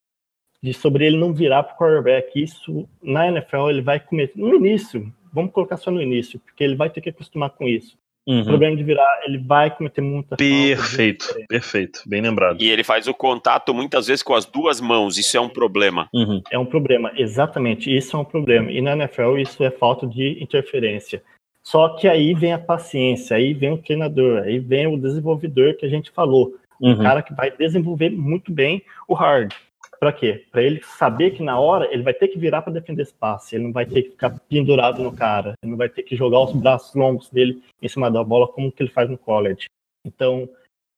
de 0.63 0.73
sobre 0.73 1.05
ele 1.05 1.15
não 1.15 1.35
virar 1.35 1.61
para 1.61 1.75
o 1.75 1.77
quarterback, 1.77 2.41
isso 2.41 2.89
na 3.03 3.27
NFL 3.27 3.69
ele 3.69 3.81
vai 3.83 3.99
começar, 3.99 4.35
no 4.35 4.55
início, 4.55 5.13
vamos 5.31 5.51
colocar 5.51 5.77
só 5.77 5.91
no 5.91 6.01
início, 6.01 6.39
porque 6.39 6.63
ele 6.63 6.75
vai 6.75 6.89
ter 6.89 7.01
que 7.01 7.09
acostumar 7.09 7.51
com 7.51 7.67
isso. 7.67 7.95
Uhum. 8.27 8.41
O 8.41 8.45
problema 8.45 8.75
de 8.75 8.83
virar, 8.83 9.21
ele 9.25 9.37
vai 9.37 9.73
cometer 9.73 10.01
muita 10.01 10.35
Perfeito, 10.35 11.33
perfeito, 11.47 12.01
bem 12.05 12.21
lembrado. 12.21 12.61
E 12.61 12.69
ele 12.69 12.83
faz 12.83 13.07
o 13.07 13.13
contato 13.13 13.73
muitas 13.73 14.07
vezes 14.07 14.21
com 14.21 14.33
as 14.33 14.45
duas 14.45 14.81
mãos, 14.81 15.17
isso 15.17 15.37
é 15.37 15.39
um 15.39 15.47
problema. 15.47 16.09
Uhum. 16.13 16.41
É 16.51 16.59
um 16.59 16.65
problema, 16.65 17.11
exatamente, 17.15 17.95
isso 17.95 18.17
é 18.17 18.19
um 18.19 18.25
problema. 18.25 18.69
E 18.69 18.81
na 18.81 18.91
NFL 18.91 19.37
isso 19.37 19.63
é 19.63 19.71
falta 19.71 20.05
de 20.05 20.43
interferência. 20.43 21.23
Só 21.63 21.89
que 21.89 22.07
aí 22.07 22.33
vem 22.33 22.51
a 22.51 22.59
paciência, 22.59 23.37
aí 23.37 23.53
vem 23.53 23.73
o 23.73 23.77
treinador, 23.77 24.43
aí 24.43 24.59
vem 24.59 24.87
o 24.87 24.97
desenvolvedor 24.97 25.75
que 25.75 25.85
a 25.85 25.89
gente 25.89 26.11
falou. 26.11 26.53
Uhum. 26.81 26.93
O 26.93 26.97
cara 26.97 27.21
que 27.21 27.33
vai 27.33 27.49
desenvolver 27.49 28.09
muito 28.09 28.51
bem 28.51 28.83
o 29.07 29.13
hard. 29.13 29.53
Para 29.99 30.13
quê? 30.13 30.45
Para 30.51 30.61
ele 30.61 30.81
saber 30.83 31.31
que 31.31 31.41
na 31.41 31.59
hora 31.59 31.91
ele 31.91 32.03
vai 32.03 32.13
ter 32.13 32.27
que 32.27 32.37
virar 32.37 32.61
para 32.61 32.73
defender 32.73 33.01
espaço, 33.01 33.55
ele 33.55 33.63
não 33.63 33.71
vai 33.71 33.85
ter 33.85 34.03
que 34.03 34.11
ficar 34.11 34.39
pendurado 34.47 35.01
no 35.01 35.15
cara, 35.15 35.53
ele 35.61 35.71
não 35.71 35.77
vai 35.77 35.89
ter 35.89 36.03
que 36.03 36.15
jogar 36.15 36.41
os 36.41 36.53
braços 36.53 36.93
longos 36.93 37.29
dele 37.29 37.63
em 37.81 37.87
cima 37.87 38.11
da 38.11 38.23
bola 38.23 38.47
como 38.47 38.71
que 38.71 38.83
ele 38.83 38.91
faz 38.91 39.09
no 39.09 39.17
college. 39.17 39.67
Então, 40.05 40.47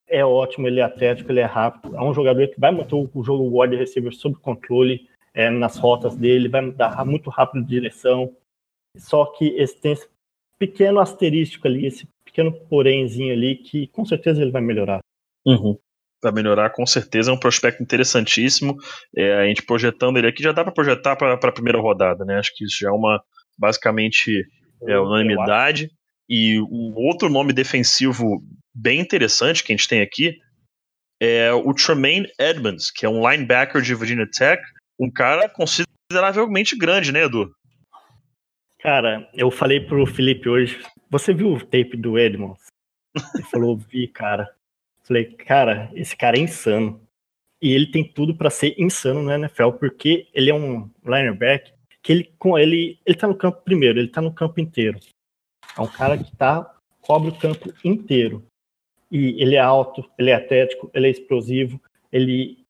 é 0.07 0.25
ótimo, 0.25 0.67
ele 0.67 0.79
é 0.79 0.83
atlético, 0.83 1.31
ele 1.31 1.39
é 1.39 1.45
rápido, 1.45 1.95
é 1.95 2.01
um 2.01 2.13
jogador 2.13 2.47
que 2.47 2.59
vai 2.59 2.71
manter 2.71 2.95
o 2.95 3.23
jogo 3.23 3.61
wide 3.61 3.75
receiver 3.75 4.13
sob 4.13 4.35
controle 4.35 5.07
é, 5.33 5.49
nas 5.49 5.77
rotas 5.77 6.15
dele, 6.15 6.49
vai 6.49 6.61
mudar 6.61 7.05
muito 7.05 7.29
rápido 7.29 7.63
de 7.63 7.69
direção. 7.69 8.35
Só 8.97 9.25
que 9.25 9.49
esse, 9.49 9.79
tem 9.79 9.93
esse 9.93 10.09
pequeno 10.57 10.99
asterístico 10.99 11.67
ali, 11.67 11.85
esse 11.85 12.07
pequeno 12.25 12.51
porémzinho 12.51 13.31
ali, 13.31 13.55
que 13.55 13.87
com 13.87 14.03
certeza 14.03 14.41
ele 14.41 14.51
vai 14.51 14.61
melhorar. 14.61 14.99
Uhum 15.45 15.77
para 16.21 16.31
melhorar, 16.31 16.71
com 16.71 16.85
certeza 16.85 17.31
é 17.31 17.33
um 17.33 17.39
prospecto 17.39 17.81
interessantíssimo. 17.81 18.75
É, 19.15 19.33
a 19.35 19.45
gente 19.45 19.63
projetando 19.63 20.17
ele 20.17 20.27
aqui 20.27 20.43
já 20.43 20.51
dá 20.51 20.63
para 20.63 20.73
projetar 20.73 21.15
para 21.15 21.33
a 21.33 21.51
primeira 21.51 21.79
rodada, 21.79 22.25
né? 22.25 22.37
Acho 22.37 22.53
que 22.55 22.65
isso 22.65 22.77
já 22.81 22.89
é 22.89 22.91
uma 22.91 23.21
basicamente 23.57 24.45
é, 24.87 24.99
unanimidade. 24.99 25.89
E 26.29 26.59
o 26.59 26.93
outro 26.95 27.29
nome 27.29 27.53
defensivo 27.53 28.43
bem 28.73 28.99
interessante 28.99 29.63
que 29.63 29.73
a 29.73 29.75
gente 29.75 29.87
tem 29.87 30.01
aqui 30.01 30.35
é 31.21 31.51
o 31.51 31.73
Tremaine 31.73 32.27
Edmonds, 32.39 32.91
que 32.91 33.05
é 33.05 33.09
um 33.09 33.27
linebacker 33.29 33.81
de 33.81 33.95
Virginia 33.95 34.27
Tech, 34.29 34.61
um 34.99 35.11
cara 35.11 35.49
consideravelmente 35.49 36.77
grande, 36.77 37.11
né, 37.11 37.23
Edu? 37.23 37.51
Cara, 38.79 39.27
eu 39.33 39.51
falei 39.51 39.81
pro 39.81 40.05
Felipe 40.05 40.47
hoje, 40.47 40.79
você 41.09 41.33
viu 41.33 41.51
o 41.51 41.59
tape 41.59 41.97
do 41.97 42.17
Edmonds? 42.17 42.67
Ele 43.35 43.43
falou, 43.43 43.77
vi, 43.77 44.07
cara. 44.07 44.47
Falei, 45.09 45.25
cara, 45.25 45.89
esse 45.95 46.15
cara 46.15 46.37
é 46.37 46.41
insano. 46.41 47.01
E 47.59 47.73
ele 47.73 47.87
tem 47.87 48.03
tudo 48.03 48.35
para 48.35 48.51
ser 48.51 48.75
insano 48.79 49.23
no 49.23 49.31
NFL, 49.31 49.71
porque 49.71 50.27
ele 50.35 50.51
é 50.51 50.53
um 50.53 50.87
linebacker 51.03 51.73
que 52.01 52.11
ele 52.11 52.33
com 52.37 52.57
ele 52.57 52.99
ele 53.05 53.17
tá 53.17 53.27
no 53.27 53.35
campo 53.35 53.61
primeiro, 53.63 53.99
ele 53.99 54.07
tá 54.07 54.21
no 54.21 54.31
campo 54.31 54.61
inteiro. 54.61 54.99
É 55.75 55.81
um 55.81 55.87
cara 55.87 56.15
que 56.15 56.33
tá 56.35 56.75
cobre 57.01 57.31
o 57.31 57.35
campo 57.35 57.73
inteiro. 57.83 58.45
E 59.11 59.41
ele 59.41 59.55
é 59.55 59.59
alto, 59.59 60.07
ele 60.17 60.29
é 60.29 60.35
atlético, 60.35 60.91
ele 60.93 61.07
é 61.07 61.09
explosivo, 61.09 61.81
ele 62.11 62.63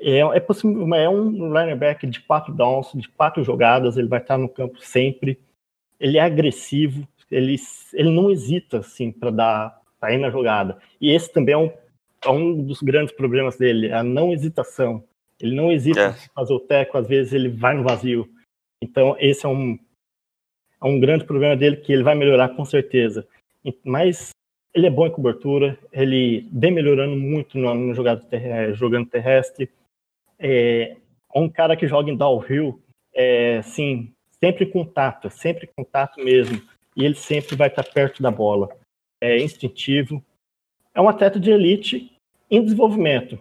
é, 0.00 0.18
é, 0.18 0.40
possível, 0.40 0.92
é 0.92 1.08
um 1.08 1.56
linebacker 1.56 2.10
de 2.10 2.20
quatro 2.20 2.52
downs, 2.52 2.90
de 2.92 3.08
quatro 3.10 3.44
jogadas, 3.44 3.96
ele 3.96 4.08
vai 4.08 4.20
estar 4.20 4.36
no 4.36 4.48
campo 4.48 4.80
sempre. 4.80 5.38
Ele 6.00 6.18
é 6.18 6.20
agressivo, 6.20 7.06
ele, 7.30 7.54
ele 7.92 8.10
não 8.10 8.28
hesita 8.28 8.78
assim 8.78 9.12
para 9.12 9.30
dar 9.30 9.79
tá 10.00 10.08
aí 10.08 10.18
na 10.18 10.30
jogada. 10.30 10.78
E 11.00 11.10
esse 11.10 11.30
também 11.32 11.54
é 11.54 11.58
um, 11.58 11.70
é 12.24 12.30
um 12.30 12.62
dos 12.64 12.80
grandes 12.82 13.14
problemas 13.14 13.56
dele, 13.56 13.92
a 13.92 14.02
não 14.02 14.32
hesitação. 14.32 15.04
Ele 15.40 15.54
não 15.54 15.70
hesita 15.70 16.00
é. 16.00 16.12
fazer 16.34 16.52
o 16.52 16.60
teco, 16.60 16.98
às 16.98 17.06
vezes 17.06 17.32
ele 17.32 17.48
vai 17.48 17.74
no 17.74 17.84
vazio. 17.84 18.28
Então, 18.82 19.16
esse 19.18 19.44
é 19.44 19.48
um, 19.48 19.78
é 20.82 20.86
um 20.86 20.98
grande 20.98 21.24
problema 21.24 21.56
dele 21.56 21.76
que 21.76 21.92
ele 21.92 22.02
vai 22.02 22.14
melhorar 22.14 22.50
com 22.50 22.64
certeza. 22.64 23.26
Mas 23.84 24.30
ele 24.74 24.86
é 24.86 24.90
bom 24.90 25.06
em 25.06 25.10
cobertura, 25.10 25.78
ele 25.92 26.48
vem 26.52 26.70
melhorando 26.70 27.16
muito 27.16 27.58
no, 27.58 27.74
no 27.74 27.94
jogado 27.94 28.24
ter, 28.26 28.74
jogando 28.74 29.08
terrestre. 29.08 29.70
É 30.38 30.96
um 31.34 31.48
cara 31.48 31.76
que 31.76 31.86
joga 31.86 32.10
em 32.10 32.16
downhill, 32.16 32.80
é, 33.14 33.62
sim, 33.62 34.12
sempre 34.42 34.64
em 34.64 34.70
contato, 34.70 35.30
sempre 35.30 35.66
em 35.66 35.70
contato 35.74 36.22
mesmo. 36.22 36.60
E 36.96 37.04
ele 37.04 37.14
sempre 37.14 37.56
vai 37.56 37.68
estar 37.68 37.84
perto 37.84 38.22
da 38.22 38.30
bola 38.30 38.68
é 39.20 39.38
instintivo. 39.38 40.22
É 40.94 41.00
um 41.00 41.08
atleta 41.08 41.38
de 41.38 41.50
elite 41.50 42.10
em 42.50 42.62
desenvolvimento. 42.62 43.38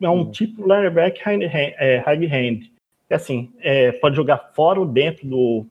É 0.00 0.08
um 0.08 0.20
hum. 0.20 0.30
tipo 0.30 0.62
linebacker 0.62 1.24
high, 1.24 1.44
é, 1.78 1.98
high 1.98 2.26
hand. 2.26 2.70
É 3.08 3.14
assim, 3.14 3.52
é, 3.60 3.92
pode 3.92 4.16
jogar 4.16 4.52
fora 4.54 4.80
ou 4.80 4.86
dentro 4.86 5.26
do 5.26 5.66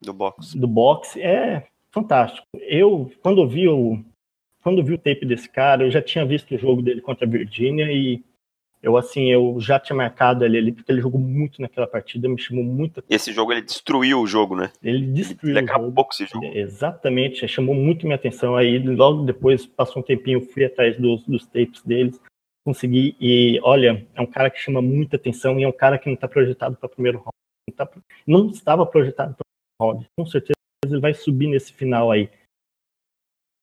do 0.00 0.12
box. 0.12 0.54
Do 0.56 0.66
box 0.66 1.16
é 1.16 1.66
fantástico. 1.90 2.46
Eu 2.54 3.10
quando 3.22 3.46
vi 3.46 3.68
o 3.68 4.02
quando 4.62 4.82
vi 4.82 4.94
o 4.94 4.98
tape 4.98 5.26
desse 5.26 5.48
cara, 5.48 5.84
eu 5.84 5.90
já 5.90 6.00
tinha 6.00 6.24
visto 6.24 6.54
o 6.54 6.58
jogo 6.58 6.82
dele 6.82 7.00
contra 7.00 7.26
a 7.26 7.30
Virginia 7.30 7.90
e 7.92 8.22
eu, 8.82 8.96
assim, 8.96 9.30
eu 9.30 9.56
já 9.60 9.78
tinha 9.78 9.94
marcado 9.94 10.44
ele 10.44 10.58
ali, 10.58 10.72
porque 10.72 10.90
ele 10.90 11.00
jogou 11.00 11.20
muito 11.20 11.62
naquela 11.62 11.86
partida, 11.86 12.28
me 12.28 12.38
chamou 12.38 12.64
muito. 12.64 13.02
Esse 13.08 13.32
jogo 13.32 13.52
ele 13.52 13.62
destruiu 13.62 14.20
o 14.20 14.26
jogo, 14.26 14.56
né? 14.56 14.72
Ele 14.82 15.06
destruiu. 15.06 15.56
Ele 15.56 15.64
acabou 15.64 16.04
com 16.04 16.10
esse 16.10 16.26
jogo. 16.26 16.44
Exatamente, 16.46 17.46
chamou 17.46 17.76
muito 17.76 18.06
minha 18.06 18.16
atenção. 18.16 18.56
Aí, 18.56 18.78
logo 18.80 19.22
depois, 19.22 19.64
passou 19.64 20.02
um 20.02 20.04
tempinho, 20.04 20.40
eu 20.40 20.46
fui 20.46 20.64
atrás 20.64 20.98
dos, 20.98 21.22
dos 21.24 21.46
tapes 21.46 21.80
deles, 21.82 22.20
consegui. 22.66 23.16
E 23.20 23.60
olha, 23.62 24.04
é 24.16 24.20
um 24.20 24.26
cara 24.26 24.50
que 24.50 24.58
chama 24.58 24.82
muita 24.82 25.14
atenção 25.14 25.60
e 25.60 25.62
é 25.62 25.68
um 25.68 25.72
cara 25.72 25.96
que 25.96 26.08
não 26.08 26.14
está 26.14 26.26
projetado 26.26 26.76
para 26.76 26.86
o 26.88 26.90
primeiro 26.90 27.18
round. 27.18 27.30
Não, 27.68 27.76
tá, 27.76 27.90
não 28.26 28.50
estava 28.50 28.84
projetado 28.84 29.36
para 29.36 29.86
o 29.86 29.92
round. 29.92 30.06
Com 30.18 30.26
certeza 30.26 30.54
ele 30.84 30.98
vai 30.98 31.14
subir 31.14 31.46
nesse 31.46 31.72
final 31.72 32.10
aí. 32.10 32.28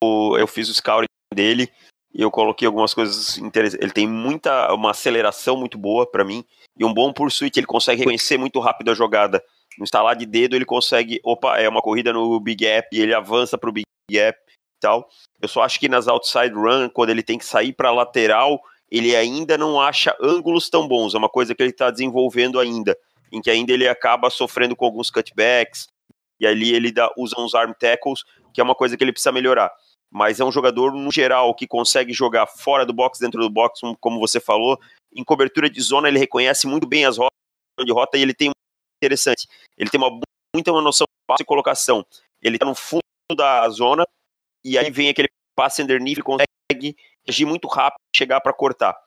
Eu 0.01 0.47
fiz 0.47 0.69
o 0.69 0.73
scouting 0.73 1.07
dele 1.35 1.69
e 2.13 2.21
eu 2.21 2.31
coloquei 2.31 2.65
algumas 2.65 2.93
coisas 2.93 3.37
interessantes. 3.37 3.83
Ele 3.83 3.91
tem 3.91 4.07
muita 4.07 4.73
uma 4.73 4.91
aceleração 4.91 5.55
muito 5.55 5.77
boa 5.77 6.09
para 6.09 6.23
mim 6.23 6.43
e 6.77 6.83
um 6.83 6.93
bom 6.93 7.13
pursuit, 7.13 7.57
ele 7.57 7.67
consegue 7.67 7.99
reconhecer 7.99 8.37
muito 8.37 8.59
rápido 8.59 8.91
a 8.91 8.93
jogada. 8.93 9.43
No 9.77 9.83
instalar 9.83 10.15
de 10.15 10.25
dedo, 10.25 10.55
ele 10.55 10.65
consegue, 10.65 11.19
opa, 11.23 11.57
é 11.57 11.69
uma 11.69 11.81
corrida 11.81 12.11
no 12.11 12.39
big 12.39 12.65
gap 12.65 12.87
e 12.91 13.01
ele 13.01 13.13
avança 13.13 13.57
pro 13.57 13.71
big 13.71 13.85
gap 14.11 14.37
e 14.37 14.79
tal. 14.79 15.07
Eu 15.41 15.47
só 15.47 15.61
acho 15.61 15.79
que 15.79 15.87
nas 15.87 16.07
outside 16.07 16.53
run, 16.53 16.89
quando 16.89 17.11
ele 17.11 17.23
tem 17.23 17.37
que 17.37 17.45
sair 17.45 17.73
para 17.73 17.91
lateral, 17.91 18.59
ele 18.91 19.15
ainda 19.15 19.57
não 19.57 19.79
acha 19.79 20.15
ângulos 20.21 20.69
tão 20.69 20.87
bons. 20.87 21.13
É 21.13 21.17
uma 21.17 21.29
coisa 21.29 21.53
que 21.53 21.61
ele 21.61 21.69
está 21.69 21.91
desenvolvendo 21.91 22.59
ainda, 22.59 22.97
em 23.31 23.41
que 23.41 23.49
ainda 23.49 23.71
ele 23.71 23.87
acaba 23.87 24.29
sofrendo 24.29 24.75
com 24.75 24.85
alguns 24.85 25.11
cutbacks 25.11 25.87
e 26.39 26.47
ali 26.47 26.73
ele 26.73 26.91
dá, 26.91 27.11
usa 27.17 27.39
uns 27.39 27.53
arm 27.53 27.73
tackles, 27.77 28.23
que 28.53 28.59
é 28.59 28.63
uma 28.63 28.75
coisa 28.75 28.97
que 28.97 29.03
ele 29.03 29.11
precisa 29.11 29.31
melhorar 29.31 29.71
mas 30.11 30.39
é 30.39 30.45
um 30.45 30.51
jogador, 30.51 30.91
no 30.91 31.11
geral, 31.11 31.53
que 31.53 31.67
consegue 31.67 32.13
jogar 32.13 32.47
fora 32.47 32.85
do 32.85 32.93
box, 32.93 33.19
dentro 33.19 33.41
do 33.41 33.49
box, 33.49 33.81
como 33.99 34.19
você 34.19 34.39
falou. 34.39 34.79
Em 35.13 35.23
cobertura 35.23 35.69
de 35.69 35.81
zona, 35.81 36.07
ele 36.07 36.19
reconhece 36.19 36.67
muito 36.67 36.87
bem 36.87 37.05
as 37.05 37.17
rotas 37.17 37.31
de 37.85 37.91
rota 37.91 38.17
e 38.17 38.21
ele 38.21 38.33
tem 38.33 38.51
interessante. 39.01 39.47
Ele 39.77 39.89
tem 39.89 39.99
uma 39.99 40.19
muita 40.55 40.71
uma 40.71 40.81
noção 40.81 41.05
de 41.05 41.27
passe 41.27 41.43
e 41.43 41.45
colocação. 41.45 42.05
Ele 42.41 42.55
está 42.55 42.65
no 42.65 42.75
fundo 42.75 43.03
da 43.35 43.67
zona 43.69 44.05
e 44.63 44.77
aí 44.77 44.89
vem 44.89 45.09
aquele 45.09 45.29
passe 45.55 45.81
underneath 45.81 46.17
e 46.17 46.23
consegue 46.23 46.95
agir 47.27 47.45
muito 47.45 47.67
rápido, 47.67 47.99
chegar 48.15 48.41
para 48.41 48.53
cortar. 48.53 48.97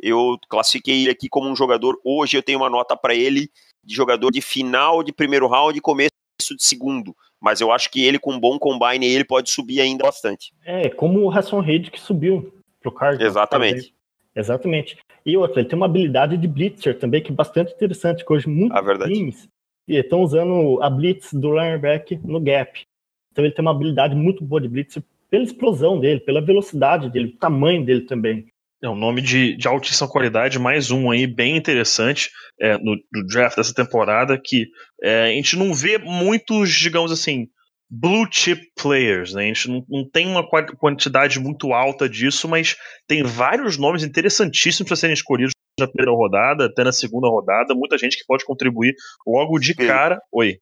Eu 0.00 0.38
classifiquei 0.48 1.02
ele 1.02 1.10
aqui 1.10 1.28
como 1.28 1.48
um 1.48 1.56
jogador. 1.56 1.98
Hoje 2.04 2.36
eu 2.36 2.42
tenho 2.42 2.58
uma 2.58 2.68
nota 2.68 2.96
para 2.96 3.14
ele 3.14 3.50
de 3.82 3.94
jogador 3.94 4.30
de 4.30 4.40
final 4.40 5.02
de 5.02 5.12
primeiro 5.12 5.46
round 5.46 5.76
e 5.76 5.80
começo 5.80 6.10
de 6.40 6.62
segundo. 6.64 7.16
Mas 7.40 7.60
eu 7.60 7.70
acho 7.70 7.90
que 7.90 8.04
ele, 8.04 8.18
com 8.18 8.32
um 8.32 8.40
bom 8.40 8.58
combine, 8.58 9.06
ele 9.06 9.24
pode 9.24 9.50
subir 9.50 9.80
ainda 9.80 10.04
bastante. 10.04 10.52
É, 10.64 10.88
como 10.88 11.20
o 11.20 11.30
Hassan 11.30 11.60
Reid 11.60 11.90
que 11.90 12.00
subiu 12.00 12.52
pro 12.80 12.92
Cardinals. 12.92 13.32
Exatamente. 13.32 13.94
Exatamente. 14.34 14.98
E 15.24 15.36
outra, 15.36 15.60
ele 15.60 15.68
tem 15.68 15.76
uma 15.76 15.86
habilidade 15.86 16.36
de 16.36 16.48
blitzer 16.48 16.98
também 16.98 17.22
que 17.22 17.30
é 17.30 17.34
bastante 17.34 17.72
interessante, 17.72 18.24
que 18.24 18.32
hoje 18.32 18.48
muitos 18.48 18.76
ah, 18.76 19.06
times 19.06 19.48
estão 19.86 20.22
usando 20.22 20.82
a 20.82 20.90
blitz 20.90 21.32
do 21.32 21.54
linebacker 21.54 22.20
no 22.26 22.40
gap. 22.40 22.82
Então 23.30 23.44
ele 23.44 23.54
tem 23.54 23.62
uma 23.62 23.70
habilidade 23.70 24.14
muito 24.14 24.44
boa 24.44 24.60
de 24.60 24.68
blitzer 24.68 25.02
pela 25.30 25.44
explosão 25.44 25.98
dele, 25.98 26.20
pela 26.20 26.40
velocidade 26.40 27.10
dele, 27.10 27.28
o 27.34 27.36
tamanho 27.36 27.84
dele 27.84 28.02
também. 28.02 28.46
É 28.84 28.88
um 28.88 28.94
nome 28.94 29.22
de, 29.22 29.56
de 29.56 29.66
altíssima 29.66 30.06
qualidade, 30.06 30.58
mais 30.58 30.90
um 30.90 31.10
aí 31.10 31.26
bem 31.26 31.56
interessante 31.56 32.30
é, 32.60 32.76
no, 32.76 32.94
no, 33.10 33.26
draft 33.26 33.56
dessa 33.56 33.72
temporada, 33.72 34.38
que 34.38 34.68
é, 35.02 35.22
a 35.22 35.28
gente 35.28 35.56
não 35.56 35.72
vê 35.72 35.96
muitos, 35.96 36.70
digamos 36.70 37.10
assim, 37.10 37.48
blue 37.88 38.28
chip 38.30 38.60
players, 38.76 39.32
né? 39.32 39.44
A 39.44 39.46
gente 39.46 39.70
não, 39.70 39.82
não 39.88 40.06
tem 40.06 40.26
uma 40.26 40.46
quantidade 40.76 41.40
muito 41.40 41.72
alta 41.72 42.06
disso, 42.06 42.46
mas 42.46 42.76
tem 43.08 43.22
vários 43.22 43.78
nomes 43.78 44.04
interessantíssimos 44.04 44.86
para 44.86 44.96
serem 44.96 45.14
escolhidos 45.14 45.54
na 45.80 45.88
primeira 45.88 46.12
rodada, 46.12 46.66
até 46.66 46.84
na 46.84 46.92
segunda 46.92 47.26
rodada, 47.26 47.74
muita 47.74 47.96
gente 47.96 48.18
que 48.18 48.26
pode 48.26 48.44
contribuir 48.44 48.94
logo 49.26 49.58
de 49.58 49.74
cara. 49.74 50.20
Oi. 50.30 50.58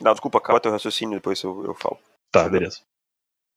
Não, 0.00 0.12
desculpa, 0.12 0.38
acaba 0.38 0.58
teu 0.58 0.72
raciocínio, 0.72 1.16
depois 1.16 1.42
eu, 1.42 1.66
eu 1.66 1.74
falo. 1.74 1.98
Tá, 2.32 2.48
beleza. 2.48 2.80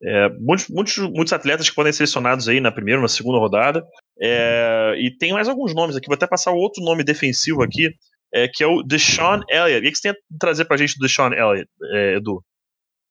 É, 0.01 0.29
muitos, 0.29 0.67
muitos, 0.69 0.97
muitos 0.97 1.33
atletas 1.33 1.69
que 1.69 1.75
podem 1.75 1.91
ser 1.91 2.07
selecionados 2.07 2.47
aí 2.47 2.59
na 2.59 2.71
primeira, 2.71 3.01
na 3.01 3.07
segunda 3.07 3.37
rodada. 3.37 3.85
É, 4.19 4.95
e 4.97 5.11
tem 5.17 5.33
mais 5.33 5.47
alguns 5.47 5.73
nomes 5.73 5.95
aqui, 5.95 6.07
vou 6.07 6.15
até 6.15 6.27
passar 6.27 6.51
outro 6.51 6.83
nome 6.83 7.03
defensivo 7.03 7.61
aqui, 7.61 7.93
é, 8.33 8.47
que 8.47 8.63
é 8.63 8.67
o 8.67 8.81
Deshaun 8.81 9.41
Elliott. 9.49 9.85
O 9.85 9.91
que 9.91 9.95
você 9.95 10.01
tem 10.01 10.11
a 10.11 10.37
trazer 10.39 10.65
pra 10.65 10.77
gente 10.77 10.97
do 10.97 11.01
Deshaun 11.01 11.33
Elliott, 11.33 11.69
é, 11.93 12.15
Edu? 12.15 12.41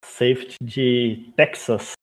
safety 0.03 0.57
de 0.61 1.31
Texas. 1.35 1.93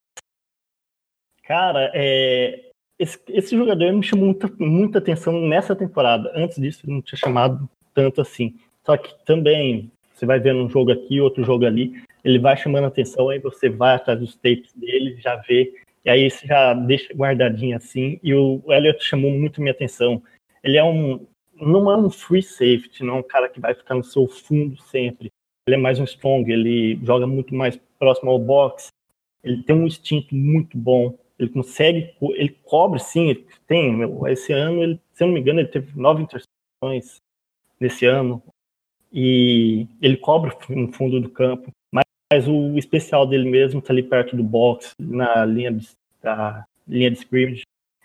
Cara, 1.43 1.91
é, 1.95 2.71
esse, 2.99 3.21
esse, 3.29 3.57
jogador 3.57 3.93
me 3.93 4.03
chamou 4.03 4.27
muita, 4.27 4.49
muita 4.59 4.99
atenção 4.99 5.33
nessa 5.41 5.77
temporada. 5.77 6.33
Antes 6.35 6.61
disso, 6.61 6.81
ele 6.85 6.95
não 6.95 7.03
tinha 7.03 7.19
chamado 7.19 7.69
tanto 7.95 8.21
assim. 8.21 8.59
Só 8.85 8.97
que 8.97 9.15
também, 9.25 9.91
você 10.17 10.25
vai 10.25 10.41
vendo 10.41 10.65
um 10.65 10.71
jogo 10.71 10.91
aqui, 10.91 11.21
outro 11.21 11.45
jogo 11.45 11.67
ali, 11.67 12.03
ele 12.25 12.39
vai 12.39 12.57
chamando 12.57 12.87
atenção, 12.87 13.29
aí 13.29 13.39
você 13.39 13.69
vai 13.69 13.97
atrás 13.97 14.19
dos 14.19 14.35
tapes 14.35 14.73
dele, 14.73 15.17
já 15.21 15.37
vê, 15.37 15.75
e 16.05 16.11
aí 16.11 16.31
você 16.31 16.47
já 16.47 16.73
deixa 16.73 17.13
guardadinho 17.13 17.77
assim. 17.77 18.19
E 18.23 18.35
o 18.35 18.63
Elliott 18.69 19.05
chamou 19.05 19.31
muito 19.31 19.61
minha 19.61 19.73
atenção. 19.73 20.23
Ele 20.65 20.77
é 20.77 20.85
um. 20.85 21.27
Não 21.55 21.91
é 21.91 21.97
um 21.97 22.11
free 22.11 22.43
safety, 22.43 23.03
não 23.03 23.17
é 23.17 23.19
um 23.19 23.23
cara 23.23 23.49
que 23.49 23.61
vai 23.61 23.75
ficar 23.75 23.95
no 23.95 24.05
seu 24.05 24.27
fundo 24.27 24.77
sempre. 24.83 25.31
Ele 25.67 25.77
é 25.77 25.79
mais 25.79 25.99
um 25.99 26.05
strong, 26.05 26.51
ele 26.51 26.99
joga 27.03 27.27
muito 27.27 27.55
mais 27.55 27.79
próximo 27.99 28.31
ao 28.31 28.39
box. 28.39 28.89
Ele 29.43 29.63
tem 29.63 29.75
um 29.75 29.87
instinto 29.87 30.35
muito 30.35 30.77
bom 30.77 31.17
ele 31.39 31.51
consegue, 31.51 32.15
ele 32.35 32.57
cobre 32.65 32.99
sim, 32.99 33.29
ele 33.29 33.47
tem, 33.67 33.99
esse 34.29 34.53
ano, 34.53 34.83
ele, 34.83 35.01
se 35.13 35.23
eu 35.23 35.27
não 35.27 35.35
me 35.35 35.41
engano, 35.41 35.61
ele 35.61 35.69
teve 35.69 35.99
nove 35.99 36.23
intercepções 36.23 37.21
nesse 37.79 38.07
ano, 38.07 38.43
e 39.13 39.87
ele 40.01 40.17
cobre 40.17 40.53
no 40.69 40.93
fundo 40.93 41.21
do 41.21 41.29
campo, 41.29 41.71
mas, 41.93 42.05
mas 42.33 42.49
o 42.49 42.77
especial 42.77 43.27
dele 43.27 43.49
mesmo 43.49 43.81
está 43.81 43.93
ali 43.93 44.03
perto 44.03 44.37
do 44.37 44.43
box, 44.43 44.93
na 44.99 45.45
linha 45.45 45.79
da 46.23 46.65
linha 46.87 47.11
de 47.11 47.19
scrimmage, 47.19 47.63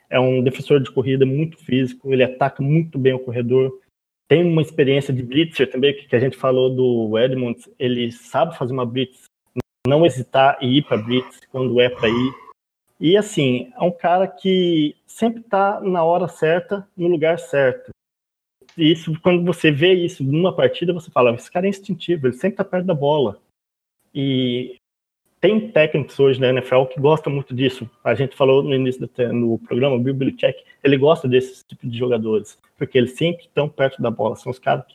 é 0.10 0.20
um 0.20 0.44
defensor 0.44 0.82
de 0.82 0.92
corrida 0.92 1.26
muito 1.26 1.58
físico, 1.58 2.12
ele 2.12 2.24
ataca 2.24 2.62
muito 2.62 2.98
bem 2.98 3.14
o 3.14 3.20
corredor, 3.20 3.80
tem 4.28 4.46
uma 4.46 4.62
experiência 4.62 5.14
de 5.14 5.24
blitzer 5.24 5.70
também, 5.70 5.94
que 5.94 6.16
a 6.16 6.20
gente 6.20 6.38
falou 6.38 6.70
do 6.70 7.18
Edmonds, 7.18 7.70
ele 7.78 8.12
sabe 8.12 8.58
fazer 8.58 8.74
uma 8.74 8.86
blitz, 8.86 9.24
não 9.88 10.06
hesitar 10.06 10.58
e 10.62 10.78
ir 10.78 10.84
para 10.84 10.98
blitz 10.98 11.40
quando 11.52 11.80
é 11.82 11.90
para 11.90 12.10
ir, 12.10 12.34
e 13.02 13.18
assim, 13.18 13.74
é 13.76 13.84
um 13.84 13.92
cara 13.92 14.28
que 14.28 14.96
sempre 15.08 15.42
está 15.42 15.82
na 15.82 16.04
hora 16.04 16.28
certa, 16.28 16.88
no 16.96 17.08
lugar 17.08 17.40
certo. 17.40 17.90
Isso, 18.82 19.14
quando 19.22 19.46
você 19.46 19.72
vê 19.72 19.94
isso 19.94 20.24
numa 20.24 20.56
partida, 20.56 20.94
você 20.94 21.12
fala, 21.12 21.34
esse 21.36 21.52
cara 21.52 21.68
é 21.68 21.70
instintivo, 21.70 22.28
ele 22.28 22.34
sempre 22.34 22.54
está 22.54 22.66
perto 22.66 22.86
da 22.86 22.94
bola. 22.94 23.40
E 24.14 24.76
tem 25.40 25.72
técnicos 25.72 26.20
hoje 26.20 26.40
na 26.40 26.50
NFL 26.50 26.86
que 26.86 27.00
gostam 27.00 27.32
muito 27.32 27.54
disso. 27.54 27.90
A 28.04 28.16
gente 28.16 28.36
falou 28.36 28.64
no 28.64 28.74
início 28.74 29.08
do 29.08 29.34
no 29.34 29.60
programa, 29.60 29.96
o 29.96 30.00
Bill 30.00 30.14
Belichick, 30.14 30.64
ele 30.84 30.98
gosta 30.98 31.28
desse 31.28 31.64
tipo 31.68 31.88
de 31.88 31.98
jogadores, 31.98 32.58
porque 32.78 32.98
eles 32.98 33.14
sempre 33.14 33.46
estão 33.46 33.70
perto 33.70 34.02
da 34.02 34.10
bola. 34.10 34.36
São 34.36 34.52
os 34.52 34.60
caras 34.60 34.86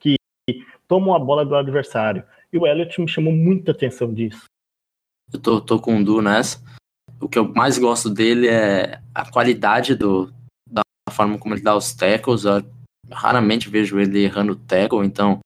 que, 0.00 0.16
que 0.48 0.66
tomam 0.88 1.14
a 1.14 1.18
bola 1.18 1.44
do 1.44 1.54
adversário. 1.54 2.24
E 2.52 2.58
o 2.58 2.66
Elliott 2.66 3.00
me 3.00 3.08
chamou 3.08 3.32
muita 3.32 3.70
atenção 3.70 4.12
disso. 4.12 4.44
Eu 5.32 5.40
tô, 5.40 5.60
tô 5.60 5.80
com 5.80 5.98
o 5.98 6.04
Du 6.04 6.20
nessa 6.20 6.60
o 7.22 7.28
que 7.28 7.38
eu 7.38 7.48
mais 7.54 7.78
gosto 7.78 8.10
dele 8.10 8.48
é 8.48 9.00
a 9.14 9.30
qualidade 9.30 9.94
do, 9.94 10.32
da 10.68 10.82
forma 11.10 11.38
como 11.38 11.54
ele 11.54 11.62
dá 11.62 11.76
os 11.76 11.94
tackles. 11.94 12.44
Eu 12.44 12.64
raramente 13.10 13.68
vejo 13.68 13.98
ele 13.98 14.24
errando 14.24 14.56
tackle, 14.56 15.04
então 15.06 15.40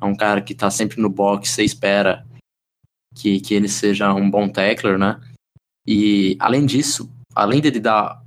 é 0.00 0.04
um 0.04 0.16
cara 0.16 0.40
que 0.42 0.52
está 0.52 0.70
sempre 0.70 1.00
no 1.00 1.08
box, 1.08 1.50
você 1.50 1.64
espera 1.64 2.26
que, 3.14 3.40
que 3.40 3.54
ele 3.54 3.68
seja 3.68 4.12
um 4.12 4.30
bom 4.30 4.48
tackler, 4.48 4.98
né? 4.98 5.20
E 5.86 6.36
além 6.40 6.66
disso, 6.66 7.10
além 7.34 7.60
dele 7.60 7.80
dar 7.80 8.22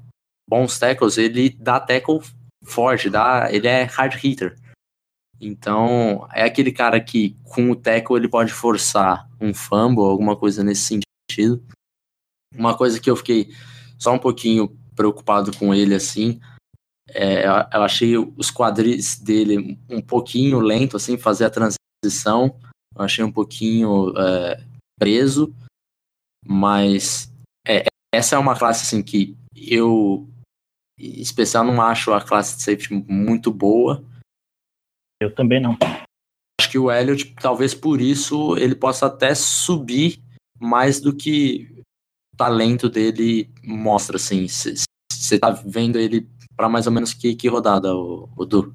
bons 0.49 0.79
tackles, 0.79 1.17
ele 1.17 1.49
dá 1.49 1.79
tackle 1.79 2.21
forte, 2.63 3.09
dá, 3.09 3.49
ele 3.51 3.67
é 3.67 3.83
hard 3.83 4.13
hitter. 4.13 4.57
Então, 5.39 6.27
é 6.33 6.43
aquele 6.43 6.71
cara 6.71 6.99
que 6.99 7.35
com 7.43 7.69
o 7.69 7.75
tackle 7.75 8.17
ele 8.17 8.29
pode 8.29 8.51
forçar 8.51 9.29
um 9.39 9.53
fumble, 9.53 10.03
alguma 10.03 10.35
coisa 10.35 10.63
nesse 10.63 10.99
sentido. 11.29 11.63
Uma 12.55 12.75
coisa 12.75 12.99
que 12.99 13.09
eu 13.09 13.15
fiquei 13.15 13.53
só 13.99 14.13
um 14.13 14.19
pouquinho 14.19 14.75
preocupado 14.95 15.55
com 15.55 15.73
ele, 15.73 15.93
assim, 15.93 16.39
é, 17.09 17.45
eu 17.45 17.83
achei 17.83 18.17
os 18.17 18.51
quadris 18.51 19.17
dele 19.17 19.77
um 19.89 20.01
pouquinho 20.01 20.59
lento, 20.59 20.97
assim, 20.97 21.17
fazer 21.17 21.45
a 21.45 21.49
transição. 21.49 22.59
Eu 22.95 23.03
achei 23.03 23.23
um 23.23 23.31
pouquinho 23.31 24.13
é, 24.17 24.63
preso, 24.99 25.53
mas 26.45 27.31
é, 27.65 27.85
essa 28.13 28.35
é 28.35 28.39
uma 28.39 28.57
classe, 28.57 28.83
assim, 28.83 29.03
que 29.03 29.37
eu, 29.55 30.27
em 30.99 31.21
especial, 31.21 31.63
não 31.63 31.81
acho 31.81 32.13
a 32.13 32.21
classe 32.21 32.57
de 32.57 32.63
safety 32.63 32.93
muito 32.93 33.51
boa. 33.51 34.03
Eu 35.21 35.33
também 35.33 35.61
não. 35.61 35.77
Acho 36.59 36.71
que 36.71 36.77
o 36.77 36.91
Elliot, 36.91 37.33
talvez 37.35 37.73
por 37.73 38.01
isso, 38.01 38.57
ele 38.57 38.75
possa 38.75 39.05
até 39.05 39.33
subir 39.33 40.19
mais 40.59 40.99
do 40.99 41.15
que 41.15 41.83
talento 42.35 42.89
dele 42.89 43.49
mostra, 43.63 44.17
assim. 44.17 44.47
Você 44.47 45.39
tá 45.39 45.49
vendo 45.49 45.97
ele 45.97 46.27
para 46.57 46.67
mais 46.67 46.87
ou 46.87 46.91
menos 46.91 47.13
que, 47.13 47.35
que 47.35 47.47
rodada, 47.47 47.95
o, 47.95 48.27
o 48.35 48.43
Du? 48.43 48.73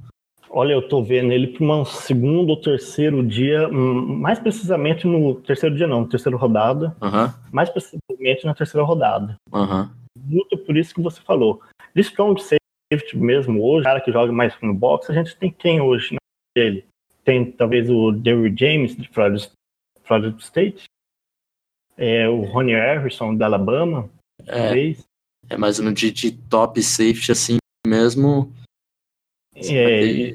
Olha, 0.49 0.75
eu 0.75 0.87
tô 0.87 1.03
vendo 1.03 1.33
ele 1.33 1.49
para 1.49 1.65
um 1.65 1.85
segundo 1.85 2.51
ou 2.51 2.61
terceiro 2.61 3.27
dia, 3.27 3.69
hum, 3.69 4.19
mais 4.19 4.39
precisamente 4.39 5.07
no 5.07 5.35
terceiro 5.37 5.75
dia 5.75 5.87
não, 5.87 6.03
no 6.03 6.09
terceiro 6.09 6.39
rodada. 6.39 6.95
Uhum. 7.01 7.33
Mais 7.51 7.71
precisamente 7.71 8.45
na 8.45 8.55
terceira 8.55 8.87
rodada. 8.87 9.35
Uhum. 9.51 9.91
Muito 10.17 10.57
por 10.59 10.77
isso 10.77 10.95
que 10.95 11.01
você 11.01 11.21
falou. 11.23 11.61
De 11.95 12.03
strong 12.03 12.41
safety 12.41 13.17
mesmo, 13.17 13.65
hoje, 13.65 13.85
cara 13.85 14.01
que 14.01 14.13
joga 14.13 14.31
mais 14.31 14.55
no 14.61 14.75
box, 14.75 15.11
a 15.11 15.15
gente 15.15 15.35
tem 15.37 15.51
quem 15.51 15.81
hoje 15.81 16.17
dele? 16.55 16.85
Tem 17.25 17.51
talvez 17.51 17.89
o 17.89 18.13
Derry 18.13 18.55
James 18.55 18.95
de 18.95 19.09
Florida, 19.09 19.49
Florida 20.03 20.37
State, 20.39 20.85
é, 21.97 22.29
o 22.29 22.43
Ronnie 22.43 22.75
Harrison 22.75 23.35
da 23.35 23.47
Alabama, 23.47 24.11
é, 24.47 24.65
talvez. 24.65 25.05
É 25.49 25.57
mais 25.57 25.81
um 25.81 25.91
de, 25.93 26.11
de 26.11 26.33
top 26.33 26.83
safety 26.83 27.33
assim 27.33 27.62
mesmo. 27.87 28.53
É, 29.55 30.35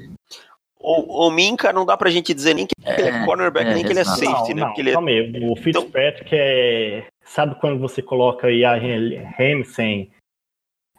o, 0.80 1.28
o 1.28 1.32
Minka 1.32 1.74
não 1.74 1.86
dá 1.86 1.98
pra 1.98 2.10
gente 2.10 2.34
dizer 2.34 2.54
nem 2.54 2.68
que 2.68 2.74
é, 2.84 3.00
ele 3.00 3.10
é 3.10 3.26
cornerback, 3.26 3.68
é, 3.68 3.74
nem 3.74 3.84
que 3.84 3.92
ele 3.92 4.00
é 4.00 4.04
safety, 4.04 4.54
não, 4.54 4.56
né? 4.56 4.62
Não, 4.62 4.74
ele 4.78 4.92
calma 4.92 5.10
aí, 5.10 5.50
o 5.50 5.56
Fitzpatrick 5.56 6.28
então... 6.28 6.40
é. 6.40 7.08
Sabe 7.24 7.56
quando 7.60 7.78
você 7.80 8.02
coloca 8.02 8.48
aí 8.48 8.64
a 8.64 8.74
Ramsey, 8.76 10.10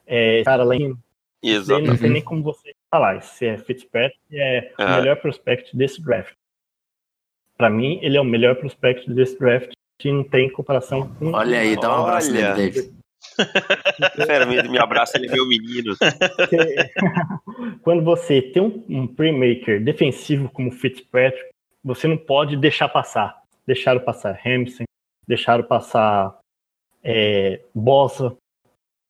é, 0.07 0.43
cara 0.43 0.63
lá 0.63 0.77
em. 0.77 0.95
Exatamente. 1.43 1.89
Não 1.89 1.97
sei 1.97 2.11
nem 2.11 2.23
como 2.23 2.43
você 2.43 2.73
falar. 2.91 3.23
Se 3.23 3.47
é 3.47 3.57
Fitzpatrick, 3.57 4.19
é 4.33 4.73
o 4.79 4.97
melhor 4.97 5.17
prospect 5.17 5.75
desse 5.75 6.03
draft. 6.03 6.35
Para 7.57 7.71
mim, 7.71 7.99
ele 8.03 8.17
é 8.17 8.21
o 8.21 8.25
melhor 8.25 8.57
prospect 8.57 9.11
desse 9.13 9.39
draft 9.39 9.73
que 9.99 10.13
não 10.13 10.23
tem 10.23 10.51
comparação 10.51 11.15
com. 11.15 11.33
Olha 11.33 11.61
aí, 11.61 11.77
dá 11.77 11.91
um 11.91 12.03
abraço 12.05 12.31
nele, 12.31 12.53
David. 12.53 12.98
Pera, 14.27 14.46
me, 14.46 14.62
me 14.62 14.79
abraça, 14.79 15.16
ele 15.16 15.29
é 15.29 15.33
meu 15.33 15.46
menino. 15.46 15.94
Quando 17.83 18.05
você 18.05 18.42
tem 18.42 18.62
um, 18.62 18.85
um 18.88 19.07
playmaker 19.07 19.83
defensivo 19.83 20.48
como 20.51 20.70
Fitzpatrick, 20.70 21.51
você 21.83 22.07
não 22.07 22.16
pode 22.16 22.57
deixar 22.57 22.88
passar. 22.88 23.42
Deixaram 23.66 24.01
passar 24.01 24.38
Hamilton, 24.44 24.85
deixaram 25.27 25.64
passar 25.64 26.38
é, 27.03 27.61
Bosa, 27.74 28.37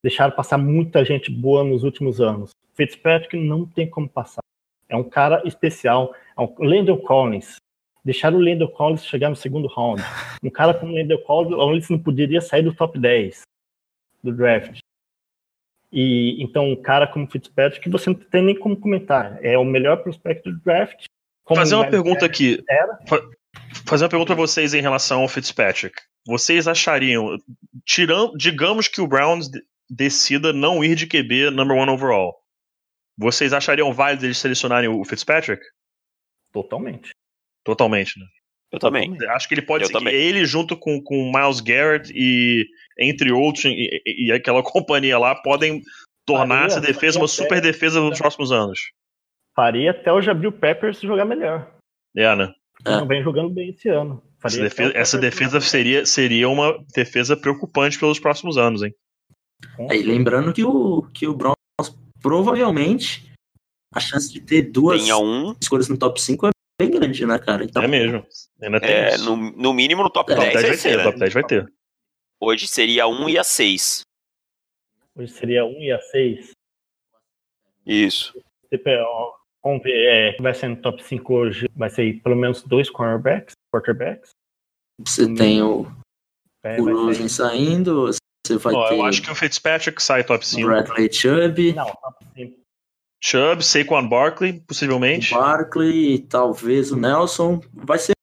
deixaram 0.03 0.35
passar 0.35 0.57
muita 0.57 1.03
gente 1.03 1.31
boa 1.31 1.63
nos 1.63 1.83
últimos 1.83 2.21
anos. 2.21 2.51
Fitzpatrick 2.75 3.35
não 3.37 3.65
tem 3.65 3.89
como 3.89 4.07
passar. 4.07 4.41
É 4.87 4.95
um 4.95 5.03
cara 5.03 5.41
especial. 5.45 6.13
É 6.37 6.41
um 6.41 6.53
Landon 6.59 6.97
Collins, 6.97 7.57
Deixaram 8.03 8.37
o 8.37 8.41
Lendel 8.41 8.69
Collins 8.69 9.05
chegar 9.05 9.29
no 9.29 9.35
segundo 9.35 9.67
round. 9.67 10.01
Um 10.43 10.49
cara 10.49 10.73
como 10.73 10.93
o 10.93 10.95
Lendel 10.95 11.21
Collins 11.23 11.89
não 11.89 11.99
poderia 11.99 12.41
sair 12.41 12.63
do 12.63 12.73
top 12.73 12.97
10 12.97 13.41
do 14.23 14.31
draft. 14.31 14.79
E 15.91 16.41
então 16.41 16.69
um 16.69 16.81
cara 16.81 17.07
como 17.07 17.29
Fitzpatrick 17.29 17.83
que 17.83 17.89
você 17.89 18.09
não 18.09 18.15
tem 18.15 18.43
nem 18.43 18.57
como 18.57 18.79
comentar. 18.79 19.43
É 19.43 19.57
o 19.57 19.65
melhor 19.65 19.97
prospecto 20.03 20.51
do 20.51 20.59
draft. 20.59 21.05
Fazer 21.47 21.75
uma 21.75 21.89
pergunta 21.89 22.25
aqui. 22.25 22.63
Era. 22.69 22.99
Fazer 23.85 24.03
uma 24.03 24.09
pergunta 24.09 24.35
para 24.35 24.41
vocês 24.41 24.73
em 24.73 24.81
relação 24.81 25.21
ao 25.21 25.27
Fitzpatrick. 25.27 25.95
Vocês 26.25 26.67
achariam, 26.67 27.37
tirando, 27.85 28.37
digamos 28.37 28.87
que 28.87 29.01
o 29.01 29.07
Browns 29.07 29.49
decida 29.89 30.53
não 30.53 30.83
ir 30.83 30.95
de 30.95 31.07
QB 31.07 31.49
number 31.49 31.75
one 31.75 31.89
overall, 31.89 32.35
vocês 33.17 33.51
achariam 33.51 33.91
válido 33.91 34.25
eles 34.25 34.37
selecionarem 34.37 34.89
o 34.89 35.03
Fitzpatrick? 35.03 35.63
Totalmente. 36.51 37.09
Totalmente, 37.63 38.19
né? 38.19 38.25
Eu 38.71 38.79
também. 38.79 39.17
Acho 39.29 39.47
que 39.47 39.55
ele 39.55 39.61
pode 39.61 39.87
ser 39.87 40.07
ele 40.07 40.45
junto 40.45 40.77
com, 40.77 41.01
com 41.01 41.31
Miles 41.31 41.59
Garrett 41.59 42.11
e 42.15 42.67
entre 42.99 43.31
outros 43.31 43.65
e, 43.65 44.01
e 44.05 44.31
aquela 44.31 44.61
companhia 44.63 45.17
lá 45.17 45.35
podem 45.35 45.81
tornar 46.25 46.61
faria, 46.61 46.67
essa 46.67 46.81
defesa 46.81 47.17
uma 47.17 47.27
super 47.27 47.59
defesa 47.59 47.99
nos 47.99 48.19
próximos 48.19 48.51
anos. 48.51 48.79
Faria 49.55 49.91
até 49.91 50.11
o 50.11 50.21
Jabril 50.21 50.51
Peppers 50.51 51.01
jogar 51.01 51.25
melhor. 51.25 51.71
É, 52.15 52.35
né? 52.35 52.53
Não 52.85 53.07
vem 53.07 53.23
jogando 53.23 53.49
bem 53.49 53.69
esse 53.69 53.89
ano. 53.89 54.21
Faria 54.39 54.57
essa 54.57 54.63
defesa, 54.63 54.97
essa 54.97 55.17
defesa 55.17 55.59
seria, 55.59 56.05
seria 56.05 56.47
uma 56.47 56.77
defesa 56.95 57.35
preocupante 57.35 57.99
pelos 57.99 58.19
próximos 58.19 58.57
anos, 58.57 58.83
hein? 58.83 58.93
É, 59.89 59.97
e 59.97 60.03
lembrando 60.03 60.53
que 60.53 60.63
o, 60.63 61.03
que 61.13 61.27
o 61.27 61.33
Browns 61.33 61.57
provavelmente 62.21 63.29
a 63.93 63.99
chance 63.99 64.31
de 64.31 64.39
ter 64.39 64.61
duas 64.61 65.09
um. 65.09 65.55
escolhas 65.59 65.89
no 65.89 65.97
top 65.97 66.21
5 66.21 66.47
é 66.47 66.49
bem 66.79 66.91
grande, 66.91 67.25
né, 67.25 67.37
cara? 67.39 67.63
Então, 67.63 67.83
É 67.83 67.87
mesmo. 67.87 68.25
Ainda 68.61 68.79
tem 68.79 68.89
É, 68.89 69.09
isso. 69.15 69.25
no, 69.35 69.51
no 69.51 69.73
mínimo 69.73 70.01
no 70.03 70.09
top 70.09 70.31
É, 70.31 70.35
Top 70.35 70.47
10, 70.51 70.61
10 70.61 70.67
vai 70.67 70.91
ter, 70.91 70.97
né? 70.97 71.03
top 71.03 71.19
10 71.19 71.33
vai 71.33 71.43
ter. 71.43 71.73
Hoje 72.41 72.67
seria 72.67 73.05
1 73.07 73.29
e 73.29 73.37
a 73.37 73.43
6. 73.43 74.01
Hoje 75.15 75.31
seria 75.33 75.65
1 75.65 75.81
e 75.81 75.91
a 75.91 75.99
6. 75.99 76.51
Isso. 77.85 78.33
Vamos 79.61 79.83
ver, 79.83 79.91
é, 80.37 80.37
vai 80.41 80.53
ser 80.53 80.69
no 80.69 80.77
top 80.81 81.03
5 81.03 81.33
hoje, 81.33 81.67
vai 81.75 81.89
ser 81.89 82.21
pelo 82.21 82.35
menos 82.35 82.63
dois 82.63 82.89
cornerbacks, 82.89 83.53
quarterbacks. 83.73 84.29
você 84.99 85.33
tem 85.33 85.61
o, 85.61 85.85
É, 86.63 86.79
o 86.79 86.85
Rosen 87.05 87.27
saindo, 87.27 88.05
você 88.07 88.57
vai 88.57 88.73
Ó, 88.73 88.87
ter 88.87 88.95
eu 88.95 89.03
acho 89.03 89.21
que 89.21 89.29
o 89.29 89.35
Fitzpatrick 89.35 90.01
sai 90.01 90.23
top 90.23 90.45
o 90.45 90.47
5. 90.47 90.65
Bradley 90.65 91.11
Chubb, 91.11 91.73
Não, 91.73 91.85
top 91.87 92.25
5. 92.35 92.57
Chubb, 93.21 93.63
Saquon 93.63 94.07
Barkley, 94.07 94.61
possivelmente. 94.67 95.33
o 95.33 95.37
Barkley, 95.37 96.15
e 96.15 96.19
talvez 96.19 96.91
o 96.91 96.97
Nelson. 96.97 97.61
Vai 97.73 97.99
ser, 97.99 98.13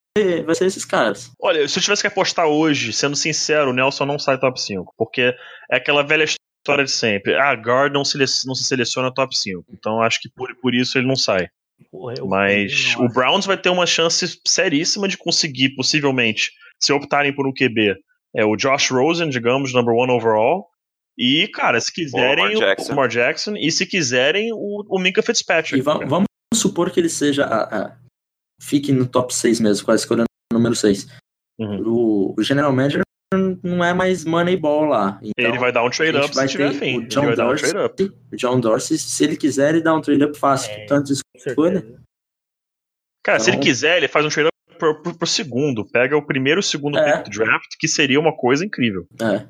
vai 0.44 0.54
ser 0.54 0.66
esses 0.66 0.84
caras. 0.84 1.30
Olha, 1.40 1.66
se 1.68 1.78
eu 1.78 1.82
tivesse 1.82 2.02
que 2.02 2.08
apostar 2.08 2.46
hoje, 2.46 2.92
sendo 2.92 3.16
sincero, 3.16 3.70
o 3.70 3.74
Nelson 3.74 4.06
não 4.06 4.18
sai 4.18 4.38
top 4.38 4.60
5. 4.60 4.94
Porque 4.96 5.34
é 5.70 5.76
aquela 5.76 6.02
velha 6.02 6.24
história 6.24 6.84
de 6.84 6.90
sempre. 6.90 7.34
Ah, 7.34 7.54
guard 7.54 7.92
não 7.92 8.04
se, 8.04 8.18
não 8.46 8.54
se 8.54 8.64
seleciona 8.64 9.12
top 9.12 9.36
5. 9.36 9.64
Então 9.72 10.00
acho 10.00 10.20
que 10.20 10.28
por, 10.28 10.54
por 10.56 10.74
isso 10.74 10.98
ele 10.98 11.06
não 11.06 11.16
sai. 11.16 11.48
Mas 12.26 12.96
o 12.96 13.08
Browns 13.08 13.44
vai 13.44 13.56
ter 13.56 13.68
uma 13.68 13.86
chance 13.86 14.40
seríssima 14.46 15.06
de 15.06 15.18
conseguir, 15.18 15.74
possivelmente, 15.74 16.50
se 16.80 16.92
optarem 16.92 17.34
por 17.34 17.46
um 17.46 17.52
QB, 17.52 17.96
é 18.34 18.44
o 18.44 18.56
Josh 18.56 18.90
Rosen, 18.90 19.30
digamos, 19.30 19.72
number 19.72 19.94
one 19.94 20.12
overall. 20.12 20.68
E, 21.18 21.48
cara, 21.48 21.80
se 21.80 21.92
quiserem, 21.92 22.44
Lamar 22.44 22.56
o 22.56 22.60
Jackson. 22.60 22.88
Lamar 22.90 23.08
Jackson. 23.08 23.56
E 23.56 23.70
se 23.70 23.86
quiserem, 23.86 24.52
o, 24.52 24.84
o 24.88 24.98
Minka 24.98 25.22
Fitzpatrick. 25.22 25.78
E 25.78 25.80
va- 25.82 25.94
cara. 25.94 26.06
vamos 26.06 26.26
supor 26.54 26.90
que 26.90 27.00
ele 27.00 27.08
seja. 27.08 27.44
a- 27.44 27.84
a- 27.86 27.96
fique 28.60 28.92
no 28.92 29.06
top 29.06 29.34
6 29.34 29.60
mesmo, 29.60 29.84
com 29.86 29.92
a 29.92 29.94
escolha 29.94 30.24
número 30.52 30.74
6. 30.76 31.06
Uhum. 31.58 31.82
O, 31.86 32.34
o 32.38 32.42
General 32.42 32.72
Manager 32.72 33.02
não 33.62 33.84
é 33.84 33.92
mais 33.92 34.24
Moneyball 34.24 34.84
lá. 34.84 35.18
Então, 35.22 35.50
Ele 35.50 35.58
vai 35.58 35.72
dar 35.72 35.82
um 35.82 35.86
a 35.86 35.90
trade-up 35.90 36.26
gente 36.26 36.32
se 36.34 36.38
vai 36.38 36.48
tiver 36.48 36.70
ter 36.72 36.78
fim. 36.78 36.96
o 36.98 37.00
Ele 37.00 37.06
John 37.08 37.24
vai 37.26 37.36
dar 37.36 37.44
um 37.44 37.48
Dorsey. 37.48 37.70
trade-up. 37.70 38.12
o 38.32 38.36
John 38.36 38.60
Dorsey, 38.60 38.98
se 38.98 39.24
ele 39.24 39.36
quiser, 39.36 39.70
ele 39.74 39.82
dá 39.82 39.94
um 39.94 40.00
trade-up 40.00 40.38
fácil. 40.38 40.70
É. 40.72 40.86
Tanto 40.86 41.12
escolha. 41.12 41.84
Cara, 43.24 43.40
se 43.40 43.50
ele 43.50 43.56
Então- 43.56 43.66
quiser, 43.66 43.96
ele 43.96 44.08
faz 44.08 44.24
um 44.24 44.28
trade-up 44.28 44.54
pro, 44.78 45.02
pro, 45.02 45.14
pro 45.18 45.26
segundo. 45.26 45.84
Pega 45.84 46.16
o 46.16 46.24
primeiro 46.24 46.58
e 46.58 46.62
o 46.62 46.62
segundo 46.62 46.98
É. 46.98 47.16
pick 47.18 47.24
do 47.32 47.38
draft, 47.44 47.70
que 47.78 47.88
seria 47.88 48.20
uma 48.20 48.34
coisa 48.36 48.64
incrível. 48.64 49.06
É. 49.20 49.46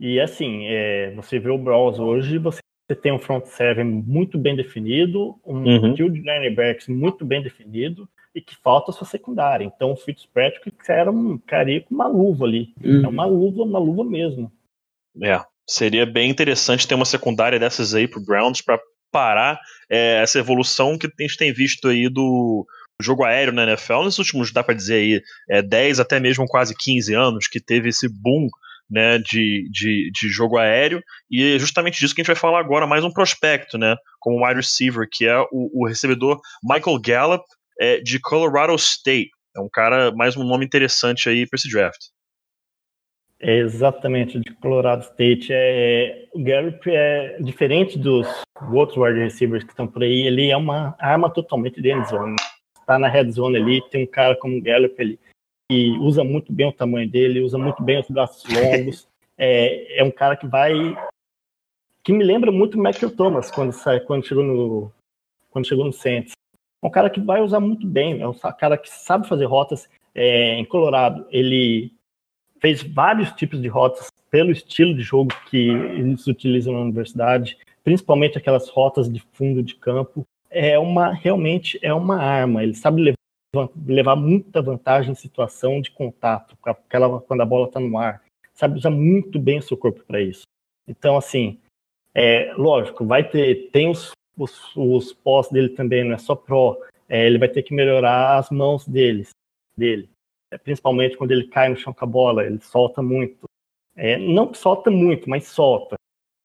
E 0.00 0.20
assim, 0.20 0.64
é, 0.66 1.12
você 1.14 1.38
vê 1.38 1.50
o 1.50 1.58
Browns 1.58 1.98
hoje, 1.98 2.38
você 2.38 2.60
tem 3.02 3.12
um 3.12 3.18
front 3.18 3.44
seven 3.46 3.84
muito 3.84 4.36
bem 4.36 4.54
definido, 4.56 5.38
um 5.46 5.62
Uhum. 5.64 5.94
kill 5.94 6.10
de 6.10 6.20
linebacks 6.20 6.88
muito 6.88 7.24
bem 7.24 7.42
definido, 7.42 8.08
e 8.34 8.40
que 8.40 8.56
falta 8.56 8.90
a 8.90 8.94
sua 8.94 9.06
secundária. 9.06 9.64
Então 9.64 9.92
o 9.92 9.96
Fitzpatrick 9.96 10.76
era 10.88 11.10
um 11.10 11.38
carinha 11.38 11.80
com 11.82 11.94
uma 11.94 12.08
luva 12.08 12.44
ali. 12.44 12.74
É 12.82 12.88
Hum, 12.88 13.08
uma 13.08 13.24
luva, 13.24 13.62
uma 13.62 13.78
luva 13.78 14.02
mesmo. 14.04 14.50
É, 15.22 15.40
seria 15.66 16.04
bem 16.04 16.28
interessante 16.30 16.86
ter 16.86 16.94
uma 16.96 17.04
secundária 17.04 17.58
dessas 17.58 17.94
aí 17.94 18.08
pro 18.08 18.20
Browns 18.24 18.60
pra 18.60 18.78
parar 19.12 19.60
é, 19.88 20.20
essa 20.20 20.40
evolução 20.40 20.98
que 20.98 21.06
a 21.06 21.10
gente 21.22 21.36
tem 21.36 21.52
visto 21.52 21.86
aí 21.86 22.08
do 22.08 22.66
jogo 23.00 23.22
aéreo 23.24 23.52
na 23.52 23.62
NFL 23.62 24.02
nos 24.02 24.18
últimos, 24.18 24.52
dá 24.52 24.62
pra 24.64 24.74
dizer 24.74 24.94
aí, 24.96 25.22
é, 25.48 25.62
10 25.62 26.00
até 26.00 26.18
mesmo 26.18 26.46
quase 26.46 26.74
15 26.76 27.14
anos, 27.14 27.46
que 27.46 27.60
teve 27.60 27.90
esse 27.90 28.08
boom 28.08 28.48
né, 28.90 29.18
de, 29.18 29.68
de, 29.70 30.10
de 30.12 30.28
jogo 30.28 30.58
aéreo, 30.58 31.02
e 31.30 31.54
é 31.54 31.58
justamente 31.58 31.98
disso 31.98 32.14
que 32.14 32.20
a 32.20 32.22
gente 32.22 32.32
vai 32.32 32.36
falar 32.36 32.60
agora, 32.60 32.86
mais 32.86 33.04
um 33.04 33.10
prospecto, 33.10 33.78
né, 33.78 33.96
como 34.20 34.44
wide 34.44 34.60
receiver, 34.60 35.08
que 35.10 35.26
é 35.26 35.38
o, 35.50 35.82
o 35.82 35.86
recebedor 35.86 36.40
Michael 36.62 37.00
Gallup, 37.00 37.44
é, 37.80 38.00
de 38.00 38.20
Colorado 38.20 38.74
State. 38.74 39.30
É 39.56 39.60
um 39.60 39.68
cara, 39.72 40.12
mais 40.12 40.36
um 40.36 40.44
nome 40.44 40.64
interessante 40.64 41.28
aí 41.28 41.46
para 41.46 41.56
esse 41.56 41.70
draft. 41.70 42.00
É 43.40 43.58
exatamente 43.58 44.38
de 44.38 44.52
Colorado 44.54 45.02
State. 45.02 45.48
É, 45.52 46.28
o 46.32 46.42
Gallup 46.42 46.88
é 46.88 47.36
diferente 47.40 47.98
dos 47.98 48.26
outros 48.72 48.96
wide 48.96 49.18
receivers 49.18 49.64
que 49.64 49.70
estão 49.70 49.86
por 49.86 50.02
aí. 50.02 50.26
Ele 50.26 50.50
é 50.50 50.56
uma 50.56 50.96
arma 50.98 51.30
totalmente 51.30 51.80
de 51.80 51.90
end 51.90 52.08
zone. 52.08 52.36
Está 52.80 52.98
na 52.98 53.08
red 53.08 53.30
zone 53.30 53.56
ali, 53.56 53.82
tem 53.90 54.04
um 54.04 54.06
cara 54.06 54.36
como 54.36 54.56
o 54.56 54.62
Gallup 54.62 55.00
ali 55.00 55.18
que 55.70 55.90
usa 55.98 56.22
muito 56.22 56.52
bem 56.52 56.68
o 56.68 56.72
tamanho 56.72 57.08
dele, 57.08 57.40
usa 57.40 57.58
muito 57.58 57.82
bem 57.82 58.00
os 58.00 58.08
braços 58.08 58.44
longos. 58.52 59.08
é, 59.38 60.00
é 60.00 60.04
um 60.04 60.10
cara 60.10 60.36
que 60.36 60.46
vai 60.46 60.72
que 62.02 62.12
me 62.12 62.22
lembra 62.22 62.52
muito 62.52 62.78
o 62.78 62.82
Michael 62.82 63.16
Thomas 63.16 63.50
quando 63.50 63.72
sai, 63.72 63.98
quando 64.00 64.26
chegou 64.26 64.44
no 64.44 64.92
quando 65.50 65.66
chegou 65.66 65.84
no 65.84 65.92
Saints. 65.92 66.32
É 66.82 66.86
um 66.86 66.90
cara 66.90 67.08
que 67.08 67.20
vai 67.20 67.40
usar 67.40 67.60
muito 67.60 67.86
bem, 67.86 68.20
é 68.20 68.28
um 68.28 68.34
cara 68.34 68.76
que 68.76 68.90
sabe 68.90 69.26
fazer 69.26 69.46
rotas. 69.46 69.88
É, 70.14 70.58
em 70.58 70.64
Colorado, 70.64 71.26
ele 71.30 71.92
fez 72.60 72.82
vários 72.82 73.32
tipos 73.32 73.60
de 73.60 73.68
rotas 73.68 74.08
pelo 74.30 74.50
estilo 74.50 74.94
de 74.94 75.02
jogo 75.02 75.30
que 75.48 75.68
eles 75.68 76.26
utilizam 76.26 76.74
na 76.74 76.80
universidade, 76.80 77.56
principalmente 77.82 78.36
aquelas 78.36 78.68
rotas 78.68 79.10
de 79.10 79.20
fundo 79.32 79.62
de 79.62 79.74
campo. 79.76 80.26
É 80.50 80.78
uma 80.78 81.12
realmente 81.12 81.78
é 81.82 81.94
uma 81.94 82.20
arma. 82.20 82.62
Ele 82.62 82.74
sabe 82.74 83.00
levar, 83.00 83.16
levar 83.86 84.16
muita 84.16 84.62
vantagem 84.62 85.12
em 85.12 85.16
situação 85.16 85.80
de 85.80 85.90
contato, 85.90 86.56
quando 87.26 87.40
a 87.40 87.46
bola 87.46 87.66
está 87.66 87.80
no 87.80 87.96
ar. 87.98 88.22
Sabe 88.52 88.78
usar 88.78 88.90
muito 88.90 89.38
bem 89.38 89.58
o 89.58 89.62
seu 89.62 89.76
corpo 89.76 90.02
para 90.04 90.20
isso. 90.20 90.42
Então 90.86 91.16
assim, 91.16 91.58
é 92.14 92.52
lógico, 92.56 93.04
vai 93.04 93.28
ter 93.28 93.70
tem 93.70 93.88
os 93.90 94.12
os, 94.36 94.74
os 94.76 95.12
pós 95.12 95.48
dele 95.48 95.68
também, 95.68 96.02
não 96.02 96.14
é 96.14 96.18
só 96.18 96.34
pro. 96.34 96.80
É, 97.08 97.26
ele 97.26 97.38
vai 97.38 97.48
ter 97.48 97.62
que 97.62 97.74
melhorar 97.74 98.38
as 98.38 98.50
mãos 98.50 98.86
deles, 98.86 99.30
dele 99.76 100.08
é, 100.54 100.58
principalmente 100.58 101.16
quando 101.16 101.32
ele 101.32 101.48
cai 101.48 101.68
no 101.68 101.76
chão 101.76 101.92
com 101.92 102.04
a 102.04 102.08
bola, 102.08 102.44
ele 102.44 102.60
solta 102.60 103.02
muito. 103.02 103.44
É, 103.96 104.16
não 104.16 104.54
solta 104.54 104.90
muito, 104.90 105.28
mas 105.28 105.48
solta. 105.48 105.96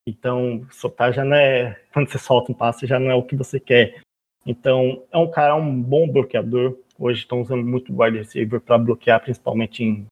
Então, 0.08 0.66
soltar 0.72 1.14
já 1.14 1.24
não 1.24 1.36
é. 1.36 1.80
Quando 1.94 2.10
você 2.10 2.18
solta 2.18 2.52
um 2.52 2.56
passe, 2.56 2.88
já 2.88 3.00
não 3.00 3.12
é 3.12 3.16
o 3.16 3.24
que 3.24 3.36
você 3.36 3.60
quer. 3.60 4.02
Então, 4.46 5.04
é 5.12 5.18
um 5.18 5.30
cara, 5.30 5.56
um 5.56 5.82
bom 5.82 6.08
bloqueador. 6.08 6.78
Hoje 7.00 7.22
estão 7.22 7.42
usando 7.42 7.66
muito 7.66 7.94
wide 7.98 8.18
receiver 8.18 8.60
para 8.60 8.78
bloquear, 8.78 9.22
principalmente 9.22 9.84
em, 9.84 10.06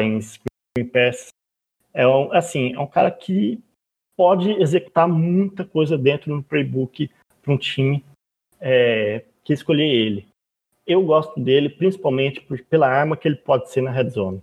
em 0.00 0.20
screen 0.20 0.88
pass. 0.92 1.28
É 1.92 2.06
um, 2.06 2.32
assim, 2.32 2.72
é 2.74 2.78
um 2.78 2.86
cara 2.86 3.10
que 3.10 3.60
pode 4.16 4.50
executar 4.52 5.08
muita 5.08 5.64
coisa 5.64 5.98
dentro 5.98 6.34
do 6.34 6.42
playbook 6.42 7.10
para 7.42 7.52
um 7.52 7.58
time 7.58 8.04
é, 8.60 9.24
que 9.42 9.52
escolher 9.52 9.88
ele 9.88 10.32
eu 10.86 11.02
gosto 11.02 11.38
dele 11.40 11.68
principalmente 11.68 12.40
por, 12.40 12.60
pela 12.64 12.88
arma 12.88 13.16
que 13.16 13.26
ele 13.26 13.36
pode 13.36 13.70
ser 13.70 13.82
na 13.82 13.90
red 13.90 14.10
zone. 14.10 14.42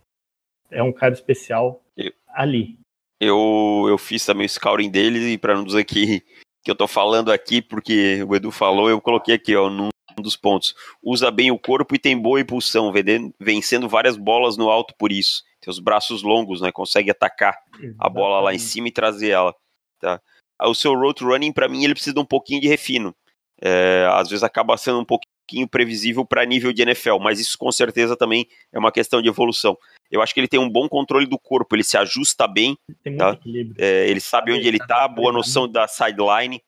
É 0.72 0.82
um 0.82 0.92
cara 0.92 1.14
especial 1.14 1.82
eu, 1.98 2.12
ali. 2.30 2.78
Eu, 3.20 3.86
eu 3.88 3.98
fiz 3.98 4.26
também 4.26 4.46
o 4.46 4.50
scouting 4.50 4.90
dele 4.90 5.34
e 5.34 5.38
para 5.38 5.56
não 5.56 5.64
dizer 5.64 5.84
que, 5.84 6.22
que 6.64 6.72
eu 6.72 6.76
tô 6.76 6.88
falando 6.88 7.32
aqui 7.32 7.62
porque 7.62 8.24
o 8.24 8.36
Edu 8.36 8.52
falou, 8.52 8.90
eu 8.90 9.02
coloquei 9.02 9.36
aqui 9.36 9.56
ó, 9.56 9.70
num 9.70 9.90
dos 10.22 10.36
pontos. 10.36 10.76
Usa 11.02 11.32
bem 11.32 11.52
o 11.52 11.60
corpo 11.60 11.96
e 11.96 12.00
tem 12.00 12.18
boa 12.18 12.40
impulsão, 12.40 12.92
vencendo 13.40 13.88
várias 13.88 14.18
bolas 14.18 14.58
no 14.58 14.70
alto 14.70 14.94
por 14.98 15.12
isso. 15.12 15.44
Tem 15.62 15.72
os 15.72 15.80
braços 15.80 16.24
longos, 16.24 16.62
né? 16.62 16.72
Consegue 16.72 17.12
atacar 17.12 17.58
Exatamente. 17.68 17.96
a 18.00 18.10
bola 18.10 18.40
lá 18.40 18.54
em 18.54 18.60
cima 18.60 18.88
e 18.88 18.92
trazer 18.92 19.30
ela. 19.30 19.54
Tá? 20.00 20.22
O 20.62 20.74
seu 20.74 20.94
road 20.94 21.24
running, 21.24 21.52
para 21.52 21.68
mim, 21.68 21.84
ele 21.84 21.94
precisa 21.94 22.14
de 22.14 22.20
um 22.20 22.26
pouquinho 22.26 22.62
de 22.62 22.68
refino. 22.68 23.16
É, 23.62 24.08
às 24.12 24.30
vezes 24.30 24.44
acaba 24.44 24.78
sendo 24.78 25.00
um 25.00 25.06
pouquinho 25.06 25.68
previsível 25.68 26.26
para 26.26 26.46
nível 26.46 26.72
de 26.72 26.82
NFL, 26.82 27.18
mas 27.20 27.40
isso 27.40 27.58
com 27.58 27.72
certeza 27.72 28.16
também 28.16 28.48
é 28.72 28.80
uma 28.80 28.92
questão 28.92 29.22
de 29.22 29.28
evolução. 29.28 29.78
Eu 30.10 30.22
acho 30.22 30.34
que 30.34 30.40
ele 30.40 30.48
tem 30.48 30.60
um 30.60 30.70
bom 30.70 30.88
controle 30.88 31.26
do 31.26 31.38
corpo, 31.38 31.76
ele 31.76 31.84
se 31.84 31.98
ajusta 31.98 32.48
bem, 32.48 32.78
tá? 33.18 33.38
é, 33.78 34.10
ele 34.10 34.20
sabe 34.20 34.54
onde 34.54 34.68
ele 34.68 34.78
está, 34.78 35.08
boa 35.08 35.32
noção 35.32 35.68
da 35.68 35.88
sideline. 35.88 36.64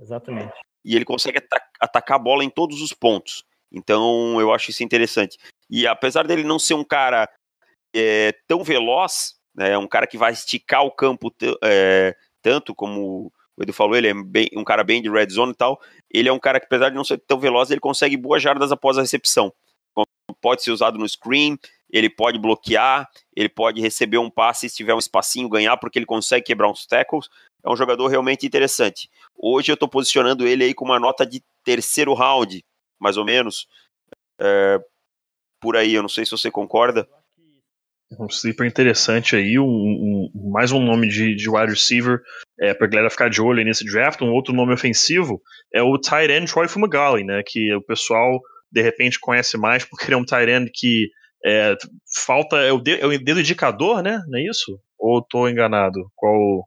Exatamente. 0.00 0.52
E 0.86 0.94
ele 0.94 1.04
consegue 1.04 1.42
atacar 1.80 2.16
a 2.16 2.22
bola 2.22 2.44
em 2.44 2.48
todos 2.48 2.80
os 2.80 2.92
pontos. 2.92 3.44
Então 3.72 4.40
eu 4.40 4.54
acho 4.54 4.70
isso 4.70 4.84
interessante. 4.84 5.36
E 5.68 5.86
apesar 5.86 6.26
dele 6.26 6.44
não 6.44 6.60
ser 6.60 6.74
um 6.74 6.84
cara 6.84 7.28
é, 7.94 8.32
tão 8.46 8.62
veloz, 8.62 9.34
né, 9.52 9.72
é 9.72 9.78
um 9.78 9.88
cara 9.88 10.06
que 10.06 10.16
vai 10.16 10.32
esticar 10.32 10.84
o 10.84 10.90
campo 10.92 11.34
é, 11.64 12.14
tanto 12.40 12.72
como 12.72 13.32
o 13.56 13.62
Edu 13.62 13.72
falou, 13.72 13.96
ele 13.96 14.08
é 14.08 14.14
bem, 14.14 14.48
um 14.54 14.62
cara 14.62 14.84
bem 14.84 15.02
de 15.02 15.10
red 15.10 15.28
zone 15.30 15.52
e 15.52 15.56
tal. 15.56 15.80
Ele 16.12 16.28
é 16.28 16.32
um 16.32 16.38
cara 16.38 16.60
que, 16.60 16.66
apesar 16.66 16.90
de 16.90 16.94
não 16.94 17.04
ser 17.04 17.18
tão 17.18 17.40
veloz, 17.40 17.70
ele 17.70 17.80
consegue 17.80 18.16
boas 18.16 18.42
jardas 18.42 18.70
após 18.70 18.98
a 18.98 19.00
recepção. 19.00 19.52
Pode 20.40 20.62
ser 20.62 20.70
usado 20.70 20.98
no 20.98 21.08
screen, 21.08 21.58
ele 21.90 22.10
pode 22.10 22.38
bloquear, 22.38 23.08
ele 23.34 23.48
pode 23.48 23.80
receber 23.80 24.18
um 24.18 24.30
passe 24.30 24.68
se 24.68 24.76
tiver 24.76 24.94
um 24.94 24.98
espacinho, 24.98 25.48
ganhar, 25.48 25.76
porque 25.78 25.98
ele 25.98 26.06
consegue 26.06 26.44
quebrar 26.44 26.70
uns 26.70 26.86
tackles. 26.86 27.28
É 27.66 27.70
um 27.70 27.76
jogador 27.76 28.06
realmente 28.06 28.46
interessante. 28.46 29.10
Hoje 29.36 29.72
eu 29.72 29.74
estou 29.74 29.88
posicionando 29.88 30.46
ele 30.46 30.62
aí 30.62 30.72
com 30.72 30.84
uma 30.84 31.00
nota 31.00 31.26
de 31.26 31.42
terceiro 31.64 32.14
round, 32.14 32.64
mais 32.98 33.16
ou 33.16 33.24
menos. 33.24 33.66
É, 34.40 34.78
por 35.60 35.76
aí, 35.76 35.94
eu 35.94 36.02
não 36.02 36.08
sei 36.08 36.24
se 36.24 36.30
você 36.30 36.48
concorda. 36.48 37.08
Um 38.20 38.26
sleeper 38.26 38.68
interessante 38.68 39.34
aí, 39.34 39.58
um, 39.58 39.64
um, 39.64 40.30
mais 40.52 40.70
um 40.70 40.78
nome 40.78 41.08
de, 41.08 41.34
de 41.34 41.50
wide 41.50 41.72
receiver 41.72 42.22
é, 42.60 42.72
pra 42.72 42.86
galera 42.86 43.10
ficar 43.10 43.28
de 43.28 43.42
olho 43.42 43.64
nesse 43.64 43.84
draft. 43.84 44.22
Um 44.22 44.32
outro 44.32 44.54
nome 44.54 44.72
ofensivo 44.72 45.42
é 45.74 45.82
o 45.82 45.98
tight 45.98 46.30
end 46.30 46.48
Troy 46.48 46.68
Fumagalli, 46.68 47.24
né? 47.24 47.42
Que 47.44 47.74
o 47.74 47.82
pessoal 47.82 48.40
de 48.70 48.80
repente 48.80 49.18
conhece 49.18 49.58
mais 49.58 49.82
porque 49.90 50.04
ele 50.06 50.14
é 50.14 50.18
um 50.18 50.24
tight 50.24 50.48
end 50.48 50.70
que 50.72 51.10
é, 51.44 51.76
falta. 52.24 52.58
É 52.58 52.72
o, 52.72 52.78
dedo, 52.78 53.02
é 53.02 53.06
o 53.06 53.18
dedo 53.18 53.40
indicador, 53.40 54.04
né? 54.04 54.22
Não 54.28 54.38
é 54.38 54.44
isso? 54.44 54.80
Ou 54.96 55.20
tô 55.20 55.48
enganado? 55.48 56.08
Qual 56.14 56.64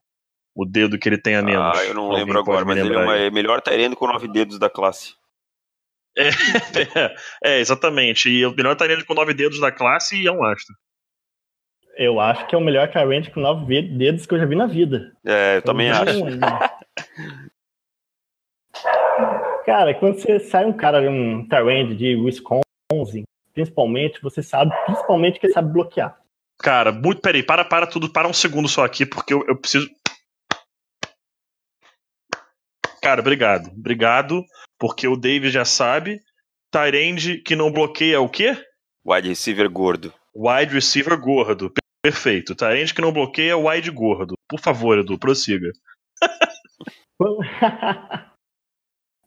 o, 0.62 0.66
dedo 0.66 0.98
que 0.98 1.08
ele 1.08 1.18
tem 1.18 1.36
a 1.36 1.42
menos? 1.42 1.78
Ah, 1.78 1.86
eu 1.86 1.94
não 1.94 2.12
lembro 2.12 2.40
agora, 2.40 2.66
mas 2.66 2.78
ele 2.78 2.94
é 2.94 3.30
o 3.30 3.34
melhor 3.34 3.62
tight 3.62 3.82
end 3.82 3.96
com 3.96 4.08
nove 4.08 4.28
dedos 4.28 4.60
da 4.60 4.70
classe. 4.70 5.16
É, 6.18 6.30
é, 7.44 7.60
exatamente. 7.60 8.30
E 8.30 8.46
o 8.46 8.56
melhor 8.56 8.76
tight 8.76 8.94
end 8.94 9.06
com 9.06 9.14
nove 9.14 9.34
dedos 9.34 9.60
da 9.60 9.72
classe 9.72 10.26
é 10.26 10.32
um 10.32 10.44
astro. 10.44 10.76
Eu 12.00 12.18
acho 12.18 12.48
que 12.48 12.56
é 12.56 12.58
o 12.58 12.62
melhor 12.62 12.90
Tyrant 12.90 13.30
com 13.30 13.42
nove 13.42 13.82
dedos 13.82 14.26
que 14.26 14.34
eu 14.34 14.40
já 14.40 14.46
vi 14.46 14.56
na 14.56 14.68
vida. 14.68 15.12
É, 15.26 15.58
eu 15.58 15.62
também 15.62 15.92
acho. 15.92 16.22
cara, 19.66 19.94
quando 19.94 20.18
você 20.18 20.40
sai 20.40 20.64
um 20.64 20.72
cara, 20.72 21.02
um 21.12 21.46
Tyrant 21.46 21.98
de 21.98 22.16
Wisconsin, 22.16 23.26
principalmente, 23.54 24.22
você 24.22 24.42
sabe, 24.42 24.72
principalmente 24.86 25.42
que 25.42 25.48
ele 25.48 25.54
sabe 25.54 25.74
bloquear. 25.74 26.18
Cara, 26.60 26.94
muito. 26.94 27.22
Peraí, 27.22 27.44
para, 27.44 27.66
para 27.66 27.86
tudo, 27.86 28.10
para 28.10 28.30
um 28.30 28.34
segundo 28.34 28.70
só 28.70 28.86
aqui, 28.86 29.06
porque 29.06 29.34
eu, 29.34 29.44
eu 29.46 29.58
preciso. 29.58 29.90
Cara, 33.02 33.22
obrigado. 33.22 33.70
Obrigado, 33.72 34.44
porque 34.78 35.08
o 35.08 35.16
David 35.16 35.52
já 35.52 35.66
sabe. 35.66 36.20
Tyrande 36.72 37.38
que 37.42 37.56
não 37.56 37.72
bloqueia 37.72 38.16
é 38.16 38.20
o 38.20 38.30
quê? 38.30 38.56
Wide 39.06 39.30
receiver 39.30 39.70
gordo. 39.70 40.14
Wide 40.36 40.74
receiver 40.74 41.20
gordo. 41.20 41.72
Perfeito. 42.02 42.56
Tarente 42.56 42.94
que 42.94 43.02
não 43.02 43.12
bloqueia, 43.12 43.58
wide 43.58 43.92
gordo. 43.92 44.36
Por 44.48 44.60
favor, 44.60 44.98
Edu, 44.98 45.20
prossiga. 45.20 45.72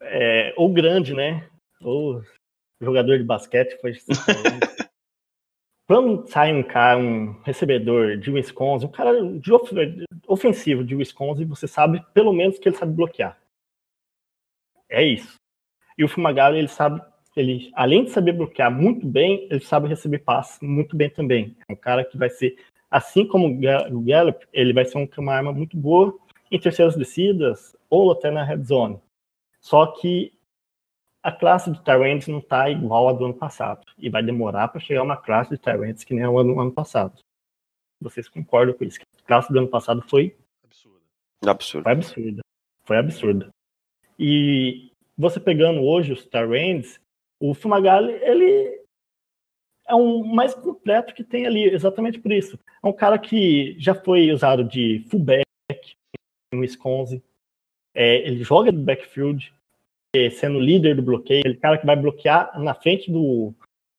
é, 0.00 0.54
ou 0.56 0.72
grande, 0.72 1.14
né? 1.14 1.48
Ou 1.80 2.22
jogador 2.80 3.18
de 3.18 3.24
basquete 3.24 3.78
foi. 3.80 3.92
Quando 5.86 6.26
sai 6.28 6.54
um 6.54 6.62
cara, 6.62 6.98
um 6.98 7.32
recebedor 7.42 8.16
de 8.16 8.30
Wisconsin, 8.30 8.86
um 8.86 8.90
cara 8.90 9.12
de 9.38 9.52
of 9.52 9.74
ofensivo 10.26 10.82
de 10.82 10.94
Wisconsin, 10.94 11.44
você 11.44 11.66
sabe 11.66 12.02
pelo 12.14 12.32
menos 12.32 12.58
que 12.58 12.68
ele 12.68 12.76
sabe 12.76 12.94
bloquear. 12.94 13.38
É 14.93 15.05
isso. 15.05 15.34
E 15.97 16.05
o 16.05 16.09
Fumagalli, 16.09 16.59
ele 16.59 16.68
sabe, 16.68 17.01
ele, 17.36 17.70
além 17.74 18.05
de 18.05 18.11
saber 18.11 18.32
bloquear 18.32 18.70
muito 18.70 19.07
bem, 19.07 19.47
ele 19.51 19.61
sabe 19.61 19.88
receber 19.88 20.18
passes 20.18 20.61
muito 20.61 20.97
bem 20.97 21.11
também. 21.11 21.57
É 21.68 21.72
um 21.72 21.76
cara 21.76 22.05
que 22.05 22.16
vai 22.16 22.30
ser 22.30 22.57
Assim 22.93 23.26
como 23.26 23.47
o 23.47 24.03
Gallup, 24.03 24.47
ele 24.53 24.74
vai 24.74 24.84
ser 24.84 25.09
uma 25.16 25.32
arma 25.32 25.51
muito 25.51 25.78
boa 25.78 26.14
em 26.51 26.61
terceiras 26.61 26.95
descidas 26.95 27.74
ou 27.88 28.12
até 28.12 28.30
na 28.30 28.45
red 28.45 28.62
zone. 28.64 29.01
Só 29.59 29.86
que 29.86 30.30
a 31.22 31.32
classe 31.32 31.70
de 31.70 31.82
Tyrants 31.82 32.28
não 32.28 32.40
está 32.40 32.68
igual 32.68 33.09
a 33.09 33.14
do 33.14 33.24
ano 33.24 33.32
passado. 33.32 33.86
E 33.97 34.11
vai 34.11 34.22
demorar 34.22 34.68
para 34.68 34.78
chegar 34.78 35.03
uma 35.03 35.16
classe 35.16 35.53
de 35.53 35.57
Tyrants 35.57 36.05
que 36.05 36.12
nem 36.12 36.22
a 36.22 36.28
do 36.28 36.61
ano 36.61 36.70
passado. 36.70 37.18
Vocês 37.99 38.28
concordam 38.28 38.76
com 38.76 38.84
isso? 38.84 39.01
A 39.01 39.26
classe 39.26 39.51
do 39.51 39.59
ano 39.59 39.68
passado 39.68 40.05
foi 40.07 40.36
absurda. 40.62 41.01
Absurda. 41.47 41.84
Foi 41.84 41.93
absurda. 41.93 42.43
Foi 42.84 42.99
absurda. 42.99 43.51
E 44.18 44.90
você 45.16 45.40
pegando 45.40 45.82
hoje 45.82 46.12
os 46.12 46.24
Tyrants, 46.26 47.00
o 47.40 47.54
Fumagalli, 47.54 48.12
ele 48.12 48.82
é 49.88 49.94
um 49.94 50.24
mais 50.24 50.54
completo 50.54 51.14
que 51.14 51.24
tem 51.24 51.46
ali, 51.46 51.64
exatamente 51.64 52.18
por 52.18 52.32
isso. 52.32 52.58
É 52.82 52.86
um 52.86 52.92
cara 52.92 53.18
que 53.18 53.76
já 53.78 53.94
foi 53.94 54.30
usado 54.30 54.64
de 54.64 55.04
fullback 55.10 55.44
em 56.52 56.58
Wisconsin. 56.58 57.22
É, 57.94 58.26
ele 58.26 58.42
joga 58.42 58.72
do 58.72 58.80
backfield, 58.80 59.52
é, 60.14 60.30
sendo 60.30 60.58
líder 60.58 60.96
do 60.96 61.02
bloqueio. 61.02 61.42
Ele 61.44 61.54
é 61.54 61.60
cara 61.60 61.78
que 61.78 61.86
vai 61.86 61.96
bloquear 61.96 62.58
na 62.60 62.74
frente 62.74 63.10
do, 63.10 63.52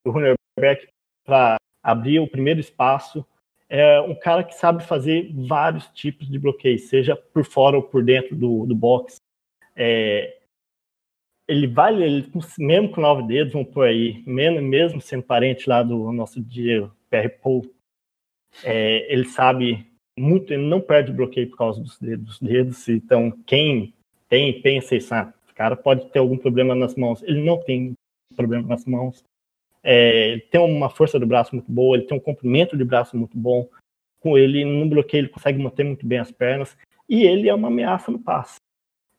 do 0.06 0.12
runner 0.12 0.36
back 0.60 0.88
para 1.26 1.58
abrir 1.84 2.20
o 2.20 2.28
primeiro 2.28 2.60
espaço. 2.60 3.26
É 3.70 4.00
um 4.02 4.16
cara 4.16 4.44
que 4.44 4.54
sabe 4.54 4.84
fazer 4.84 5.32
vários 5.34 5.88
tipos 5.88 6.28
de 6.30 6.38
bloqueio, 6.38 6.78
seja 6.78 7.16
por 7.16 7.44
fora 7.44 7.78
ou 7.78 7.84
por 7.84 8.04
dentro 8.04 8.36
do, 8.36 8.66
do 8.66 8.76
box. 8.76 9.18
É, 9.76 10.38
ele 11.48 11.68
vale, 11.68 12.04
ele, 12.04 12.32
mesmo 12.58 12.90
com 12.90 13.02
nove 13.02 13.24
dedos, 13.24 13.54
vamos 13.54 13.70
por 13.70 13.86
aí, 13.86 14.24
mesmo, 14.26 15.02
sendo 15.02 15.24
parente 15.24 15.68
lá 15.68 15.84
do 15.84 16.12
nosso 16.12 16.42
Diego 16.42 16.92
PR 17.10 17.30
Paul, 17.42 17.64
é, 18.64 19.12
ele 19.12 19.26
sabe 19.26 19.86
muito, 20.18 20.54
ele 20.54 20.64
não 20.64 20.80
perde 20.80 21.12
bloqueio 21.12 21.50
por 21.50 21.58
causa 21.58 21.82
dos 21.82 22.00
dedos, 22.00 22.40
dedos 22.40 22.88
então 22.88 23.32
quem 23.46 23.94
tem, 24.30 24.62
pensa 24.62 24.96
isso, 24.96 25.14
ah, 25.14 25.34
o 25.50 25.54
cara 25.54 25.76
pode 25.76 26.10
ter 26.10 26.20
algum 26.20 26.38
problema 26.38 26.74
nas 26.74 26.96
mãos, 26.96 27.22
ele 27.24 27.44
não 27.44 27.58
tem 27.58 27.94
problema 28.36 28.68
nas 28.68 28.86
mãos, 28.86 29.24
é, 29.84 30.30
ele 30.30 30.42
tem 30.42 30.62
uma 30.62 30.90
força 30.90 31.20
do 31.20 31.28
braço 31.28 31.54
muito 31.54 31.72
boa, 31.72 31.98
ele 31.98 32.06
tem 32.06 32.18
um 32.18 32.22
comprimento 32.22 32.78
de 32.78 32.84
braço 32.84 33.18
muito 33.18 33.38
bom, 33.38 33.68
com 34.20 34.38
ele 34.38 34.64
no 34.64 34.88
bloqueio 34.88 35.22
ele 35.22 35.30
consegue 35.30 35.62
manter 35.62 35.84
muito 35.84 36.06
bem 36.06 36.20
as 36.20 36.32
pernas, 36.32 36.78
e 37.10 37.24
ele 37.24 37.50
é 37.50 37.54
uma 37.54 37.68
ameaça 37.68 38.12
no 38.12 38.20
passe. 38.20 38.63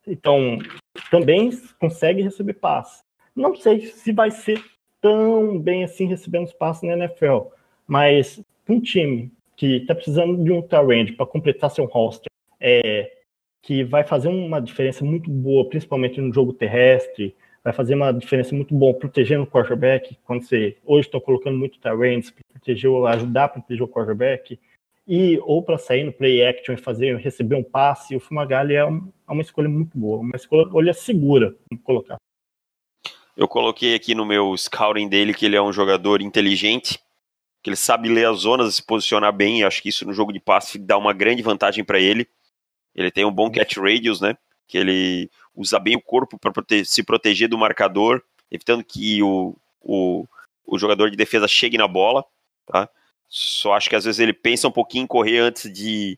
Então, 0.07 0.59
também 1.09 1.51
consegue 1.79 2.21
receber 2.21 2.53
passe. 2.53 3.03
Não 3.35 3.55
sei 3.55 3.81
se 3.87 4.11
vai 4.11 4.31
ser 4.31 4.63
tão 5.01 5.59
bem 5.59 5.83
assim 5.83 6.05
recebendo 6.05 6.45
os 6.45 6.53
passes 6.53 6.83
na 6.83 6.93
NFL, 6.93 7.47
mas 7.87 8.41
um 8.67 8.79
time 8.79 9.31
que 9.55 9.77
está 9.77 9.95
precisando 9.95 10.43
de 10.43 10.51
um 10.51 10.61
Tyrande 10.61 11.13
para 11.13 11.25
completar 11.25 11.69
seu 11.69 11.85
roster, 11.85 12.29
é, 12.59 13.11
que 13.61 13.83
vai 13.83 14.03
fazer 14.03 14.27
uma 14.27 14.59
diferença 14.59 15.03
muito 15.03 15.29
boa, 15.29 15.67
principalmente 15.67 16.19
no 16.19 16.33
jogo 16.33 16.53
terrestre, 16.53 17.35
vai 17.63 17.73
fazer 17.73 17.95
uma 17.95 18.11
diferença 18.11 18.53
muito 18.53 18.75
boa 18.75 18.93
protegendo 18.93 19.43
o 19.43 19.47
quarterback, 19.47 20.15
quando 20.23 20.43
você 20.43 20.77
hoje 20.85 21.07
estão 21.07 21.19
colocando 21.19 21.57
muito 21.57 21.79
Tyrands 21.79 22.29
para 22.29 22.43
proteger, 22.51 22.91
ajudar 23.07 23.45
a 23.45 23.49
proteger 23.49 23.83
o 23.83 23.87
quarterback, 23.87 24.59
e 25.07 25.39
ou 25.43 25.63
para 25.63 25.77
sair 25.77 26.03
no 26.03 26.11
play 26.11 26.45
action 26.45 26.73
e 26.73 26.77
fazer 26.77 27.17
receber 27.17 27.55
um 27.55 27.63
passe, 27.63 28.15
o 28.15 28.19
Fumagalli 28.19 28.75
é, 28.75 28.85
um, 28.85 29.11
é 29.27 29.31
uma 29.31 29.41
escolha 29.41 29.69
muito 29.69 29.97
boa, 29.97 30.19
uma 30.19 30.35
escolha 30.35 30.93
segura, 30.93 31.55
vamos 31.69 31.83
colocar. 31.83 32.17
Eu 33.37 33.47
coloquei 33.47 33.95
aqui 33.95 34.15
no 34.15 34.25
meu 34.25 34.55
scouting 34.57 35.09
dele 35.09 35.33
que 35.33 35.45
ele 35.45 35.55
é 35.55 35.61
um 35.61 35.73
jogador 35.73 36.21
inteligente, 36.21 36.99
que 37.61 37.69
ele 37.69 37.75
sabe 37.75 38.07
ler 38.07 38.27
as 38.27 38.39
zonas 38.39 38.73
e 38.73 38.75
se 38.77 38.83
posicionar 38.83 39.33
bem. 39.33 39.63
acho 39.63 39.81
que 39.81 39.89
isso 39.89 40.05
no 40.05 40.13
jogo 40.13 40.31
de 40.31 40.39
passe 40.39 40.79
dá 40.79 40.97
uma 40.97 41.13
grande 41.13 41.43
vantagem 41.43 41.83
para 41.83 41.99
ele. 41.99 42.27
Ele 42.95 43.11
tem 43.11 43.25
um 43.25 43.31
bom 43.31 43.51
catch 43.51 43.75
radius, 43.77 44.21
né? 44.21 44.37
Que 44.67 44.77
ele 44.77 45.29
usa 45.53 45.77
bem 45.79 45.97
o 45.97 46.01
corpo 46.01 46.39
para 46.39 46.51
prote 46.51 46.85
se 46.85 47.03
proteger 47.03 47.49
do 47.49 47.57
marcador, 47.57 48.23
evitando 48.49 48.83
que 48.83 49.21
o, 49.21 49.55
o, 49.81 50.25
o 50.65 50.77
jogador 50.77 51.11
de 51.11 51.17
defesa 51.17 51.47
chegue 51.47 51.77
na 51.77 51.87
bola, 51.87 52.23
tá? 52.65 52.89
Só 53.27 53.73
acho 53.73 53.89
que 53.89 53.95
às 53.95 54.05
vezes 54.05 54.19
ele 54.19 54.33
pensa 54.33 54.67
um 54.67 54.71
pouquinho 54.71 55.03
em 55.03 55.07
correr 55.07 55.39
antes 55.39 55.71
de, 55.71 56.17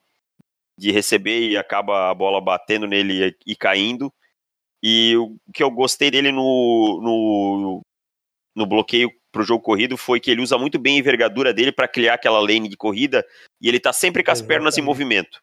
de 0.77 0.91
receber 0.91 1.49
e 1.49 1.57
acaba 1.57 2.09
a 2.09 2.13
bola 2.13 2.39
batendo 2.41 2.85
nele 2.85 3.35
e, 3.45 3.55
caindo. 3.55 4.13
E 4.83 5.15
o 5.17 5.35
que 5.53 5.63
eu 5.63 5.71
gostei 5.71 6.11
dele 6.11 6.31
no, 6.31 6.99
no, 7.01 7.81
no 8.55 8.65
bloqueio 8.65 9.11
para 9.31 9.41
o 9.41 9.45
jogo 9.45 9.63
corrido 9.63 9.97
foi 9.97 10.19
que 10.19 10.31
ele 10.31 10.41
usa 10.41 10.57
muito 10.57 10.79
bem 10.79 10.95
a 10.95 10.99
envergadura 10.99 11.53
dele 11.53 11.71
para 11.71 11.87
criar 11.87 12.15
aquela 12.15 12.39
lane 12.39 12.67
de 12.67 12.77
corrida 12.77 13.25
e 13.61 13.67
ele 13.67 13.79
tá 13.79 13.93
sempre 13.93 14.23
com 14.23 14.31
as 14.31 14.39
Exatamente. 14.39 14.57
pernas 14.57 14.77
em 14.77 14.81
movimento. 14.81 15.41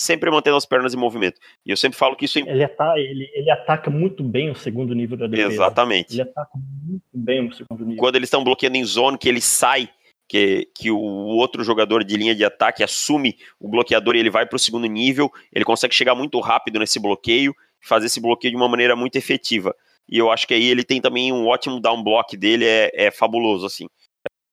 Sempre 0.00 0.30
mantendo 0.30 0.56
as 0.56 0.66
pernas 0.66 0.94
em 0.94 0.96
movimento. 0.96 1.38
E 1.64 1.70
eu 1.70 1.76
sempre 1.76 1.96
falo 1.96 2.16
que 2.16 2.24
isso 2.24 2.38
é... 2.38 2.42
ele, 2.42 2.64
ataca, 2.64 2.98
ele, 2.98 3.30
ele 3.34 3.50
ataca 3.50 3.90
muito 3.90 4.24
bem 4.24 4.50
o 4.50 4.54
segundo 4.54 4.94
nível 4.94 5.16
da 5.16 5.26
defesa. 5.26 5.52
Exatamente. 5.52 6.14
Ele 6.14 6.22
ataca 6.22 6.50
muito 6.56 7.04
bem 7.12 7.46
o 7.46 7.52
segundo 7.52 7.84
nível. 7.84 7.98
Quando 7.98 8.16
eles 8.16 8.26
estão 8.26 8.42
bloqueando 8.42 8.76
em 8.76 8.84
zone, 8.84 9.18
que 9.18 9.28
ele 9.28 9.40
sai 9.40 9.88
que, 10.32 10.66
que 10.74 10.90
o 10.90 10.96
outro 10.96 11.62
jogador 11.62 12.02
de 12.02 12.16
linha 12.16 12.34
de 12.34 12.42
ataque 12.42 12.82
assume 12.82 13.36
o 13.60 13.68
bloqueador 13.68 14.16
e 14.16 14.18
ele 14.18 14.30
vai 14.30 14.46
para 14.46 14.56
o 14.56 14.58
segundo 14.58 14.86
nível, 14.86 15.30
ele 15.52 15.62
consegue 15.62 15.94
chegar 15.94 16.14
muito 16.14 16.40
rápido 16.40 16.78
nesse 16.78 16.98
bloqueio, 16.98 17.54
fazer 17.82 18.06
esse 18.06 18.18
bloqueio 18.18 18.52
de 18.52 18.56
uma 18.56 18.66
maneira 18.66 18.96
muito 18.96 19.16
efetiva. 19.16 19.76
E 20.08 20.16
eu 20.16 20.30
acho 20.30 20.46
que 20.48 20.54
aí 20.54 20.64
ele 20.64 20.84
tem 20.84 21.02
também 21.02 21.30
um 21.30 21.46
ótimo 21.46 21.78
down 21.78 22.02
block 22.02 22.34
dele, 22.34 22.64
é, 22.64 22.90
é 22.94 23.10
fabuloso, 23.10 23.66
assim. 23.66 23.86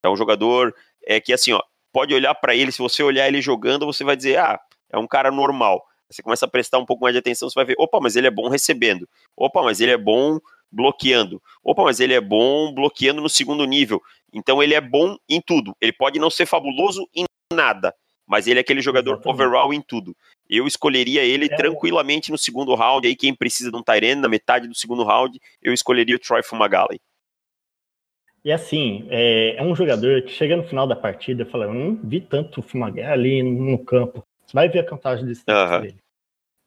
É 0.04 0.10
um 0.10 0.18
jogador 0.18 0.76
é 1.08 1.22
que, 1.22 1.32
assim, 1.32 1.54
ó, 1.54 1.62
pode 1.94 2.14
olhar 2.14 2.36
para 2.36 2.54
ele, 2.54 2.74
se 2.74 2.80
você 2.80 3.02
olhar 3.02 3.26
ele 3.30 3.42
jogando, 3.42 3.86
você 3.86 4.04
vai 4.04 4.18
dizer, 4.18 4.38
ah, 4.38 4.60
é 4.92 4.98
um 4.98 5.08
cara 5.08 5.32
normal. 5.32 5.82
Você 6.12 6.22
começa 6.22 6.46
a 6.46 6.50
prestar 6.50 6.78
um 6.78 6.86
pouco 6.86 7.04
mais 7.04 7.14
de 7.14 7.20
atenção, 7.20 7.50
você 7.50 7.56
vai 7.56 7.64
ver, 7.64 7.76
opa, 7.78 8.02
mas 8.02 8.18
ele 8.18 8.28
é 8.28 8.32
bom 8.32 8.50
recebendo. 8.50 9.08
Opa, 9.38 9.64
mas 9.64 9.80
ele 9.80 9.92
é 9.92 9.98
bom 9.98 10.40
bloqueando. 10.72 11.42
Opa, 11.64 11.84
mas 11.84 12.00
ele 12.00 12.14
é 12.14 12.22
bom 12.22 12.74
bloqueando 12.74 13.22
no 13.22 13.30
segundo 13.30 13.66
nível. 13.66 14.02
Então 14.34 14.62
ele 14.62 14.74
é 14.74 14.82
bom 14.82 15.18
em 15.28 15.42
tudo. 15.42 15.76
Ele 15.82 15.94
pode 15.94 16.20
não 16.20 16.30
ser 16.30 16.46
fabuloso 16.46 17.08
em 17.16 17.26
nada, 17.54 17.94
mas 18.28 18.48
ele 18.48 18.60
é 18.60 18.62
aquele 18.62 18.82
jogador 18.82 19.14
Exatamente. 19.14 19.42
overall 19.42 19.74
em 19.74 19.82
tudo. 19.82 20.16
Eu 20.50 20.68
escolheria 20.68 21.24
ele 21.24 21.46
é. 21.46 21.56
tranquilamente 21.56 22.32
no 22.32 22.38
segundo 22.38 22.76
round. 22.76 23.08
Aí 23.08 23.16
quem 23.16 23.34
precisa 23.34 23.72
de 23.72 23.78
um 23.78 23.84
Tyrene 23.84 24.22
na 24.22 24.28
metade 24.28 24.68
do 24.68 24.76
segundo 24.76 25.04
round, 25.04 25.40
eu 25.62 25.74
escolheria 25.74 26.16
o 26.16 26.20
Troy 26.20 26.44
Fumagalli. 26.44 27.00
E 28.44 28.52
assim, 28.52 29.06
é, 29.10 29.58
é, 29.58 29.64
um 29.64 29.76
jogador 29.76 30.22
que 30.22 30.32
chega 30.32 30.56
no 30.56 30.64
final 30.64 30.88
da 30.88 30.96
partida 30.96 31.44
e 31.44 31.46
fala: 31.46 31.66
Eu 31.66 31.74
não 31.74 31.96
vi 31.96 32.22
tanto 32.22 32.62
Fumagalli 32.62 33.04
ali 33.04 33.44
no 33.44 33.78
campo. 33.84 34.24
Você 34.46 34.54
vai 34.54 34.70
ver 34.70 34.80
a 34.80 34.90
contagem 34.90 35.26
de 35.26 35.34
uhum. 35.34 35.82
dele. 35.82 35.98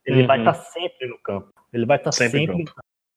Ele 0.05 0.21
uhum. 0.21 0.27
vai 0.27 0.39
estar 0.39 0.53
tá 0.53 0.63
sempre 0.65 1.09
no 1.09 1.19
campo. 1.19 1.49
Ele 1.73 1.87
vai 1.87 1.97
estar 1.97 2.11
tá 2.11 2.17
sempre, 2.17 2.55
sempre, 2.55 2.73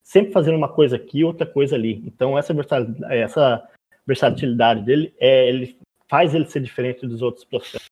sempre, 0.05 0.31
fazendo 0.31 0.55
uma 0.55 0.71
coisa 0.71 0.95
aqui 0.95 1.23
outra 1.23 1.45
coisa 1.45 1.75
ali. 1.75 2.03
Então, 2.05 2.37
essa 2.37 2.53
versatilidade, 2.53 3.13
essa 3.13 3.67
versatilidade 4.05 4.85
dele, 4.85 5.13
é, 5.19 5.49
ele 5.49 5.77
faz 6.07 6.35
ele 6.35 6.45
ser 6.45 6.61
diferente 6.61 7.07
dos 7.07 7.23
outros 7.23 7.43
processos. 7.43 7.87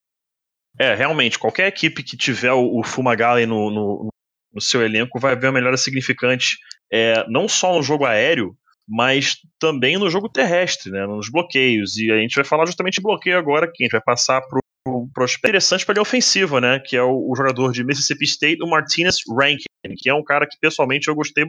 É, 0.80 0.93
realmente, 0.93 1.39
qualquer 1.39 1.68
equipe 1.68 2.03
que 2.03 2.16
tiver 2.16 2.53
o, 2.53 2.80
o 2.80 2.84
Fumagalli 2.84 3.45
no, 3.45 3.70
no, 3.70 4.09
no, 4.53 4.61
seu 4.61 4.84
elenco 4.84 5.20
vai 5.20 5.36
ver 5.36 5.47
uma 5.47 5.53
melhora 5.53 5.78
significante, 5.78 6.57
é, 6.91 7.28
não 7.28 7.47
só 7.47 7.76
no 7.76 7.84
jogo 7.84 8.05
aéreo, 8.05 8.55
mas 8.88 9.38
também 9.59 9.97
no 9.97 10.09
jogo 10.09 10.30
terrestre, 10.30 10.91
né, 10.91 11.05
nos 11.05 11.30
bloqueios. 11.30 11.97
E 11.97 12.11
a 12.11 12.18
gente 12.18 12.36
vai 12.36 12.43
falar 12.43 12.66
justamente 12.66 12.95
de 12.95 13.01
bloqueio 13.01 13.38
agora, 13.38 13.68
que 13.68 13.84
a 13.84 13.86
gente 13.86 13.91
vai 13.91 14.01
passar 14.01 14.41
para 14.41 14.59
o 14.88 15.07
prospecto 15.14 15.49
interessante 15.49 15.86
para 15.86 15.99
a 15.99 16.01
ofensiva, 16.01 16.59
né, 16.59 16.80
que 16.80 16.95
é 16.95 17.01
o, 17.01 17.32
o, 17.32 17.36
jogador 17.36 17.72
de 17.72 17.84
Mississippi 17.84 18.26
State, 18.26 18.64
o 18.64 18.70
Martinez 18.70 19.18
Rankin, 19.30 19.66
que 19.97 20.09
é 20.09 20.14
um 20.14 20.24
cara 20.24 20.47
que 20.47 20.57
pessoalmente 20.59 21.07
eu 21.07 21.16
gostei, 21.16 21.45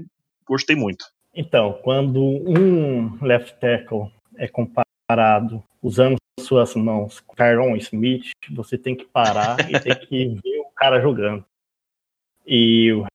gostei 0.47 0.77
muito. 0.77 1.07
Então, 1.35 1.79
quando 1.83 2.23
um 2.23 3.19
left 3.25 3.59
tackle 3.59 4.11
é 4.37 4.47
comparado 4.47 5.63
usando 5.83 6.17
suas 6.41 6.75
mãos 6.75 7.21
com 7.21 7.35
Tyron 7.35 7.77
Smith, 7.77 8.31
você 8.51 8.79
tem 8.79 8.95
que 8.95 9.05
parar 9.05 9.57
e 9.69 9.79
tem 9.81 9.95
que 9.95 10.29
ver 10.43 10.61
o 10.61 10.71
cara 10.77 11.01
jogando. 11.01 11.45
E 12.47 12.93
o 12.93 13.07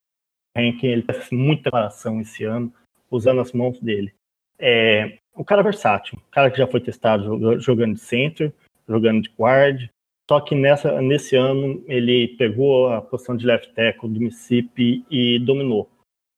Rankin 0.57 0.87
ele 0.87 1.03
fez 1.03 1.29
muita 1.31 1.63
preparação 1.63 2.19
esse 2.19 2.43
ano 2.43 2.73
usando 3.09 3.41
as 3.41 3.51
mãos 3.51 3.79
dele. 3.79 4.13
É 4.57 5.17
um 5.35 5.43
cara 5.43 5.63
versátil, 5.63 6.17
um 6.17 6.31
cara 6.31 6.51
que 6.51 6.57
já 6.57 6.67
foi 6.67 6.81
testado 6.81 7.59
jogando 7.61 7.93
de 7.93 8.01
center, 8.01 8.51
jogando 8.87 9.21
de 9.21 9.29
guard, 9.37 9.89
só 10.29 10.39
que 10.39 10.53
nessa, 10.53 11.01
nesse 11.01 11.35
ano 11.35 11.83
ele 11.87 12.35
pegou 12.37 12.89
a 12.89 13.01
posição 13.01 13.35
de 13.35 13.45
left 13.45 13.73
tackle 13.73 14.09
do 14.09 14.19
Mississippi 14.19 15.03
e 15.09 15.39
dominou. 15.39 15.89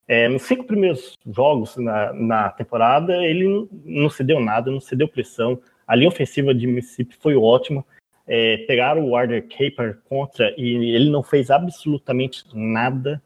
É, 0.08 0.28
nos 0.28 0.42
cinco 0.44 0.66
primeiros 0.66 1.14
jogos 1.26 1.78
na, 1.78 2.12
na 2.14 2.50
temporada, 2.50 3.26
ele 3.26 3.48
não, 3.48 3.70
não 3.86 4.10
cedeu 4.10 4.40
nada, 4.40 4.72
não 4.72 4.80
cedeu 4.80 5.08
pressão. 5.08 5.62
A 5.88 5.96
linha 5.96 6.10
ofensiva 6.10 6.54
de 6.54 6.68
Mississippi 6.68 7.16
foi 7.20 7.36
ótima. 7.36 7.86
É, 8.28 8.58
pegaram 8.68 9.04
o 9.04 9.10
Warder 9.12 9.48
Caper 9.48 10.00
contra 10.08 10.54
e 10.58 10.96
ele 10.96 11.10
não 11.10 11.24
fez 11.24 11.50
absolutamente 11.50 12.44
nada. 12.54 13.22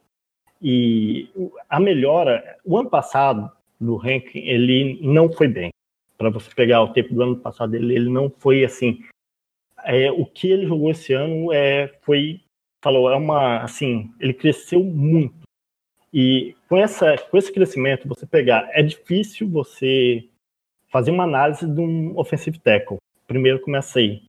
E 0.61 1.29
a 1.69 1.79
melhora, 1.79 2.57
o 2.63 2.77
ano 2.77 2.89
passado 2.89 3.51
do 3.79 3.95
ranking, 3.95 4.39
ele 4.39 4.99
não 5.01 5.31
foi 5.31 5.47
bem. 5.47 5.69
Para 6.17 6.29
você 6.29 6.49
pegar 6.55 6.81
o 6.81 6.93
tempo 6.93 7.13
do 7.13 7.21
ano 7.21 7.35
passado, 7.35 7.75
ele, 7.75 7.93
ele 7.93 8.09
não 8.09 8.29
foi 8.29 8.63
assim. 8.63 8.99
É, 9.83 10.11
o 10.11 10.25
que 10.25 10.49
ele 10.49 10.65
jogou 10.65 10.89
esse 10.89 11.13
ano 11.13 11.51
é, 11.51 11.87
foi, 12.01 12.41
falou, 12.83 13.11
é 13.11 13.15
uma, 13.15 13.59
assim, 13.59 14.09
ele 14.19 14.33
cresceu 14.33 14.83
muito. 14.83 15.44
E 16.17 16.55
com, 16.69 16.77
essa, 16.77 17.17
com 17.17 17.37
esse 17.37 17.51
crescimento, 17.51 18.07
você 18.07 18.25
pegar, 18.25 18.69
é 18.71 18.81
difícil 18.81 19.49
você 19.49 20.23
fazer 20.87 21.11
uma 21.11 21.25
análise 21.25 21.67
de 21.67 21.81
um 21.81 22.17
offensive 22.17 22.57
tackle. 22.57 22.99
Primeiro 23.27 23.59
começa 23.59 23.99
aí. 23.99 24.23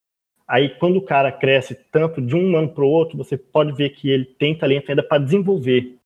Aí, 0.48 0.70
quando 0.80 0.96
o 0.96 1.02
cara 1.02 1.30
cresce 1.30 1.76
tanto 1.92 2.20
de 2.20 2.34
um 2.34 2.56
ano 2.56 2.70
para 2.70 2.82
o 2.82 2.88
outro, 2.88 3.16
você 3.16 3.38
pode 3.38 3.72
ver 3.72 3.90
que 3.90 4.10
ele 4.10 4.24
tem 4.24 4.58
talento 4.58 4.90
ainda 4.90 5.02
para 5.02 5.22
desenvolver. 5.22 5.96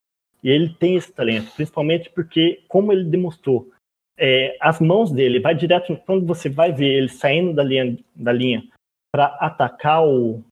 E 0.44 0.50
ele 0.50 0.68
tem 0.68 0.96
esse 0.96 1.10
talento, 1.10 1.50
principalmente 1.54 2.10
porque, 2.10 2.62
como 2.68 2.92
ele 2.92 3.04
demonstrou, 3.04 3.70
é, 4.18 4.58
as 4.60 4.80
mãos 4.80 5.10
dele 5.10 5.40
vai 5.40 5.54
direto 5.54 5.96
quando 6.04 6.26
você 6.26 6.50
vai 6.50 6.72
ver 6.72 6.92
ele 6.92 7.08
saindo 7.08 7.54
da 7.54 7.62
linha 7.62 7.96
da 8.14 8.32
linha 8.32 8.62
para 9.10 9.26
atacar 9.40 10.06
o, 10.06 10.44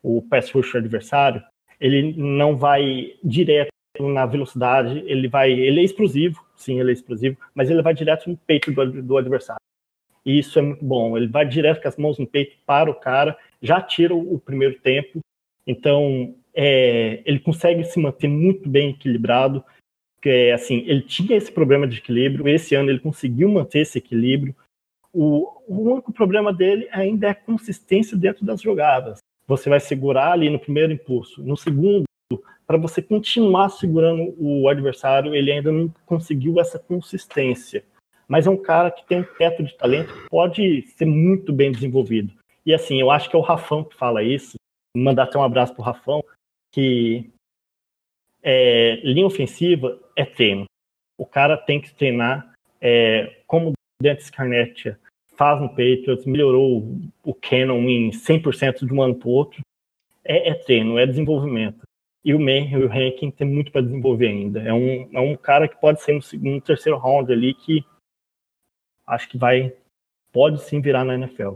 o 0.00 0.22
pass 0.22 0.48
rush 0.52 0.76
adversário, 0.76 1.42
ele 1.80 2.12
não 2.16 2.56
vai 2.56 3.16
direto 3.22 3.69
na 4.08 4.26
velocidade, 4.26 5.02
ele 5.06 5.28
vai, 5.28 5.52
ele 5.52 5.80
é 5.80 5.84
explosivo, 5.84 6.44
sim, 6.56 6.80
ele 6.80 6.90
é 6.90 6.92
explosivo, 6.92 7.36
mas 7.54 7.70
ele 7.70 7.82
vai 7.82 7.94
direto 7.94 8.28
no 8.28 8.36
peito 8.36 8.72
do, 8.72 9.02
do 9.02 9.16
adversário. 9.16 9.60
E 10.24 10.38
isso 10.38 10.58
é 10.58 10.62
muito 10.62 10.84
bom. 10.84 11.16
Ele 11.16 11.26
vai 11.26 11.46
direto 11.46 11.82
com 11.82 11.88
as 11.88 11.96
mãos 11.96 12.18
no 12.18 12.26
peito 12.26 12.56
para 12.66 12.90
o 12.90 12.94
cara, 12.94 13.36
já 13.60 13.80
tira 13.80 14.14
o, 14.14 14.38
primeiro 14.38 14.78
tempo. 14.80 15.20
Então, 15.66 16.34
é, 16.54 17.22
ele 17.24 17.40
consegue 17.40 17.84
se 17.84 17.98
manter 17.98 18.28
muito 18.28 18.68
bem 18.68 18.90
equilibrado. 18.90 19.64
Que, 20.22 20.50
assim, 20.50 20.84
ele 20.86 21.02
tinha 21.02 21.36
esse 21.36 21.50
problema 21.50 21.88
de 21.88 21.98
equilíbrio, 21.98 22.46
esse 22.46 22.74
ano 22.74 22.90
ele 22.90 23.00
conseguiu 23.00 23.48
manter 23.48 23.80
esse 23.80 23.98
equilíbrio. 23.98 24.54
O, 25.12 25.48
o 25.66 25.92
único 25.92 26.12
problema 26.12 26.52
dele 26.52 26.88
ainda 26.92 27.28
é 27.28 27.30
a 27.30 27.34
consistência 27.34 28.16
dentro 28.16 28.44
das 28.44 28.60
jogadas. 28.60 29.18
Você 29.46 29.68
vai 29.68 29.80
segurar 29.80 30.32
ali 30.32 30.50
no 30.50 30.58
primeiro 30.58 30.92
impulso, 30.92 31.42
no 31.42 31.56
segundo, 31.56 32.04
para 32.70 32.78
você 32.78 33.02
continuar 33.02 33.68
segurando 33.68 34.32
o 34.38 34.68
adversário, 34.68 35.34
ele 35.34 35.50
ainda 35.50 35.72
não 35.72 35.92
conseguiu 36.06 36.60
essa 36.60 36.78
consistência. 36.78 37.82
Mas 38.28 38.46
é 38.46 38.50
um 38.50 38.56
cara 38.56 38.92
que 38.92 39.04
tem 39.08 39.22
um 39.22 39.24
teto 39.36 39.64
de 39.64 39.76
talento 39.76 40.14
que 40.14 40.28
pode 40.28 40.82
ser 40.82 41.04
muito 41.04 41.52
bem 41.52 41.72
desenvolvido. 41.72 42.32
E 42.64 42.72
assim, 42.72 43.00
eu 43.00 43.10
acho 43.10 43.28
que 43.28 43.34
é 43.34 43.38
o 43.40 43.42
Rafão 43.42 43.82
que 43.82 43.96
fala 43.96 44.22
isso. 44.22 44.54
Mandar 44.96 45.24
até 45.24 45.36
um 45.36 45.42
abraço 45.42 45.74
pro 45.74 45.82
Rafão 45.82 46.22
que 46.70 47.28
é, 48.40 49.00
linha 49.02 49.26
ofensiva 49.26 49.98
é 50.14 50.24
treino. 50.24 50.66
O 51.18 51.26
cara 51.26 51.56
tem 51.56 51.80
que 51.80 51.92
treinar 51.92 52.54
é, 52.80 53.42
como 53.48 53.72
Dante 54.00 54.22
Scarnett 54.22 54.96
faz 55.34 55.60
no 55.60 55.70
Patriots, 55.70 56.24
melhorou 56.24 57.00
o 57.24 57.34
Canon 57.34 57.80
em 57.88 58.10
100% 58.10 58.86
de 58.86 58.94
um 58.94 59.02
ano 59.02 59.16
para 59.16 59.28
outro. 59.28 59.60
É, 60.24 60.50
é, 60.50 60.54
treino, 60.54 61.00
é 61.00 61.04
desenvolvimento. 61.04 61.89
E 62.24 62.34
o 62.34 62.40
May, 62.40 62.74
o 62.76 62.86
Rankin 62.86 63.30
tem 63.30 63.46
muito 63.46 63.72
para 63.72 63.80
desenvolver 63.80 64.28
ainda. 64.28 64.60
É 64.60 64.72
um, 64.72 65.08
é 65.12 65.20
um 65.20 65.36
cara 65.36 65.66
que 65.66 65.80
pode 65.80 66.02
ser 66.02 66.12
no 66.12 66.22
segundo, 66.22 66.60
terceiro 66.60 66.98
round 66.98 67.32
ali 67.32 67.54
que 67.54 67.84
acho 69.06 69.28
que 69.28 69.38
vai 69.38 69.74
pode 70.32 70.62
sim 70.62 70.80
virar 70.80 71.04
na 71.04 71.14
NFL. 71.14 71.54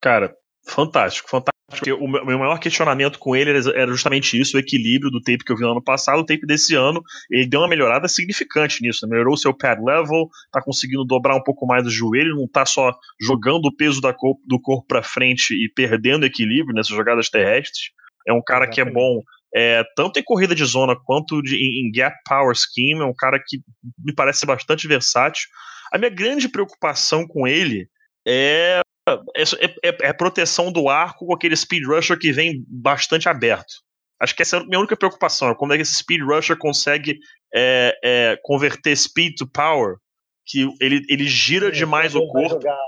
Cara, 0.00 0.34
fantástico, 0.64 1.28
fantástico. 1.28 1.56
O 1.98 2.06
meu 2.06 2.38
maior 2.38 2.60
questionamento 2.60 3.18
com 3.18 3.34
ele 3.34 3.50
era 3.50 3.88
justamente 3.88 4.40
isso, 4.40 4.56
o 4.56 4.60
equilíbrio 4.60 5.10
do 5.10 5.20
tape 5.20 5.44
que 5.44 5.50
eu 5.50 5.56
vi 5.56 5.62
no 5.62 5.72
ano 5.72 5.82
passado, 5.82 6.20
o 6.20 6.24
tape 6.24 6.46
desse 6.46 6.76
ano, 6.76 7.02
ele 7.28 7.44
deu 7.44 7.60
uma 7.60 7.68
melhorada 7.68 8.06
significante 8.06 8.80
nisso, 8.80 9.04
né? 9.04 9.10
melhorou 9.10 9.34
o 9.34 9.36
seu 9.36 9.52
pad 9.52 9.82
level, 9.82 10.28
tá 10.52 10.62
conseguindo 10.62 11.04
dobrar 11.04 11.34
um 11.34 11.42
pouco 11.42 11.66
mais 11.66 11.84
o 11.84 11.90
joelho, 11.90 12.36
não 12.36 12.46
tá 12.46 12.64
só 12.64 12.96
jogando 13.20 13.66
o 13.66 13.74
peso 13.74 14.00
do 14.00 14.60
corpo 14.60 14.86
para 14.86 15.02
frente 15.02 15.54
e 15.54 15.68
perdendo 15.68 16.24
equilíbrio 16.24 16.72
nessas 16.72 16.96
jogadas 16.96 17.28
terrestres. 17.28 17.90
É 18.26 18.32
um 18.32 18.42
cara 18.42 18.68
que 18.68 18.80
é 18.80 18.84
bom 18.84 19.20
é, 19.54 19.84
tanto 19.94 20.18
em 20.18 20.24
corrida 20.24 20.54
de 20.54 20.64
zona 20.64 20.96
quanto 21.04 21.40
de, 21.42 21.56
em, 21.56 21.86
em 21.86 21.92
gap 21.92 22.16
power 22.24 22.54
scheme, 22.54 23.00
é 23.00 23.04
um 23.04 23.14
cara 23.14 23.38
que 23.44 23.60
me 23.98 24.14
parece 24.14 24.44
bastante 24.44 24.86
versátil. 24.86 25.48
A 25.92 25.98
minha 25.98 26.10
grande 26.10 26.48
preocupação 26.48 27.26
com 27.26 27.46
ele 27.46 27.88
é 28.26 28.80
é, 29.08 29.42
é, 29.84 30.08
é, 30.08 30.12
proteção 30.12 30.72
do 30.72 30.88
arco 30.88 31.26
com 31.26 31.32
aquele 31.32 31.56
speed 31.56 31.84
rusher 31.86 32.18
que 32.18 32.32
vem 32.32 32.64
bastante 32.68 33.28
aberto. 33.28 33.74
Acho 34.20 34.34
que 34.34 34.42
essa 34.42 34.56
é 34.56 34.60
a 34.60 34.64
minha 34.64 34.80
única 34.80 34.96
preocupação, 34.96 35.50
é 35.50 35.54
como 35.54 35.72
é 35.72 35.76
que 35.76 35.82
esse 35.82 35.94
speed 35.94 36.22
rusher 36.22 36.56
consegue 36.58 37.18
é, 37.54 37.96
é, 38.02 38.38
converter 38.42 38.96
speed 38.96 39.34
to 39.36 39.46
power, 39.46 39.96
que 40.44 40.68
ele, 40.80 41.04
ele 41.08 41.28
gira 41.28 41.70
demais 41.70 42.14
o 42.14 42.26
corpo. 42.26 42.54
Jogar, 42.54 42.78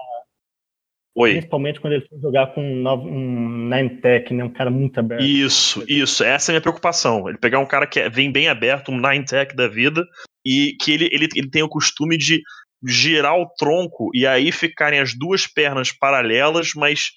Oi. 1.20 1.32
Principalmente 1.32 1.80
quando 1.80 1.94
ele 1.94 2.06
for 2.06 2.20
jogar 2.20 2.54
com 2.54 2.62
um 2.62 3.68
nine 3.68 4.00
tech, 4.00 4.32
né, 4.32 4.44
um 4.44 4.52
cara 4.52 4.70
muito 4.70 5.00
aberto. 5.00 5.24
Isso, 5.24 5.84
isso, 5.88 6.22
essa 6.22 6.50
é 6.50 6.52
a 6.52 6.54
minha 6.54 6.60
preocupação. 6.60 7.28
Ele 7.28 7.36
pegar 7.36 7.58
um 7.58 7.66
cara 7.66 7.88
que 7.88 8.08
vem 8.08 8.30
bem 8.30 8.46
aberto, 8.46 8.92
um 8.92 9.00
nine 9.00 9.24
tech 9.24 9.56
da 9.56 9.66
vida, 9.66 10.06
e 10.46 10.76
que 10.80 10.92
ele, 10.92 11.08
ele, 11.10 11.28
ele 11.34 11.50
tem 11.50 11.64
o 11.64 11.68
costume 11.68 12.16
de 12.16 12.40
girar 12.86 13.36
o 13.36 13.48
tronco 13.58 14.10
e 14.14 14.24
aí 14.28 14.52
ficarem 14.52 15.00
as 15.00 15.12
duas 15.12 15.44
pernas 15.44 15.90
paralelas, 15.90 16.70
mas 16.76 17.10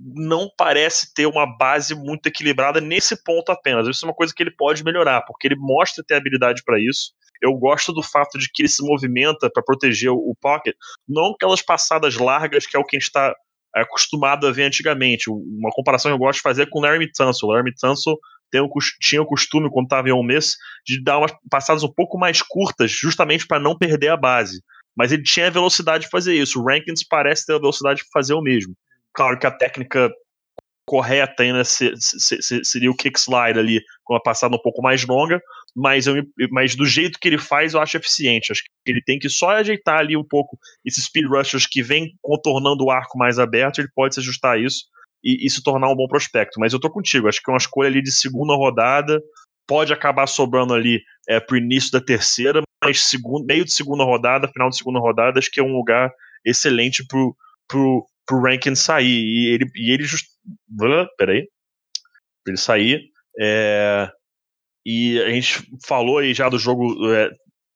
não 0.00 0.48
parece 0.56 1.12
ter 1.12 1.26
uma 1.26 1.44
base 1.44 1.92
muito 1.92 2.28
equilibrada 2.28 2.80
nesse 2.80 3.20
ponto 3.24 3.50
apenas. 3.50 3.88
Isso 3.88 4.04
é 4.04 4.08
uma 4.08 4.14
coisa 4.14 4.32
que 4.32 4.44
ele 4.44 4.52
pode 4.52 4.84
melhorar, 4.84 5.22
porque 5.22 5.48
ele 5.48 5.56
mostra 5.58 6.04
ter 6.06 6.14
habilidade 6.14 6.62
para 6.64 6.78
isso. 6.78 7.12
Eu 7.44 7.54
gosto 7.54 7.92
do 7.92 8.02
fato 8.02 8.38
de 8.38 8.48
que 8.50 8.62
ele 8.62 8.68
se 8.68 8.82
movimenta 8.82 9.50
para 9.50 9.62
proteger 9.62 10.10
o 10.10 10.34
pocket, 10.40 10.74
não 11.08 11.32
aquelas 11.32 11.62
passadas 11.62 12.16
largas 12.16 12.66
que 12.66 12.76
é 12.76 12.80
o 12.80 12.84
que 12.84 12.96
a 12.96 12.98
gente 12.98 13.08
está 13.08 13.34
acostumado 13.74 14.46
a 14.46 14.52
ver 14.52 14.64
antigamente. 14.64 15.28
Uma 15.28 15.70
comparação 15.70 16.10
que 16.10 16.14
eu 16.14 16.18
gosto 16.18 16.38
de 16.38 16.42
fazer 16.42 16.62
é 16.62 16.66
com 16.66 16.78
o 16.78 16.82
Larry 16.82 17.10
Tunsil. 17.12 17.48
O 17.48 17.52
Larry 17.52 17.74
Tunsil 17.74 18.16
tinha 19.00 19.20
o 19.20 19.26
costume, 19.26 19.68
quando 19.70 19.86
estava 19.86 20.08
em 20.08 20.12
um 20.12 20.22
mês, 20.22 20.56
de 20.86 21.02
dar 21.02 21.18
umas 21.18 21.32
passadas 21.50 21.82
um 21.82 21.92
pouco 21.92 22.16
mais 22.16 22.40
curtas, 22.40 22.90
justamente 22.90 23.46
para 23.46 23.60
não 23.60 23.76
perder 23.76 24.08
a 24.08 24.16
base 24.16 24.60
mas 24.96 25.12
ele 25.12 25.22
tinha 25.22 25.48
a 25.48 25.50
velocidade 25.50 26.04
de 26.04 26.10
fazer 26.10 26.34
isso. 26.34 26.60
O 26.60 26.64
Rankins 26.64 27.02
parece 27.04 27.46
ter 27.46 27.54
a 27.54 27.58
velocidade 27.58 28.00
de 28.00 28.08
fazer 28.12 28.34
o 28.34 28.42
mesmo. 28.42 28.74
Claro 29.12 29.38
que 29.38 29.46
a 29.46 29.50
técnica 29.50 30.10
correta 30.86 31.42
ainda 31.42 31.64
seria 31.64 32.90
o 32.90 32.96
kick 32.96 33.18
slide 33.18 33.58
ali, 33.58 33.80
com 34.04 34.14
uma 34.14 34.22
passada 34.22 34.54
um 34.54 34.60
pouco 34.60 34.82
mais 34.82 35.04
longa, 35.04 35.40
mas, 35.74 36.06
eu, 36.06 36.22
mas 36.50 36.76
do 36.76 36.86
jeito 36.86 37.18
que 37.18 37.26
ele 37.26 37.38
faz, 37.38 37.74
eu 37.74 37.80
acho 37.80 37.96
eficiente. 37.96 38.52
Acho 38.52 38.62
que 38.62 38.90
ele 38.90 39.02
tem 39.02 39.18
que 39.18 39.28
só 39.28 39.50
ajeitar 39.50 39.98
ali 39.98 40.16
um 40.16 40.24
pouco 40.24 40.56
esses 40.84 41.04
speed 41.04 41.26
rushers 41.26 41.66
que 41.66 41.82
vem 41.82 42.14
contornando 42.22 42.84
o 42.84 42.90
arco 42.90 43.18
mais 43.18 43.38
aberto, 43.38 43.80
ele 43.80 43.88
pode 43.94 44.14
se 44.14 44.20
ajustar 44.20 44.54
a 44.54 44.58
isso 44.58 44.84
e, 45.22 45.44
e 45.44 45.50
se 45.50 45.62
tornar 45.62 45.90
um 45.90 45.96
bom 45.96 46.06
prospecto. 46.06 46.60
Mas 46.60 46.72
eu 46.72 46.80
tô 46.80 46.90
contigo, 46.90 47.26
acho 47.26 47.42
que 47.42 47.50
é 47.50 47.52
uma 47.52 47.58
escolha 47.58 47.88
ali 47.88 48.02
de 48.02 48.12
segunda 48.12 48.54
rodada, 48.54 49.20
pode 49.66 49.92
acabar 49.92 50.26
sobrando 50.26 50.74
ali 50.74 51.02
é, 51.28 51.40
pro 51.40 51.56
início 51.56 51.90
da 51.90 52.00
terceira, 52.00 52.62
mas 52.84 53.00
segundo, 53.00 53.44
meio 53.46 53.64
de 53.64 53.72
segunda 53.72 54.04
rodada, 54.04 54.48
final 54.48 54.68
de 54.68 54.76
segunda 54.76 55.00
rodada, 55.00 55.38
acho 55.38 55.50
que 55.50 55.58
é 55.58 55.62
um 55.62 55.74
lugar 55.74 56.12
excelente 56.44 57.04
pro, 57.06 57.34
pro, 57.66 58.06
pro 58.26 58.42
Rankin 58.42 58.74
sair. 58.74 59.24
E 59.24 59.54
ele, 59.54 59.64
e 59.74 59.92
ele 59.92 60.04
just... 60.04 60.26
Peraí. 61.16 61.48
Ele 62.46 62.56
sair. 62.58 63.02
É... 63.40 64.10
E 64.84 65.20
a 65.20 65.30
gente 65.30 65.66
falou 65.86 66.18
aí 66.18 66.34
já 66.34 66.48
do 66.48 66.58
jogo 66.58 67.12
é, 67.12 67.30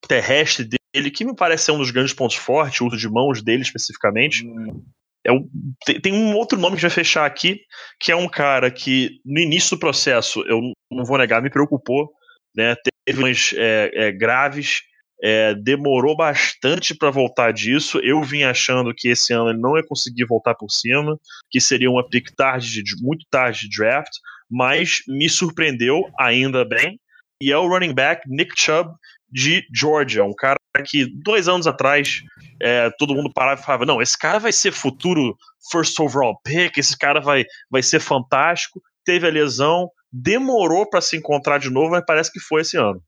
terrestre 0.06 0.68
dele, 0.94 1.10
que 1.10 1.24
me 1.24 1.34
parece 1.34 1.64
ser 1.64 1.72
um 1.72 1.78
dos 1.78 1.90
grandes 1.90 2.12
pontos 2.12 2.36
fortes, 2.36 2.80
o 2.80 2.86
uso 2.86 2.96
de 2.96 3.08
mãos 3.08 3.42
dele 3.42 3.62
especificamente. 3.62 4.46
Hum. 4.46 4.82
É 5.24 5.32
o, 5.32 5.48
tem, 5.84 6.00
tem, 6.00 6.12
um 6.12 6.34
outro 6.36 6.58
nome 6.58 6.76
que 6.76 6.82
vai 6.82 6.90
fechar 6.90 7.26
aqui, 7.26 7.60
que 8.00 8.12
é 8.12 8.16
um 8.16 8.28
cara 8.28 8.70
que 8.70 9.20
no 9.24 9.40
início 9.40 9.76
do 9.76 9.80
processo, 9.80 10.42
eu 10.46 10.60
não 10.90 11.04
vou 11.04 11.18
negar, 11.18 11.42
me 11.42 11.50
preocupou, 11.50 12.10
né? 12.54 12.74
Teve 13.04 13.18
umas 13.18 13.52
é, 13.56 13.90
é, 13.94 14.12
graves, 14.12 14.82
é, 15.22 15.54
demorou 15.54 16.16
bastante 16.16 16.94
para 16.94 17.10
voltar 17.10 17.52
disso. 17.52 17.98
Eu 17.98 18.22
vim 18.22 18.42
achando 18.42 18.94
que 18.94 19.08
esse 19.08 19.32
ano 19.32 19.50
ele 19.50 19.60
não 19.60 19.76
ia 19.76 19.84
conseguir 19.84 20.24
voltar 20.24 20.54
por 20.54 20.70
cima, 20.70 21.18
que 21.50 21.60
seria 21.60 21.90
uma 21.90 22.08
pick 22.08 22.30
tarde, 22.36 22.82
de, 22.82 23.02
muito 23.02 23.26
tarde 23.30 23.68
de 23.68 23.76
draft, 23.76 24.12
mas 24.50 25.02
me 25.06 25.28
surpreendeu 25.28 26.02
ainda 26.18 26.64
bem. 26.64 27.00
E 27.40 27.52
é 27.52 27.56
o 27.56 27.68
running 27.68 27.94
back 27.94 28.22
Nick 28.28 28.60
Chubb 28.60 28.90
de 29.30 29.64
Georgia, 29.74 30.24
um 30.24 30.34
cara 30.34 30.58
que 30.86 31.06
dois 31.22 31.48
anos 31.48 31.66
atrás 31.66 32.22
é, 32.60 32.90
todo 32.98 33.14
mundo 33.14 33.32
parava 33.32 33.60
e 33.60 33.64
falava: 33.64 33.86
não, 33.86 34.00
esse 34.02 34.18
cara 34.18 34.38
vai 34.38 34.52
ser 34.52 34.72
futuro 34.72 35.36
first 35.70 35.98
overall 36.00 36.40
pick, 36.42 36.78
esse 36.78 36.96
cara 36.96 37.20
vai, 37.20 37.44
vai 37.70 37.82
ser 37.82 38.00
fantástico. 38.00 38.80
Teve 39.04 39.26
a 39.26 39.30
lesão, 39.30 39.90
demorou 40.12 40.88
para 40.88 41.00
se 41.00 41.16
encontrar 41.16 41.58
de 41.58 41.70
novo, 41.70 41.90
mas 41.90 42.04
parece 42.06 42.32
que 42.32 42.40
foi 42.40 42.62
esse 42.62 42.76
ano. 42.76 43.02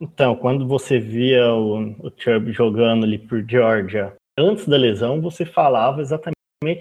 Então, 0.00 0.36
quando 0.36 0.66
você 0.66 0.98
via 0.98 1.52
o, 1.54 2.06
o 2.06 2.12
Chubb 2.16 2.52
jogando 2.52 3.04
ali 3.04 3.18
por 3.18 3.42
Georgia, 3.48 4.14
antes 4.38 4.66
da 4.66 4.76
lesão, 4.76 5.20
você 5.20 5.44
falava 5.44 6.02
exatamente 6.02 6.36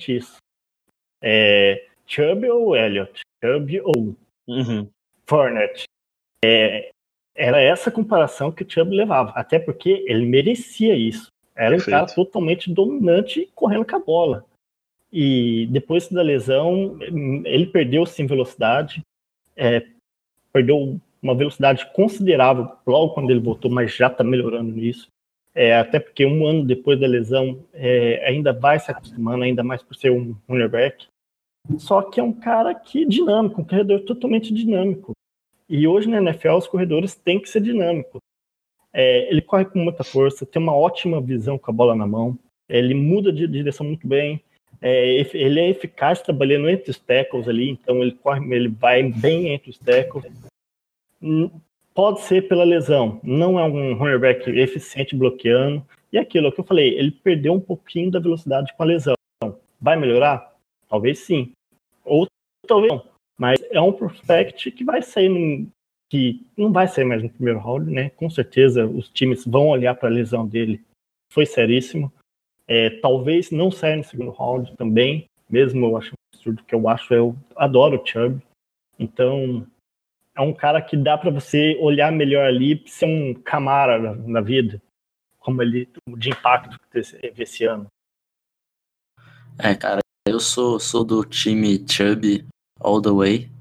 isso. 0.10 0.36
É, 1.24 1.88
Chubb 2.06 2.46
ou 2.50 2.76
Elliott? 2.76 3.22
Chubb 3.44 3.82
ou 3.82 4.16
uhum. 4.48 4.90
Fournette? 5.26 5.86
É, 6.44 6.92
era 7.36 7.60
essa 7.60 7.92
comparação 7.92 8.52
que 8.52 8.64
o 8.64 8.70
Chubb 8.70 8.96
levava, 8.96 9.32
até 9.32 9.60
porque 9.60 10.04
ele 10.08 10.26
merecia 10.26 10.96
isso. 10.96 11.28
Era 11.56 11.72
Perfeito. 11.72 11.90
um 11.90 12.00
cara 12.00 12.14
totalmente 12.14 12.72
dominante 12.72 13.50
correndo 13.56 13.86
com 13.86 13.96
a 13.96 14.00
bola. 14.00 14.46
E 15.12 15.68
depois 15.72 16.10
da 16.10 16.22
lesão, 16.22 16.98
ele 17.46 17.68
perdeu 17.68 18.06
sim 18.06 18.26
velocidade, 18.26 19.02
é, 19.56 19.86
perdeu 20.52 21.00
uma 21.22 21.36
velocidade 21.36 21.90
considerável 21.94 22.70
logo 22.86 23.14
quando 23.14 23.32
ele 23.32 23.40
voltou, 23.40 23.72
mas 23.72 23.96
já 23.96 24.08
está 24.08 24.24
melhorando 24.24 24.72
nisso. 24.72 25.08
É, 25.54 25.78
até 25.78 26.00
porque 26.00 26.26
um 26.26 26.46
ano 26.46 26.66
depois 26.66 27.00
da 27.00 27.08
lesão 27.08 27.64
é, 27.74 28.28
ainda 28.28 28.52
vai 28.52 28.78
se 28.78 28.92
acostumando, 28.92 29.44
ainda 29.44 29.64
mais 29.64 29.82
por 29.82 29.96
ser 29.96 30.12
um 30.12 30.36
running 30.50 30.68
back. 30.68 31.08
Só 31.78 32.02
que 32.02 32.20
é 32.20 32.24
um 32.24 32.34
cara 32.34 32.74
que 32.76 33.04
é 33.04 33.06
dinâmico, 33.06 33.62
um 33.62 33.66
corredor 33.66 34.02
totalmente 34.02 34.54
dinâmico. 34.54 35.14
E 35.68 35.88
hoje 35.88 36.08
na 36.08 36.18
NFL 36.18 36.58
os 36.58 36.68
corredores 36.68 37.16
têm 37.16 37.40
que 37.40 37.50
ser 37.50 37.62
dinâmicos. 37.62 38.22
É, 38.94 39.30
ele 39.30 39.42
corre 39.42 39.66
com 39.66 39.80
muita 39.80 40.04
força, 40.04 40.46
tem 40.46 40.62
uma 40.62 40.76
ótima 40.76 41.20
visão 41.20 41.58
com 41.58 41.70
a 41.70 41.74
bola 41.74 41.96
na 41.96 42.08
mão, 42.08 42.38
ele 42.70 42.94
muda 42.94 43.32
de 43.32 43.46
direção 43.46 43.86
muito 43.86 44.08
bem, 44.08 44.42
é, 44.82 45.20
ele 45.34 45.60
é 45.60 45.70
eficaz 45.70 46.22
trabalhando 46.22 46.70
entre 46.70 46.92
os 46.92 47.00
tackles 47.00 47.48
ali, 47.48 47.70
então 47.70 48.02
ele 48.02 48.14
corre, 48.14 48.46
ele 48.56 48.70
vai 48.70 49.04
bem 49.04 49.50
entre 49.50 49.70
os 49.70 49.78
tackles. 49.78 50.26
Pode 51.94 52.22
ser 52.22 52.48
pela 52.48 52.64
lesão, 52.64 53.20
não 53.24 53.60
é 53.60 53.64
um 53.64 53.96
running 53.96 54.20
back 54.20 54.50
eficiente 54.50 55.16
bloqueando. 55.16 55.86
E 56.12 56.18
aquilo 56.18 56.52
que 56.52 56.60
eu 56.60 56.64
falei, 56.64 56.98
ele 56.98 57.12
perdeu 57.12 57.54
um 57.54 57.60
pouquinho 57.60 58.12
da 58.12 58.20
velocidade 58.20 58.74
com 58.78 58.84
a 58.84 58.86
lesão. 58.86 59.16
Vai 59.82 59.98
melhorar? 59.98 60.55
Talvez 60.90 61.20
sim. 61.20 61.54
Ou 62.04 62.28
talvez 62.68 62.92
não. 62.92 63.06
Mas 63.38 63.60
é 63.70 63.82
um 63.82 63.92
prospect 63.92 64.72
que 64.72 64.84
vai 64.84 65.02
sair 65.02 65.30
num, 65.30 65.70
que 66.10 66.46
não 66.56 66.72
vai 66.72 66.88
sair 66.88 67.06
mais 67.06 67.22
no 67.22 67.30
primeiro 67.30 67.60
round, 67.60 67.92
né? 67.92 68.10
Com 68.12 68.30
certeza 68.30 68.86
os 68.86 69.10
times 69.10 69.46
vão 69.46 69.68
olhar 69.68 69.96
para 69.96 70.08
a 70.08 70.12
lesão 70.12 70.48
dele. 70.48 70.82
Foi 71.32 71.46
seríssimo. 71.46 72.12
É, 72.68 72.90
talvez 73.02 73.52
não 73.52 73.70
saia 73.70 73.98
no 73.98 74.04
segundo 74.04 74.32
round 74.32 74.76
também, 74.76 75.28
mesmo 75.50 75.86
eu 75.86 75.98
acho 75.98 76.14
absurdo 76.34 76.64
que 76.64 76.74
eu 76.74 76.88
acho, 76.90 77.14
eu 77.14 77.36
adoro 77.56 78.02
o 78.02 78.06
Chubb. 78.06 78.42
Então, 78.98 79.68
é 80.36 80.42
um 80.42 80.54
cara 80.54 80.82
que 80.82 80.98
dá 80.98 81.18
para 81.18 81.30
você 81.30 81.78
olhar 81.80 82.12
melhor 82.12 82.46
ali, 82.46 82.84
ser 82.88 83.06
um 83.06 83.34
camara 83.34 84.00
na, 84.00 84.16
na, 84.16 84.42
vida, 84.42 84.82
como 85.40 85.62
ele 85.62 85.90
de 86.18 86.30
impacto 86.30 86.80
que 86.80 87.04
teve 87.04 87.44
esse 87.44 87.66
ano. 87.66 87.88
É, 89.60 89.76
cara, 89.76 90.00
eu 90.28 90.40
sou, 90.40 90.80
sou 90.80 91.04
do 91.04 91.24
time 91.24 91.86
Chubb 91.88 92.46
all 92.80 93.02
the 93.02 93.12
way. 93.12 93.52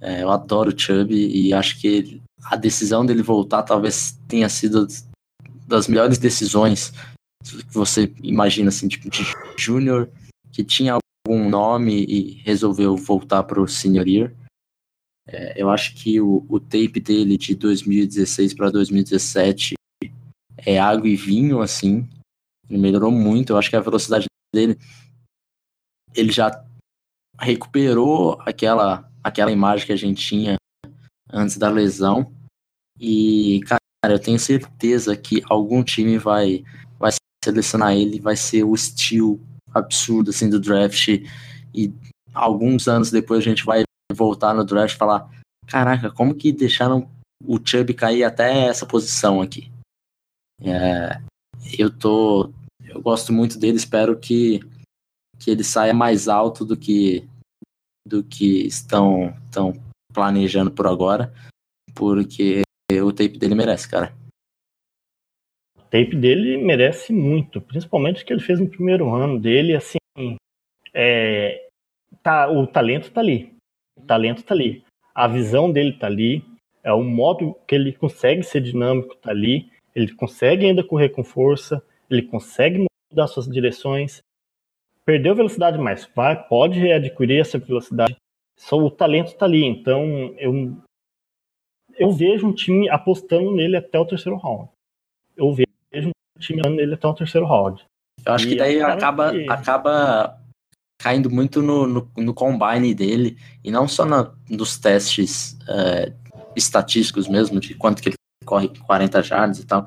É, 0.00 0.22
eu 0.22 0.30
adoro 0.30 0.74
o 0.74 0.78
Chubb 0.78 1.14
e 1.14 1.52
acho 1.52 1.80
que 1.80 2.20
a 2.44 2.56
decisão 2.56 3.04
dele 3.04 3.22
voltar 3.22 3.62
talvez 3.62 4.18
tenha 4.28 4.48
sido 4.48 4.86
das 5.66 5.88
melhores 5.88 6.18
decisões 6.18 6.92
que 7.42 7.72
você 7.72 8.12
imagina, 8.22 8.68
assim, 8.68 8.88
tipo 8.88 9.08
de 9.08 9.22
Júnior, 9.56 10.10
que 10.52 10.62
tinha 10.62 10.98
algum 11.26 11.48
nome 11.48 12.04
e 12.04 12.32
resolveu 12.42 12.96
voltar 12.96 13.42
para 13.44 13.60
o 13.60 13.68
Senior 13.68 14.06
Year. 14.06 14.34
É, 15.26 15.60
eu 15.60 15.70
acho 15.70 15.94
que 15.94 16.20
o, 16.20 16.44
o 16.48 16.60
tape 16.60 17.00
dele 17.00 17.38
de 17.38 17.54
2016 17.54 18.54
para 18.54 18.70
2017 18.70 19.74
é 20.58 20.78
água 20.78 21.08
e 21.08 21.16
vinho, 21.16 21.60
assim. 21.60 22.06
Ele 22.68 22.78
melhorou 22.78 23.10
muito. 23.10 23.52
Eu 23.52 23.58
acho 23.58 23.70
que 23.70 23.76
a 23.76 23.80
velocidade 23.80 24.26
dele. 24.54 24.78
Ele 26.14 26.32
já 26.32 26.64
recuperou 27.38 28.40
aquela, 28.40 29.08
aquela 29.22 29.50
imagem 29.50 29.86
que 29.86 29.92
a 29.92 29.96
gente 29.96 30.24
tinha 30.24 30.56
antes 31.32 31.56
da 31.56 31.70
lesão. 31.70 32.32
E, 32.98 33.60
cara, 33.66 33.80
eu 34.14 34.18
tenho 34.18 34.38
certeza 34.38 35.16
que 35.16 35.42
algum 35.48 35.82
time 35.82 36.18
vai, 36.18 36.64
vai 36.98 37.12
selecionar 37.44 37.94
ele, 37.94 38.20
vai 38.20 38.36
ser 38.36 38.64
o 38.64 38.74
estilo 38.74 39.40
absurdo 39.72 40.30
assim, 40.30 40.50
do 40.50 40.60
draft. 40.60 41.08
E 41.74 41.92
alguns 42.34 42.88
anos 42.88 43.10
depois 43.10 43.40
a 43.40 43.44
gente 43.44 43.64
vai 43.64 43.84
voltar 44.12 44.54
no 44.54 44.64
draft 44.64 44.94
e 44.94 44.98
falar: 44.98 45.30
caraca, 45.66 46.10
como 46.10 46.34
que 46.34 46.52
deixaram 46.52 47.08
o 47.44 47.58
Chubb 47.64 47.94
cair 47.94 48.24
até 48.24 48.66
essa 48.66 48.84
posição 48.84 49.40
aqui? 49.40 49.70
É, 50.62 51.20
eu 51.78 51.90
tô. 51.90 52.52
Eu 52.84 53.00
gosto 53.00 53.32
muito 53.32 53.56
dele, 53.58 53.76
espero 53.76 54.18
que, 54.18 54.60
que 55.40 55.50
ele 55.50 55.64
saia 55.64 55.94
mais 55.94 56.28
alto 56.28 56.64
do 56.64 56.76
que 56.76 57.26
do 58.06 58.22
que 58.24 58.66
estão, 58.66 59.34
estão 59.44 59.72
planejando 60.12 60.70
por 60.70 60.86
agora, 60.86 61.32
porque 61.94 62.62
o 63.02 63.12
tape 63.12 63.38
dele 63.38 63.54
merece, 63.54 63.88
cara. 63.88 64.12
O 65.76 65.82
tape 65.82 66.16
dele 66.16 66.56
merece 66.56 67.12
muito, 67.12 67.60
principalmente 67.60 68.22
o 68.22 68.26
que 68.26 68.32
ele 68.32 68.42
fez 68.42 68.58
no 68.58 68.68
primeiro 68.68 69.12
ano 69.14 69.38
dele, 69.38 69.76
assim, 69.76 69.98
é, 70.92 71.68
tá, 72.22 72.50
o 72.50 72.66
talento 72.66 73.10
tá 73.10 73.20
ali, 73.20 73.54
o 73.96 74.02
talento 74.02 74.42
tá 74.42 74.54
ali, 74.54 74.84
a 75.14 75.28
visão 75.28 75.70
dele 75.70 75.92
tá 75.92 76.06
ali, 76.06 76.44
é 76.82 76.92
o 76.92 77.02
modo 77.02 77.54
que 77.66 77.74
ele 77.74 77.92
consegue 77.92 78.42
ser 78.42 78.60
dinâmico 78.60 79.14
tá 79.16 79.30
ali, 79.30 79.70
ele 79.94 80.12
consegue 80.14 80.66
ainda 80.66 80.82
correr 80.82 81.10
com 81.10 81.22
força, 81.22 81.82
ele 82.08 82.22
consegue 82.22 82.86
mudar 83.12 83.26
suas 83.26 83.46
direções, 83.46 84.20
perdeu 85.04 85.34
velocidade, 85.34 85.78
mas 85.78 86.08
vai, 86.14 86.36
pode 86.48 86.78
readquirir 86.78 87.40
essa 87.40 87.58
velocidade. 87.58 88.16
Só 88.58 88.76
o 88.76 88.90
talento 88.90 89.28
está 89.28 89.46
ali. 89.46 89.64
Então, 89.64 90.34
eu, 90.38 90.76
eu 91.98 92.12
vejo 92.12 92.46
um 92.46 92.52
time 92.52 92.88
apostando 92.88 93.50
nele 93.52 93.76
até 93.76 93.98
o 93.98 94.06
terceiro 94.06 94.36
round. 94.36 94.68
Eu 95.36 95.52
vejo 95.52 96.08
um 96.08 96.40
time 96.40 96.60
apostando 96.60 96.76
nele 96.76 96.94
até 96.94 97.06
o 97.06 97.14
terceiro 97.14 97.46
round. 97.46 97.84
Eu 98.24 98.32
acho 98.32 98.46
e 98.46 98.50
que 98.50 98.56
daí 98.56 98.78
é 98.78 98.82
acaba, 98.82 99.30
que... 99.32 99.50
acaba 99.50 100.38
caindo 101.00 101.30
muito 101.30 101.62
no, 101.62 101.86
no, 101.86 102.10
no, 102.18 102.34
combine 102.34 102.94
dele, 102.94 103.38
e 103.64 103.70
não 103.70 103.88
só 103.88 104.04
na, 104.04 104.30
nos 104.50 104.78
testes 104.78 105.58
é, 105.66 106.12
estatísticos 106.54 107.26
mesmo, 107.26 107.58
de 107.58 107.74
quanto 107.74 108.02
que 108.02 108.10
ele 108.10 108.16
corre 108.44 108.68
40 108.68 109.22
jardas 109.22 109.58
e 109.58 109.66
tal, 109.66 109.86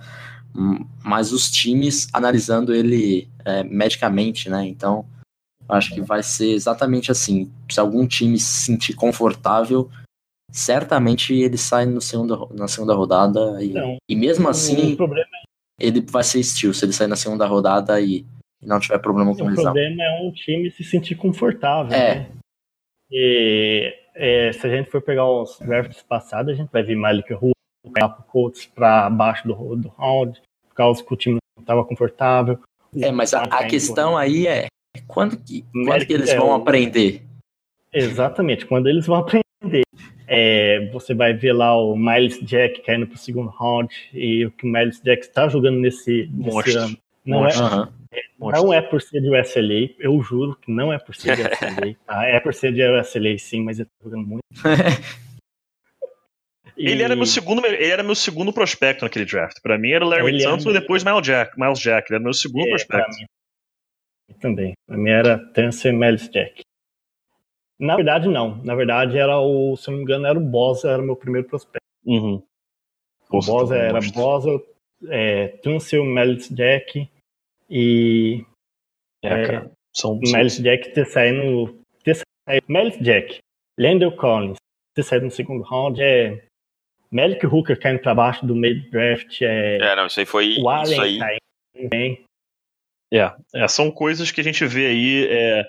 mas 1.03 1.31
os 1.31 1.49
times 1.49 2.07
analisando 2.13 2.73
ele 2.73 3.27
é, 3.43 3.63
medicamente, 3.63 4.49
né? 4.49 4.65
Então, 4.65 5.05
Acho 5.67 5.93
que 5.93 6.01
vai 6.01 6.21
ser 6.21 6.51
exatamente 6.51 7.11
assim. 7.11 7.51
Se 7.69 7.79
algum 7.79 8.05
time 8.05 8.37
se 8.37 8.65
sentir 8.65 8.93
confortável, 8.93 9.89
certamente 10.51 11.33
ele 11.33 11.57
sai 11.57 11.85
no 11.85 12.01
segundo, 12.01 12.49
na 12.53 12.67
segunda 12.67 12.93
rodada. 12.93 13.63
E, 13.63 13.69
Não. 13.69 13.97
e 14.07 14.15
mesmo 14.15 14.47
assim, 14.49 14.93
o 14.93 14.97
problema, 14.97 15.27
ele 15.79 16.01
vai 16.01 16.23
ser 16.23 16.39
estilo 16.39 16.73
se 16.73 16.85
ele 16.85 16.93
sair 16.93 17.07
na 17.07 17.15
segunda 17.15 17.45
rodada 17.45 17.99
e, 18.01 18.25
e 18.61 18.65
não 18.65 18.79
tiver 18.79 18.99
problema 18.99 19.35
com 19.35 19.43
o 19.43 19.47
lesão. 19.47 19.63
problema 19.63 20.03
é 20.03 20.21
um 20.21 20.31
time 20.31 20.69
se 20.69 20.83
sentir 20.83 21.15
confortável. 21.15 21.93
É. 21.93 22.19
né? 22.19 22.31
E 23.09 23.93
é, 24.15 24.51
se 24.51 24.67
a 24.67 24.69
gente 24.69 24.89
for 24.89 25.01
pegar 25.01 25.27
os 25.27 25.59
drafts 25.59 26.03
passados, 26.03 26.53
a 26.53 26.55
gente 26.55 26.71
vai 26.71 26.83
ver 26.83 26.95
Malik 26.95 27.31
Ru, 27.33 27.51
o 27.83 28.23
Colts 28.23 28.65
para 28.65 29.09
baixo 29.09 29.47
do, 29.47 29.75
do 29.75 29.89
round, 29.89 30.41
por 30.69 30.75
causa 30.75 31.03
que 31.03 31.13
o 31.13 31.17
time 31.17 31.37
não 31.57 31.61
estava 31.61 31.83
confortável. 31.85 32.59
É, 32.99 33.11
mas 33.11 33.33
a, 33.33 33.43
a 33.43 33.65
questão 33.65 34.15
aí 34.17 34.47
é 34.47 34.67
quando 35.07 35.37
que, 35.37 35.65
quando 35.85 36.05
que 36.05 36.13
eles 36.13 36.29
É, 36.29 36.37
vão 36.37 36.49
o- 36.49 36.53
aprender? 36.53 37.23
Exatamente, 37.91 38.65
quando 38.65 38.87
eles 38.87 39.05
vão 39.05 39.17
aprender. 39.17 39.43
É, 40.27 40.89
você 40.91 41.13
vai 41.13 41.33
ver 41.33 41.53
lá 41.53 41.75
o 41.77 41.95
Miles 41.95 42.39
Jack 42.41 42.81
caindo 42.81 43.05
pro 43.05 43.17
segundo 43.17 43.49
round 43.49 43.93
e 44.13 44.45
o 44.45 44.51
que 44.51 44.65
o 44.65 44.71
Miles 44.71 44.99
Jack 45.01 45.21
está 45.23 45.47
jogando 45.47 45.79
nesse, 45.79 46.29
nesse 46.33 46.75
ano. 46.77 46.97
Não 47.25 47.47
é, 47.47 47.53
Aham. 47.53 47.93
não 48.39 48.73
é 48.73 48.81
por 48.81 49.01
ser 49.01 49.21
de 49.21 49.29
USLA, 49.29 49.89
eu 49.99 50.21
juro 50.23 50.55
que 50.55 50.71
não 50.71 50.91
é 50.91 50.97
por 50.97 51.13
ser 51.15 51.35
de 51.35 51.41
USLA. 51.43 51.95
tá? 52.05 52.25
É 52.25 52.39
por 52.39 52.53
ser 52.53 52.73
de 52.73 52.81
USLA 52.83 53.37
sim, 53.37 53.61
mas 53.63 53.79
ele 53.79 53.85
tá 53.85 54.03
jogando 54.09 54.27
muito. 54.27 54.43
E- 56.77 56.87
Ele 56.89 57.03
era 57.03 57.15
meu 57.15 57.25
segundo, 57.25 57.65
ele 57.65 57.85
era 57.85 58.01
meu 58.03 58.15
segundo 58.15 58.51
prospecto 58.53 59.03
naquele 59.03 59.25
draft. 59.25 59.59
Pra 59.61 59.77
mim 59.77 59.91
era 59.91 60.05
Larry 60.05 60.27
Ele 60.35 60.43
e 60.43 60.73
depois 60.73 61.03
Miles 61.03 61.21
Jack, 61.25 61.59
Miles 61.59 61.79
Jack. 61.79 62.07
Ele 62.09 62.15
era 62.15 62.23
meu 62.23 62.33
segundo 62.33 62.65
É, 62.65 62.69
prospecto. 62.69 63.09
mim 63.19 64.35
também. 64.39 64.73
Pra 64.87 64.97
mim 64.97 65.09
era 65.09 65.37
Tancer 65.53 65.93
Miles 65.93 66.27
Jack. 66.29 66.61
Na 67.79 67.95
verdade, 67.95 68.27
não. 68.27 68.57
Na 68.63 68.75
verdade, 68.75 69.17
era 69.17 69.39
o, 69.39 69.75
se 69.75 69.89
eu 69.89 69.91
não 69.91 69.97
me 69.99 70.03
engano, 70.03 70.25
era 70.25 70.37
o 70.37 70.41
Bosa, 70.41 70.89
era 70.91 71.01
o 71.01 71.05
meu 71.05 71.15
primeiro 71.15 71.47
prospecto. 71.47 71.83
Uhum. 72.05 72.41
Bosa 73.29 73.75
era 73.75 73.93
monstro. 73.93 74.21
Bosa, 74.21 74.63
é, 75.09 75.47
Tunsil, 75.63 76.03
Miles 76.05 76.49
Jack 76.49 77.09
e 77.69 78.45
É, 79.23 79.27
é, 79.27 79.45
cara. 79.45 79.71
São, 79.95 80.13
o 80.13 80.19
Miles 80.19 80.57
Jack 80.61 80.93
ter 80.93 81.05
saído. 81.05 81.79
Ter 82.03 82.15
saído 82.47 82.65
Miles 82.69 82.97
Jack, 82.99 83.39
Landell 83.79 84.15
Collins 84.15 84.57
ter 84.95 85.03
saído 85.03 85.25
no 85.25 85.31
segundo 85.31 85.63
round 85.63 86.01
é. 86.01 86.45
Malik 87.13 87.45
Hooker 87.45 87.79
caindo 87.79 87.99
pra 87.99 88.15
baixo 88.15 88.45
do 88.45 88.55
meio 88.55 88.81
do 88.81 88.89
draft 88.89 89.41
é. 89.41 89.77
É, 89.77 89.95
não, 89.95 90.07
isso 90.07 90.19
aí 90.19 90.25
foi. 90.25 90.45
o 90.45 90.49
Isso 90.59 90.67
Allen 90.69 91.01
aí. 91.01 91.19
caindo 91.19 91.89
bem. 91.89 92.23
é, 93.13 93.31
é, 93.55 93.67
são 93.67 93.91
coisas 93.91 94.31
que 94.31 94.41
a 94.41 94.43
gente 94.43 94.65
vê 94.65 94.87
aí. 94.87 95.27
É, 95.29 95.63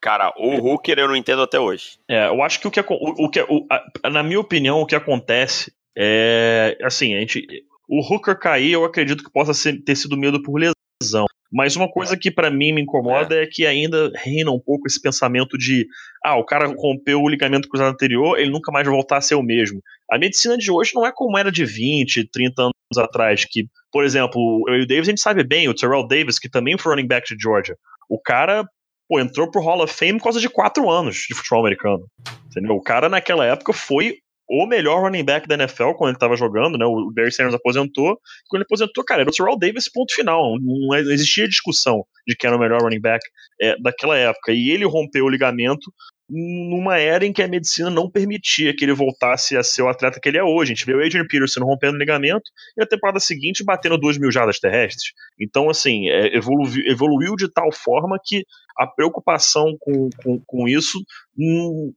Cara, 0.00 0.32
o 0.36 0.56
Hooker 0.66 0.98
eu 0.98 1.06
não 1.06 1.14
entendo 1.14 1.42
até 1.42 1.60
hoje. 1.60 1.96
é, 2.08 2.26
eu 2.26 2.42
acho 2.42 2.58
que 2.60 2.66
o 2.66 2.70
que, 2.72 2.80
o, 2.80 2.84
o 2.90 3.30
que 3.30 3.40
o- 3.42 3.66
a- 3.70 4.10
na 4.10 4.22
minha 4.22 4.40
opinião, 4.40 4.80
o 4.80 4.86
que 4.86 4.96
acontece 4.96 5.72
é 5.96 6.76
assim, 6.82 7.14
a 7.14 7.20
gente, 7.20 7.46
o 7.88 8.00
Hooker 8.00 8.36
cair, 8.36 8.72
eu 8.72 8.84
acredito 8.84 9.22
que 9.22 9.30
possa 9.30 9.54
ser- 9.54 9.80
ter 9.84 9.94
sido 9.94 10.16
medo 10.16 10.42
por 10.42 10.58
lesão. 10.58 11.26
Mas 11.52 11.76
uma 11.76 11.90
coisa 11.90 12.16
que 12.16 12.30
pra 12.30 12.50
mim 12.50 12.72
me 12.72 12.80
incomoda 12.80 13.42
é. 13.42 13.46
que 13.46 13.66
ainda 13.66 14.10
reina 14.16 14.50
um 14.50 14.58
pouco 14.58 14.86
esse 14.86 15.00
pensamento 15.00 15.58
de 15.58 15.86
ah, 16.24 16.36
o 16.36 16.44
cara 16.44 16.66
rompeu 16.66 17.20
o 17.20 17.28
ligamento 17.28 17.68
cruzado 17.68 17.92
anterior, 17.92 18.38
ele 18.38 18.50
nunca 18.50 18.72
mais 18.72 18.86
vai 18.86 18.94
voltar 18.94 19.18
a 19.18 19.20
ser 19.20 19.34
o 19.34 19.42
mesmo. 19.42 19.80
A 20.10 20.18
medicina 20.18 20.56
de 20.56 20.70
hoje 20.70 20.92
não 20.94 21.04
é 21.04 21.12
como 21.14 21.36
era 21.36 21.52
de 21.52 21.64
20, 21.64 22.30
30 22.30 22.62
anos 22.62 22.72
atrás, 22.96 23.44
que, 23.44 23.66
por 23.92 24.04
exemplo, 24.04 24.64
eu 24.68 24.76
e 24.76 24.82
o 24.82 24.86
Davis, 24.86 25.08
a 25.08 25.10
gente 25.10 25.20
sabe 25.20 25.44
bem, 25.44 25.68
o 25.68 25.74
Terrell 25.74 26.06
Davis, 26.06 26.38
que 26.38 26.48
também 26.48 26.78
foi 26.78 26.94
running 26.94 27.08
back 27.08 27.36
de 27.36 27.42
Georgia, 27.42 27.76
o 28.08 28.18
cara 28.18 28.64
pô, 29.08 29.20
entrou 29.20 29.50
pro 29.50 29.60
Hall 29.60 29.82
of 29.82 29.92
Fame 29.92 30.18
por 30.18 30.24
causa 30.24 30.40
de 30.40 30.48
4 30.48 30.88
anos 30.88 31.26
de 31.28 31.34
futebol 31.34 31.60
americano. 31.60 32.06
Entendeu? 32.46 32.76
O 32.76 32.82
cara 32.82 33.08
naquela 33.10 33.44
época 33.44 33.74
foi 33.74 34.16
o 34.54 34.66
melhor 34.66 35.00
running 35.00 35.24
back 35.24 35.48
da 35.48 35.54
NFL 35.54 35.92
quando 35.96 36.10
ele 36.10 36.18
tava 36.18 36.36
jogando, 36.36 36.76
né? 36.76 36.84
O 36.84 37.10
Barry 37.10 37.32
Sanders 37.32 37.54
aposentou. 37.54 38.20
Quando 38.48 38.60
ele 38.60 38.66
aposentou, 38.66 39.02
cara, 39.02 39.22
era 39.22 39.30
o 39.30 39.32
Terrell 39.32 39.58
Davis, 39.58 39.88
ponto 39.88 40.14
final. 40.14 40.58
Não 40.60 40.94
é, 40.94 41.00
existia 41.00 41.48
discussão 41.48 42.04
de 42.28 42.36
quem 42.36 42.48
era 42.48 42.56
o 42.58 42.60
melhor 42.60 42.82
running 42.82 43.00
back 43.00 43.24
é, 43.58 43.74
daquela 43.80 44.14
época. 44.18 44.52
E 44.52 44.70
ele 44.70 44.84
rompeu 44.84 45.24
o 45.24 45.30
ligamento 45.30 45.90
numa 46.28 46.98
era 46.98 47.24
em 47.24 47.32
que 47.32 47.42
a 47.42 47.48
medicina 47.48 47.88
não 47.88 48.10
permitia 48.10 48.74
que 48.76 48.84
ele 48.84 48.92
voltasse 48.92 49.56
a 49.56 49.62
ser 49.62 49.82
o 49.82 49.88
atleta 49.88 50.20
que 50.20 50.28
ele 50.28 50.38
é 50.38 50.44
hoje. 50.44 50.72
A 50.72 50.74
gente 50.74 50.86
vê 50.86 50.94
o 50.94 51.02
Adrian 51.02 51.26
Peterson 51.26 51.64
rompendo 51.64 51.94
o 51.94 51.98
ligamento 51.98 52.50
e 52.76 52.80
na 52.80 52.86
temporada 52.86 53.20
seguinte 53.20 53.64
batendo 53.64 53.96
2 53.96 54.18
mil 54.18 54.30
jardas 54.30 54.58
terrestres. 54.58 55.12
Então, 55.40 55.70
assim, 55.70 56.10
é, 56.10 56.36
evoluiu, 56.36 56.82
evoluiu 56.86 57.36
de 57.36 57.50
tal 57.50 57.72
forma 57.72 58.18
que 58.22 58.44
a 58.78 58.86
preocupação 58.86 59.76
com, 59.80 60.10
com, 60.22 60.42
com 60.46 60.68
isso, 60.68 61.02
hum, 61.38 61.92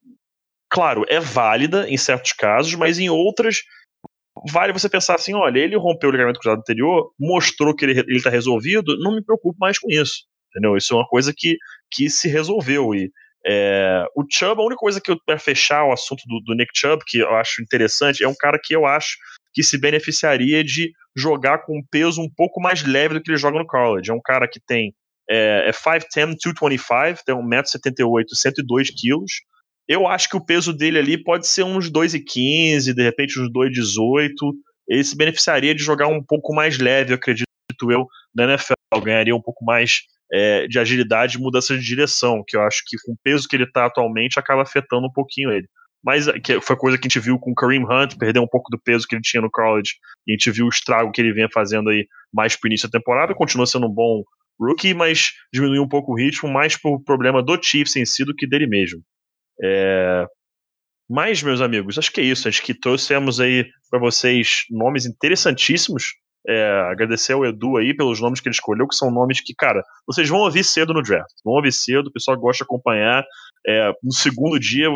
claro, 0.69 1.05
é 1.07 1.19
válida 1.19 1.89
em 1.89 1.97
certos 1.97 2.33
casos, 2.33 2.73
mas 2.75 2.99
em 2.99 3.09
outras 3.09 3.61
vale 4.51 4.73
você 4.73 4.89
pensar 4.89 5.15
assim, 5.15 5.33
olha, 5.33 5.59
ele 5.59 5.77
rompeu 5.77 6.09
o 6.09 6.11
ligamento 6.11 6.39
cruzado 6.39 6.59
anterior, 6.59 7.11
mostrou 7.19 7.73
que 7.73 7.85
ele 7.85 8.17
está 8.17 8.29
resolvido, 8.29 8.97
não 8.99 9.15
me 9.15 9.23
preocupo 9.23 9.57
mais 9.59 9.79
com 9.79 9.89
isso. 9.89 10.25
Entendeu? 10.49 10.77
Isso 10.77 10.93
é 10.93 10.97
uma 10.97 11.07
coisa 11.07 11.33
que, 11.35 11.57
que 11.91 12.09
se 12.09 12.27
resolveu. 12.27 12.93
E 12.93 13.11
é, 13.45 14.05
o 14.15 14.23
Chubb, 14.29 14.61
a 14.61 14.65
única 14.65 14.79
coisa 14.79 15.01
que 15.01 15.11
eu 15.11 15.17
para 15.25 15.37
fechar 15.37 15.85
o 15.85 15.91
assunto 15.91 16.21
do, 16.27 16.39
do 16.41 16.55
Nick 16.55 16.71
Chubb, 16.75 17.03
que 17.05 17.19
eu 17.19 17.35
acho 17.35 17.61
interessante, 17.61 18.23
é 18.23 18.27
um 18.27 18.35
cara 18.35 18.59
que 18.61 18.75
eu 18.75 18.85
acho 18.85 19.17
que 19.53 19.63
se 19.63 19.77
beneficiaria 19.77 20.63
de 20.63 20.91
jogar 21.15 21.59
com 21.59 21.77
um 21.77 21.83
peso 21.89 22.21
um 22.21 22.29
pouco 22.29 22.61
mais 22.61 22.83
leve 22.83 23.13
do 23.13 23.21
que 23.21 23.31
ele 23.31 23.37
joga 23.37 23.59
no 23.59 23.67
college. 23.67 24.09
É 24.09 24.13
um 24.13 24.21
cara 24.21 24.47
que 24.47 24.59
tem 24.59 24.93
é, 25.29 25.69
é 25.69 25.71
5'10", 25.71 26.35
225, 26.35 27.23
tem 27.25 27.35
1,78m, 27.35 28.23
102 28.33 28.89
quilos. 28.89 29.31
Eu 29.87 30.07
acho 30.07 30.29
que 30.29 30.37
o 30.37 30.43
peso 30.43 30.73
dele 30.73 30.97
ali 30.97 31.17
pode 31.17 31.47
ser 31.47 31.63
uns 31.63 31.91
2,15, 31.91 32.93
de 32.93 33.03
repente 33.03 33.39
uns 33.39 33.51
2,18. 33.51 34.33
Ele 34.87 35.03
se 35.03 35.15
beneficiaria 35.15 35.75
de 35.75 35.83
jogar 35.83 36.07
um 36.07 36.23
pouco 36.23 36.53
mais 36.53 36.77
leve, 36.77 37.11
eu 37.11 37.15
acredito 37.15 37.45
eu, 37.89 38.07
na 38.33 38.45
NFL. 38.45 38.73
Ganharia 39.03 39.35
um 39.35 39.41
pouco 39.41 39.63
mais 39.63 40.01
é, 40.31 40.67
de 40.67 40.79
agilidade 40.79 41.37
e 41.37 41.41
mudança 41.41 41.77
de 41.77 41.85
direção, 41.85 42.43
que 42.45 42.57
eu 42.57 42.61
acho 42.61 42.81
que 42.85 42.97
com 43.05 43.13
o 43.13 43.17
peso 43.23 43.47
que 43.47 43.55
ele 43.55 43.65
está 43.65 43.85
atualmente 43.85 44.39
acaba 44.39 44.61
afetando 44.61 45.07
um 45.07 45.11
pouquinho 45.11 45.51
ele. 45.51 45.67
Mas 46.03 46.27
que 46.43 46.61
foi 46.61 46.75
coisa 46.75 46.97
que 46.97 47.07
a 47.07 47.09
gente 47.09 47.19
viu 47.19 47.39
com 47.39 47.51
o 47.51 47.55
Kareem 47.55 47.83
Hunt, 47.83 48.15
perder 48.17 48.39
um 48.39 48.47
pouco 48.47 48.69
do 48.69 48.79
peso 48.79 49.07
que 49.07 49.15
ele 49.15 49.23
tinha 49.23 49.41
no 49.41 49.49
college, 49.49 49.93
e 50.27 50.31
a 50.31 50.33
gente 50.33 50.51
viu 50.51 50.67
o 50.67 50.69
estrago 50.69 51.11
que 51.11 51.19
ele 51.19 51.33
vinha 51.33 51.49
fazendo 51.51 51.89
aí 51.89 52.07
mais 52.31 52.55
pro 52.55 52.67
início 52.67 52.87
da 52.87 52.99
temporada, 52.99 53.33
continua 53.33 53.65
sendo 53.65 53.87
um 53.87 53.93
bom 53.93 54.23
rookie, 54.59 54.93
mas 54.93 55.31
diminuiu 55.51 55.81
um 55.81 55.89
pouco 55.89 56.13
o 56.13 56.15
ritmo, 56.15 56.49
mais 56.49 56.79
por 56.79 57.03
problema 57.03 57.41
do 57.41 57.59
Chiefs 57.61 57.95
em 57.95 58.05
si 58.05 58.23
do 58.23 58.35
que 58.35 58.47
dele 58.47 58.67
mesmo. 58.67 59.01
É... 59.61 60.25
Mas, 61.09 61.43
meus 61.43 61.61
amigos, 61.61 61.97
acho 61.97 62.11
que 62.11 62.21
é 62.21 62.23
isso. 62.23 62.47
Acho 62.47 62.63
que 62.63 62.73
trouxemos 62.73 63.39
aí 63.39 63.65
para 63.89 63.99
vocês 63.99 64.65
nomes 64.69 65.05
interessantíssimos. 65.05 66.13
É, 66.47 66.63
agradecer 66.91 67.33
ao 67.33 67.43
Edu 67.43 67.77
aí 67.77 67.95
pelos 67.95 68.21
nomes 68.21 68.39
que 68.39 68.47
ele 68.47 68.53
escolheu, 68.53 68.87
que 68.87 68.95
são 68.95 69.09
nomes 69.09 69.41
que, 69.41 69.53
cara, 69.55 69.83
vocês 70.05 70.29
vão 70.29 70.39
ouvir 70.39 70.63
cedo 70.63 70.93
no 70.93 71.01
draft. 71.01 71.31
Vão 71.43 71.55
ouvir 71.55 71.71
cedo, 71.71 72.07
o 72.07 72.11
pessoal 72.11 72.37
gosta 72.37 72.63
de 72.63 72.67
acompanhar. 72.67 73.23
É, 73.67 73.91
no 74.03 74.13
segundo 74.13 74.59
dia, 74.59 74.87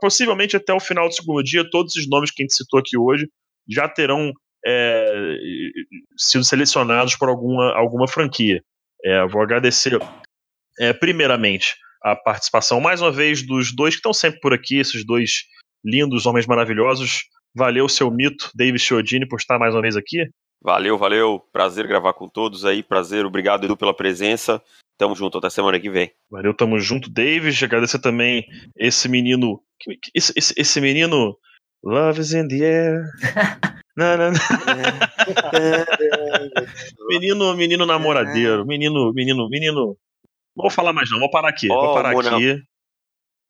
possivelmente 0.00 0.56
até 0.56 0.72
o 0.72 0.80
final 0.80 1.08
do 1.08 1.14
segundo 1.14 1.42
dia, 1.44 1.68
todos 1.70 1.94
esses 1.94 2.08
nomes 2.08 2.32
que 2.32 2.42
a 2.42 2.44
gente 2.44 2.56
citou 2.56 2.80
aqui 2.80 2.98
hoje 2.98 3.28
já 3.68 3.88
terão 3.88 4.32
é, 4.66 5.36
sido 6.16 6.42
selecionados 6.42 7.16
por 7.16 7.28
alguma, 7.28 7.72
alguma 7.76 8.08
franquia. 8.08 8.60
É, 9.04 9.26
vou 9.26 9.42
agradecer, 9.42 9.98
é, 10.80 10.92
primeiramente, 10.92 11.76
a 12.04 12.14
participação 12.14 12.80
mais 12.80 13.00
uma 13.00 13.10
vez 13.10 13.42
dos 13.42 13.74
dois 13.74 13.94
que 13.94 14.00
estão 14.00 14.12
sempre 14.12 14.38
por 14.40 14.52
aqui, 14.52 14.78
esses 14.78 15.06
dois 15.06 15.44
lindos 15.82 16.26
homens 16.26 16.46
maravilhosos. 16.46 17.24
Valeu, 17.56 17.88
seu 17.88 18.10
mito, 18.10 18.50
David 18.54 18.78
Chiodini, 18.78 19.26
por 19.26 19.38
estar 19.38 19.58
mais 19.58 19.74
uma 19.74 19.80
vez 19.80 19.96
aqui. 19.96 20.28
Valeu, 20.62 20.98
valeu. 20.98 21.40
Prazer 21.52 21.86
gravar 21.86 22.12
com 22.12 22.28
todos 22.28 22.64
aí. 22.64 22.82
Prazer, 22.82 23.24
obrigado, 23.24 23.64
Edu, 23.64 23.76
pela 23.76 23.94
presença. 23.94 24.60
Tamo 24.98 25.14
junto 25.14 25.38
até 25.38 25.48
semana 25.48 25.80
que 25.80 25.90
vem. 25.90 26.10
Valeu, 26.30 26.54
tamo 26.54 26.78
junto, 26.78 27.10
David. 27.10 27.64
Agradecer 27.64 28.00
também 28.00 28.44
esse 28.76 29.08
menino. 29.08 29.60
Esse, 30.14 30.32
esse, 30.36 30.54
esse 30.56 30.80
menino. 30.80 31.36
Love 31.82 32.20
is 32.20 32.32
in 32.32 32.48
the 32.48 32.64
air. 32.64 33.02
não, 33.96 34.16
não, 34.16 34.30
não. 34.30 34.40
menino, 37.08 37.54
menino 37.54 37.86
namoradeiro. 37.86 38.66
Menino, 38.66 39.12
menino, 39.12 39.48
menino. 39.48 39.96
Não 40.56 40.62
vou 40.62 40.70
falar 40.70 40.92
mais, 40.92 41.10
não. 41.10 41.18
Vou 41.18 41.30
parar 41.30 41.48
aqui. 41.48 41.70
Oh, 41.70 41.74
vou 41.74 41.94
parar 41.94 42.12
Mona... 42.12 42.36
aqui. 42.36 42.62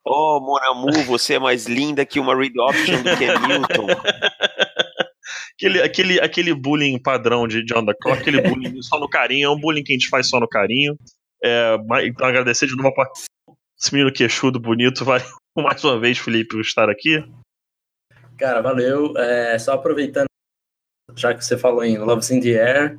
Oh, 0.06 0.38
Monamu, 0.40 1.02
você 1.04 1.34
é 1.34 1.38
mais 1.38 1.66
linda 1.66 2.04
que 2.04 2.20
uma 2.20 2.36
read 2.36 2.58
option 2.60 3.02
do 3.02 3.16
que 3.16 3.26
Milton. 3.46 3.86
aquele, 5.56 5.82
aquele, 5.82 6.20
aquele 6.20 6.54
bullying 6.54 6.98
padrão 6.98 7.48
de, 7.48 7.64
de 7.64 7.74
on 7.74 7.86
the 7.86 7.94
clock, 8.02 8.20
aquele 8.20 8.42
bullying 8.42 8.82
só 8.82 9.00
no 9.00 9.08
carinho, 9.08 9.46
é 9.46 9.50
um 9.50 9.58
bullying 9.58 9.82
que 9.82 9.92
a 9.92 9.96
gente 9.96 10.08
faz 10.08 10.28
só 10.28 10.38
no 10.38 10.48
carinho. 10.48 10.98
É, 11.42 11.76
então, 12.04 12.26
agradecer 12.26 12.66
de 12.66 12.76
novo 12.76 12.94
a 13.00 13.06
esse 13.80 13.92
menino 13.92 14.12
queixudo, 14.12 14.60
bonito. 14.60 15.04
Valeu 15.04 15.26
mais 15.56 15.82
uma 15.84 15.98
vez, 15.98 16.18
Felipe, 16.18 16.50
por 16.50 16.60
estar 16.60 16.90
aqui. 16.90 17.24
Cara, 18.38 18.60
valeu. 18.60 19.16
É, 19.16 19.58
só 19.58 19.72
aproveitando, 19.72 20.26
já 21.16 21.34
que 21.34 21.44
você 21.44 21.56
falou 21.56 21.84
em 21.84 21.98
Love's 21.98 22.30
in 22.30 22.40
the 22.40 22.60
Air, 22.60 22.98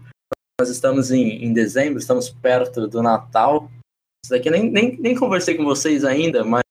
nós 0.60 0.70
estamos 0.70 1.12
em, 1.12 1.43
em 1.43 1.53
dezembro, 1.53 1.99
estamos 1.99 2.30
perto 2.30 2.88
do 2.88 3.03
Natal. 3.03 3.70
Isso 4.26 4.32
daqui 4.32 4.49
nem, 4.49 4.71
nem, 4.71 4.97
nem 4.97 5.15
conversei 5.15 5.55
com 5.55 5.63
vocês 5.63 6.03
ainda, 6.03 6.43
mas 6.43 6.63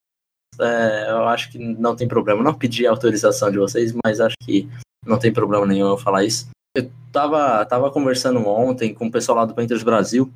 é, 0.61 1.11
eu 1.11 1.29
acho 1.29 1.53
que 1.53 1.59
não 1.59 1.95
tem 1.95 2.09
problema. 2.09 2.43
Não 2.43 2.53
pedi 2.53 2.85
autorização 2.85 3.49
de 3.49 3.59
vocês, 3.59 3.95
mas 4.05 4.21
acho 4.21 4.35
que 4.43 4.69
não 5.07 5.21
tem 5.21 5.33
problema 5.33 5.65
nenhum 5.65 5.91
eu 5.91 5.97
falar 5.97 6.25
isso. 6.25 6.49
Eu 6.75 6.91
tava, 7.13 7.65
tava 7.65 7.93
conversando 7.93 8.45
ontem 8.45 8.93
com 8.93 9.07
o 9.07 9.11
pessoal 9.11 9.39
lá 9.39 9.45
do 9.45 9.55
Painters 9.55 9.85
Brasil, 9.85 10.33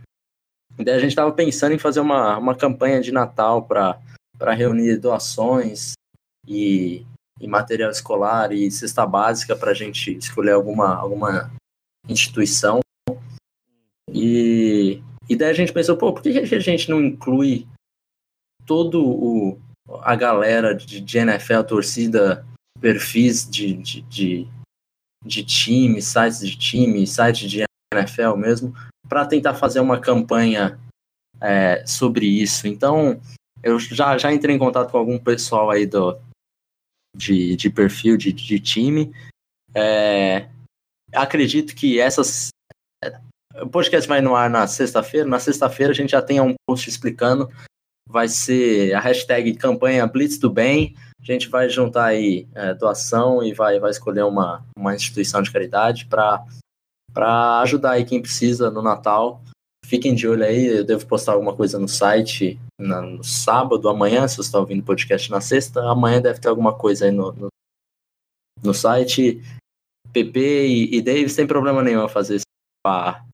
e 0.79 0.85
daí 0.85 0.95
a 0.95 1.01
gente 1.01 1.17
tava 1.17 1.33
pensando 1.33 1.73
em 1.75 1.79
fazer 1.79 1.99
uma, 1.99 2.39
uma 2.39 2.55
campanha 2.55 3.01
de 3.01 3.11
Natal 3.11 3.65
para 3.65 4.55
reunir 4.55 4.97
doações 4.99 5.95
e, 6.47 7.05
e 7.41 7.49
material 7.49 7.91
escolar 7.91 8.53
e 8.53 8.71
cesta 8.71 9.05
básica 9.05 9.57
para 9.57 9.73
a 9.73 9.75
gente 9.75 10.17
escolher 10.17 10.53
alguma, 10.53 10.95
alguma 10.95 11.51
instituição. 12.09 12.79
E, 14.09 15.03
e 15.29 15.37
daí 15.37 15.51
a 15.51 15.55
gente 15.55 15.73
pensou, 15.73 15.97
pô, 15.97 16.13
por 16.13 16.23
que 16.23 16.31
a 16.31 16.61
gente 16.61 16.89
não 16.91 17.03
inclui 17.03 17.67
todo 18.67 19.05
o, 19.05 19.61
a 20.03 20.15
galera 20.15 20.75
de, 20.75 21.01
de 21.01 21.19
NFL, 21.19 21.63
torcida, 21.63 22.47
perfis 22.81 23.49
de, 23.49 23.75
de, 23.75 24.03
de, 24.03 24.49
de 25.25 25.45
time, 25.45 26.01
sites 26.01 26.41
de 26.41 26.57
time, 26.57 27.07
sites 27.07 27.51
de 27.51 27.65
NFL 27.93 28.37
mesmo, 28.37 28.75
para 29.09 29.27
tentar 29.27 29.55
fazer 29.55 29.81
uma 29.81 30.01
campanha 30.01 30.79
é, 31.41 31.85
sobre 31.87 32.27
isso. 32.27 32.67
Então, 32.67 33.21
eu 33.63 33.79
já, 33.79 34.17
já 34.19 34.33
entrei 34.33 34.55
em 34.55 34.59
contato 34.59 34.91
com 34.91 34.99
algum 34.99 35.19
pessoal 35.19 35.71
aí 35.71 35.87
do, 35.87 36.19
de, 37.17 37.57
de 37.57 37.71
perfil 37.71 38.17
de, 38.17 38.33
de 38.33 38.61
time. 38.61 39.13
É, 39.75 40.49
acredito 41.13 41.75
que 41.75 41.99
essas. 41.99 42.49
O 43.63 43.69
podcast 43.69 44.09
vai 44.09 44.21
no 44.21 44.35
ar 44.37 44.49
na 44.49 44.67
sexta-feira. 44.67 45.29
Na 45.29 45.41
sexta-feira 45.41 45.93
a 45.93 45.95
gente 45.95 46.11
já 46.11 46.23
tem 46.23 46.41
um 46.41 46.55
post 46.67 46.89
explicando. 46.89 47.49
Vai 48.09 48.29
ser 48.29 48.95
a 48.95 49.01
hashtag 49.01 49.55
campanha 49.55 50.07
Blitz 50.07 50.39
do 50.39 50.51
Bem. 50.51 50.95
A 51.21 51.25
gente 51.25 51.49
vai 51.49 51.69
juntar 51.69 52.07
aí 52.07 52.47
é, 52.55 52.73
doação 52.75 53.43
e 53.43 53.53
vai, 53.53 53.79
vai 53.81 53.91
escolher 53.91 54.23
uma, 54.23 54.65
uma 54.77 54.95
instituição 54.95 55.43
de 55.43 55.51
caridade 55.51 56.07
para 56.07 57.61
ajudar 57.63 57.93
aí 57.93 58.05
quem 58.05 58.23
precisa 58.23 58.71
no 58.71 58.83
Natal. 58.83 59.43
Fiquem 59.85 60.15
de 60.15 60.29
olho 60.29 60.45
aí, 60.45 60.67
eu 60.67 60.85
devo 60.85 61.07
postar 61.07 61.33
alguma 61.33 61.55
coisa 61.55 61.79
no 61.79 61.89
site 61.89 62.61
na, 62.79 63.01
no 63.01 63.25
sábado, 63.25 63.89
amanhã, 63.89 64.29
se 64.29 64.37
você 64.37 64.43
está 64.43 64.59
ouvindo 64.59 64.85
podcast 64.85 65.31
na 65.31 65.41
sexta, 65.41 65.81
amanhã 65.91 66.21
deve 66.21 66.41
ter 66.41 66.49
alguma 66.49 66.77
coisa 66.77 67.07
aí 67.07 67.11
no, 67.11 67.33
no, 67.33 67.49
no 68.63 68.75
site. 68.75 69.43
PP 70.13 70.67
e, 70.67 70.97
e 70.97 71.03
Davis 71.03 71.35
tem 71.35 71.47
problema 71.47 71.83
nenhum 71.83 72.03
a 72.03 72.09
fazer 72.09 72.41
pá 72.83 73.28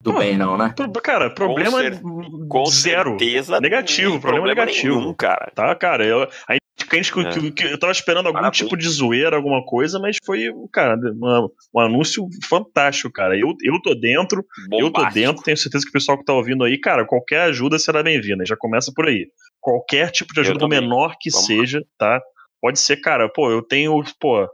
do 0.00 0.12
bem, 0.12 0.36
não, 0.36 0.56
né? 0.56 0.72
Cara, 1.02 1.28
problema 1.28 1.78
com, 1.82 2.22
cer 2.22 2.48
com 2.48 2.66
zero. 2.66 3.10
Certeza, 3.18 3.60
negativo, 3.60 4.20
problema, 4.20 4.46
problema 4.46 4.66
negativo. 4.66 5.00
Nenhum, 5.00 5.14
cara. 5.14 5.50
Tá, 5.52 5.74
cara, 5.74 6.06
eu, 6.06 6.22
a 6.48 6.52
gente, 6.52 7.12
que, 7.12 7.20
é. 7.20 7.50
que, 7.50 7.64
eu 7.64 7.78
tava 7.78 7.90
esperando 7.90 8.26
algum 8.26 8.38
Parabéns. 8.38 8.58
tipo 8.58 8.76
de 8.76 8.88
zoeira, 8.88 9.34
alguma 9.34 9.64
coisa, 9.64 9.98
mas 9.98 10.16
foi, 10.24 10.44
cara, 10.72 10.96
uma, 11.12 11.50
um 11.74 11.80
anúncio 11.80 12.28
fantástico, 12.48 13.12
cara. 13.12 13.36
Eu, 13.36 13.54
eu 13.60 13.82
tô 13.82 13.92
dentro, 13.94 14.44
Bombástico. 14.68 14.86
eu 14.86 14.92
tô 14.92 15.10
dentro, 15.12 15.42
tenho 15.42 15.56
certeza 15.56 15.84
que 15.84 15.90
o 15.90 15.92
pessoal 15.92 16.16
que 16.16 16.24
tá 16.24 16.32
ouvindo 16.32 16.62
aí, 16.62 16.78
cara, 16.78 17.04
qualquer 17.04 17.42
ajuda 17.42 17.76
será 17.78 18.00
bem-vinda, 18.00 18.46
já 18.46 18.56
começa 18.56 18.92
por 18.94 19.08
aí. 19.08 19.26
Qualquer 19.60 20.12
tipo 20.12 20.32
de 20.32 20.40
ajuda, 20.40 20.68
menor 20.68 21.16
que 21.18 21.30
Vamos 21.30 21.46
seja, 21.46 21.84
tá? 21.98 22.22
Pode 22.62 22.78
ser, 22.78 22.98
cara, 22.98 23.28
pô, 23.28 23.50
eu 23.50 23.62
tenho, 23.62 24.00
pô, 24.20 24.48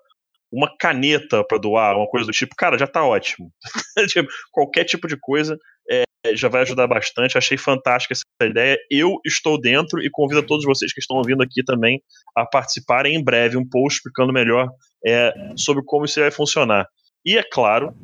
uma 0.54 0.74
caneta 0.78 1.44
para 1.44 1.58
doar, 1.58 1.96
uma 1.96 2.06
coisa 2.06 2.26
do 2.26 2.32
tipo, 2.32 2.54
cara, 2.56 2.78
já 2.78 2.86
tá 2.86 3.04
ótimo. 3.04 3.50
Tipo, 4.08 4.28
qualquer 4.52 4.84
tipo 4.84 5.08
de 5.08 5.16
coisa 5.18 5.58
é, 5.90 6.04
já 6.34 6.48
vai 6.48 6.62
ajudar 6.62 6.86
bastante. 6.86 7.36
Achei 7.36 7.56
fantástica 7.56 8.14
essa 8.14 8.48
ideia. 8.48 8.78
Eu 8.90 9.18
estou 9.24 9.60
dentro 9.60 10.02
e 10.02 10.10
convido 10.10 10.40
a 10.40 10.46
todos 10.46 10.64
vocês 10.64 10.92
que 10.92 11.00
estão 11.00 11.16
ouvindo 11.16 11.42
aqui 11.42 11.62
também 11.64 12.00
a 12.36 12.46
participarem 12.46 13.14
em 13.14 13.22
breve 13.22 13.56
um 13.56 13.68
post 13.68 13.98
explicando 13.98 14.32
melhor 14.32 14.68
é, 15.04 15.32
sobre 15.56 15.82
como 15.84 16.04
isso 16.04 16.20
vai 16.20 16.30
funcionar. 16.30 16.86
E 17.24 17.36
é 17.36 17.42
claro. 17.42 17.94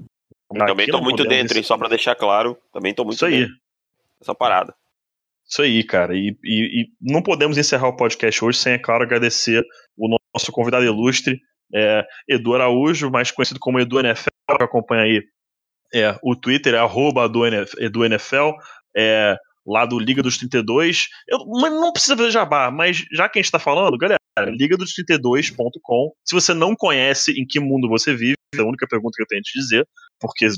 Também 0.66 0.86
estou 0.86 1.02
muito 1.02 1.24
dentro, 1.24 1.56
hein, 1.56 1.62
só 1.62 1.78
para 1.78 1.88
deixar 1.88 2.16
claro, 2.16 2.58
também 2.72 2.90
estou 2.90 3.04
muito 3.04 3.16
isso 3.16 3.26
aí. 3.26 3.46
Essa 4.20 4.34
parada. 4.34 4.74
Isso 5.48 5.62
aí, 5.62 5.84
cara. 5.84 6.14
E, 6.14 6.36
e, 6.44 6.82
e, 6.82 6.86
não 7.00 7.22
podemos 7.22 7.56
encerrar 7.56 7.88
o 7.88 7.96
podcast 7.96 8.44
hoje 8.44 8.58
sem, 8.58 8.74
é 8.74 8.78
claro, 8.78 9.04
agradecer 9.04 9.64
o 9.96 10.08
nosso 10.34 10.52
convidado 10.52 10.84
ilustre, 10.84 11.40
é, 11.74 12.04
Edu 12.28 12.54
Araújo, 12.54 13.10
mais 13.10 13.30
conhecido 13.30 13.60
como 13.60 13.80
Edu 13.80 14.00
NFL, 14.00 14.56
que 14.56 14.62
acompanha 14.62 15.02
aí 15.02 15.22
é, 15.94 16.18
o 16.22 16.36
Twitter, 16.36 16.74
é 16.74 16.78
arroba 16.78 17.30
Edu 17.78 18.04
NFL, 18.04 18.52
é, 18.96 19.36
lá 19.66 19.84
do 19.84 19.98
Liga 19.98 20.22
dos 20.22 20.38
32. 20.38 21.08
Eu, 21.28 21.38
não 21.46 21.92
precisa 21.92 22.16
fazer 22.16 22.30
jabá, 22.30 22.70
mas 22.70 23.04
já 23.12 23.28
que 23.28 23.38
a 23.38 23.40
gente 23.40 23.46
está 23.46 23.58
falando, 23.58 23.98
galera, 23.98 24.20
liga 24.48 24.76
dos 24.76 24.92
32.com. 24.94 26.12
Se 26.24 26.34
você 26.34 26.54
não 26.54 26.74
conhece 26.74 27.32
em 27.32 27.46
que 27.46 27.60
mundo 27.60 27.88
você 27.88 28.14
vive, 28.14 28.36
é 28.54 28.60
a 28.60 28.64
única 28.64 28.86
pergunta 28.88 29.14
que 29.16 29.22
eu 29.22 29.26
tenho 29.26 29.40
a 29.40 29.42
te 29.42 29.58
dizer, 29.58 29.86
porque 30.18 30.48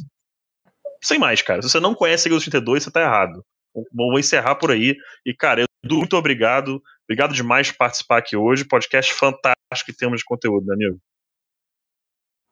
sem 1.02 1.18
mais, 1.18 1.42
cara. 1.42 1.60
Se 1.60 1.68
você 1.68 1.80
não 1.80 1.94
conhece 1.94 2.26
a 2.26 2.30
Liga 2.30 2.36
dos 2.36 2.44
32, 2.44 2.82
você 2.82 2.88
está 2.88 3.00
errado. 3.00 3.44
Vou 3.92 4.18
encerrar 4.18 4.54
por 4.54 4.70
aí. 4.70 4.96
E, 5.26 5.34
cara, 5.34 5.64
Edu, 5.84 5.98
muito 5.98 6.16
obrigado. 6.16 6.80
Obrigado 7.12 7.34
demais 7.34 7.70
por 7.70 7.76
participar 7.76 8.16
aqui 8.16 8.34
hoje. 8.34 8.64
Podcast 8.64 9.12
fantástico 9.12 9.84
que 9.84 9.92
temos 9.92 10.20
de 10.20 10.24
conteúdo, 10.24 10.64
meu 10.64 10.74
amigo. 10.74 10.98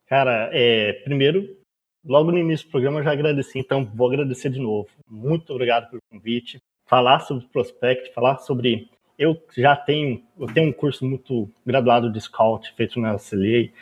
Cara, 0.07 0.51
é, 0.53 0.93
primeiro, 1.03 1.57
logo 2.05 2.31
no 2.31 2.37
início 2.37 2.67
do 2.67 2.71
programa 2.71 3.01
eu 3.01 3.05
já 3.05 3.13
agradeci, 3.13 3.59
então 3.59 3.87
vou 3.87 4.07
agradecer 4.07 4.51
de 4.51 4.61
novo. 4.61 4.91
Muito 5.09 5.51
obrigado 5.55 5.89
pelo 5.89 6.03
convite. 6.13 6.61
Falar 6.87 7.21
sobre 7.21 7.49
prospect, 7.49 8.13
falar 8.13 8.37
sobre. 8.41 8.91
Eu 9.19 9.43
já 9.57 9.75
tenho, 9.75 10.23
eu 10.39 10.47
tenho 10.53 10.69
um 10.69 10.75
curso 10.75 11.07
muito 11.07 11.51
graduado 11.65 12.13
de 12.13 12.21
scout 12.21 12.71
feito 12.75 13.01
na 13.01 13.17
CLA. 13.17 13.73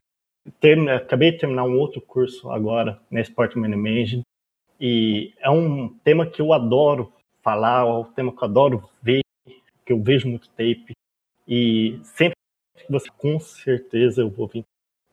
Termina, 0.61 0.95
acabei 0.99 1.33
de 1.33 1.39
terminar 1.39 1.65
um 1.65 1.77
outro 1.77 2.01
curso 2.01 2.53
agora 2.53 3.01
na 3.11 3.21
Sport 3.21 3.57
Management 3.57 4.23
e 4.81 5.35
é 5.41 5.51
um 5.51 5.89
tema 6.05 6.25
que 6.25 6.41
eu 6.41 6.53
adoro 6.53 7.13
falar, 7.43 7.85
é 7.85 7.91
um 7.91 8.05
tema 8.05 8.31
que 8.31 8.39
eu 8.39 8.49
adoro 8.49 8.89
ver, 9.03 9.23
que 9.89 9.93
eu 9.95 10.03
vejo 10.03 10.29
muito 10.29 10.51
tape 10.51 10.93
e 11.49 11.99
sempre 12.05 12.35
que 12.77 12.93
você 12.93 13.09
com 13.17 13.41
certeza 13.41 14.21
eu 14.21 14.29
vou 14.29 14.47
vir 14.47 14.63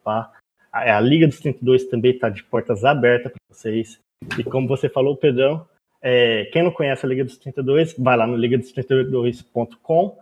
participar 0.03 0.37
a, 0.75 0.97
a 0.97 0.99
Liga 0.99 1.25
dos 1.25 1.39
32 1.39 1.85
também 1.85 2.11
está 2.11 2.27
de 2.27 2.43
portas 2.43 2.83
abertas 2.83 3.31
para 3.31 3.55
vocês. 3.55 3.97
E 4.37 4.43
como 4.43 4.67
você 4.67 4.89
falou, 4.89 5.15
Pedrão, 5.15 5.65
é, 6.01 6.45
quem 6.51 6.61
não 6.61 6.71
conhece 6.71 7.05
a 7.05 7.09
Liga 7.09 7.23
dos 7.23 7.37
32, 7.37 7.95
vai 7.97 8.17
lá 8.17 8.27
no 8.27 8.35
ligados32.com. 8.35 10.19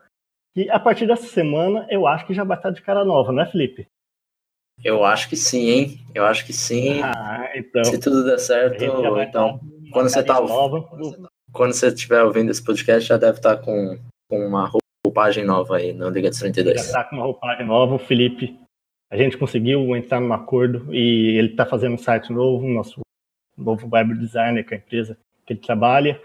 E 0.56 0.70
a 0.70 0.80
partir 0.80 1.08
dessa 1.08 1.26
semana, 1.26 1.88
eu 1.90 2.06
acho 2.06 2.28
que 2.28 2.36
já 2.36 2.44
vai 2.44 2.56
estar 2.56 2.70
de 2.70 2.84
cara 2.84 3.04
nova, 3.04 3.32
não 3.32 3.42
é, 3.42 3.48
Felipe? 3.48 3.88
Eu 4.84 5.04
acho 5.04 5.28
que 5.28 5.36
sim, 5.36 5.70
hein? 5.70 6.00
Eu 6.14 6.26
acho 6.26 6.46
que 6.46 6.54
sim. 6.54 7.02
Ah, 7.02 7.52
então, 7.56 7.84
Se 7.84 8.00
tudo 8.00 8.24
der 8.24 8.38
certo, 8.38 8.84
então. 8.84 9.60
Quando 9.92 10.10
você 10.10 10.22
tá 10.22 10.40
nova, 10.40 10.84
quando 11.52 11.74
você 11.74 11.88
estiver 11.88 12.24
ouvindo 12.24 12.52
esse 12.52 12.64
podcast, 12.64 13.10
já 13.10 13.18
deve 13.18 13.38
estar 13.38 13.58
com, 13.58 13.98
com 14.34 14.48
uma 14.48 14.72
roupagem 15.06 15.46
nova 15.46 15.78
aí 15.78 15.94
no 15.94 16.10
Liga 16.10 16.30
dos 16.30 16.40
32. 16.40 16.76
Já 16.76 16.82
está 16.82 17.04
com 17.04 17.18
uma 17.18 17.26
roupagem 17.26 17.68
nova, 17.68 17.94
o 17.94 18.00
Felipe 18.00 18.60
a 19.12 19.16
gente 19.16 19.38
conseguiu 19.38 19.96
entrar 19.96 20.20
num 20.20 20.34
acordo 20.34 20.92
e 20.92 21.38
ele 21.38 21.50
está 21.50 21.68
fazendo 21.68 21.94
um 21.94 22.00
site 22.00 22.34
novo, 22.34 22.68
nosso 22.68 23.02
novo 23.56 23.88
web 23.92 24.18
designer 24.18 24.68
com 24.68 24.74
a 24.74 24.78
empresa 24.78 25.16
que 25.46 25.54
ele 25.54 25.60
trabalha. 25.60 26.20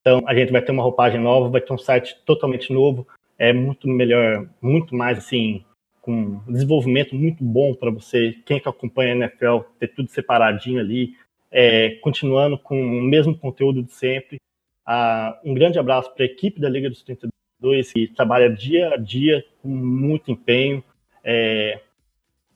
Então 0.00 0.24
a 0.26 0.34
gente 0.34 0.50
vai 0.50 0.60
ter 0.60 0.72
uma 0.72 0.82
roupagem 0.82 1.20
nova, 1.20 1.48
vai 1.48 1.60
ter 1.60 1.72
um 1.72 1.78
site 1.78 2.16
totalmente 2.26 2.72
novo, 2.72 3.06
é 3.38 3.52
muito 3.52 3.86
melhor, 3.86 4.48
muito 4.60 4.92
mais 4.92 5.18
assim, 5.18 5.64
com 6.02 6.40
desenvolvimento 6.48 7.14
muito 7.14 7.44
bom 7.44 7.74
para 7.74 7.92
você, 7.92 8.34
quem 8.44 8.58
que 8.58 8.68
acompanha 8.68 9.12
a 9.12 9.16
NFL, 9.18 9.58
ter 9.78 9.88
tudo 9.88 10.10
separadinho 10.10 10.80
ali, 10.80 11.14
é, 11.52 11.90
continuando 12.02 12.58
com 12.58 12.80
o 12.80 13.02
mesmo 13.02 13.38
conteúdo 13.38 13.84
de 13.84 13.92
sempre. 13.92 14.40
Ah, 14.84 15.40
um 15.44 15.54
grande 15.54 15.78
abraço 15.78 16.12
para 16.12 16.24
a 16.24 16.26
equipe 16.26 16.60
da 16.60 16.68
Liga 16.68 16.90
dos 16.90 17.02
32, 17.02 17.35
que 17.60 18.06
trabalha 18.14 18.50
dia 18.50 18.94
a 18.94 18.96
dia 18.96 19.44
com 19.62 19.68
muito 19.68 20.30
empenho. 20.30 20.82
É, 21.24 21.80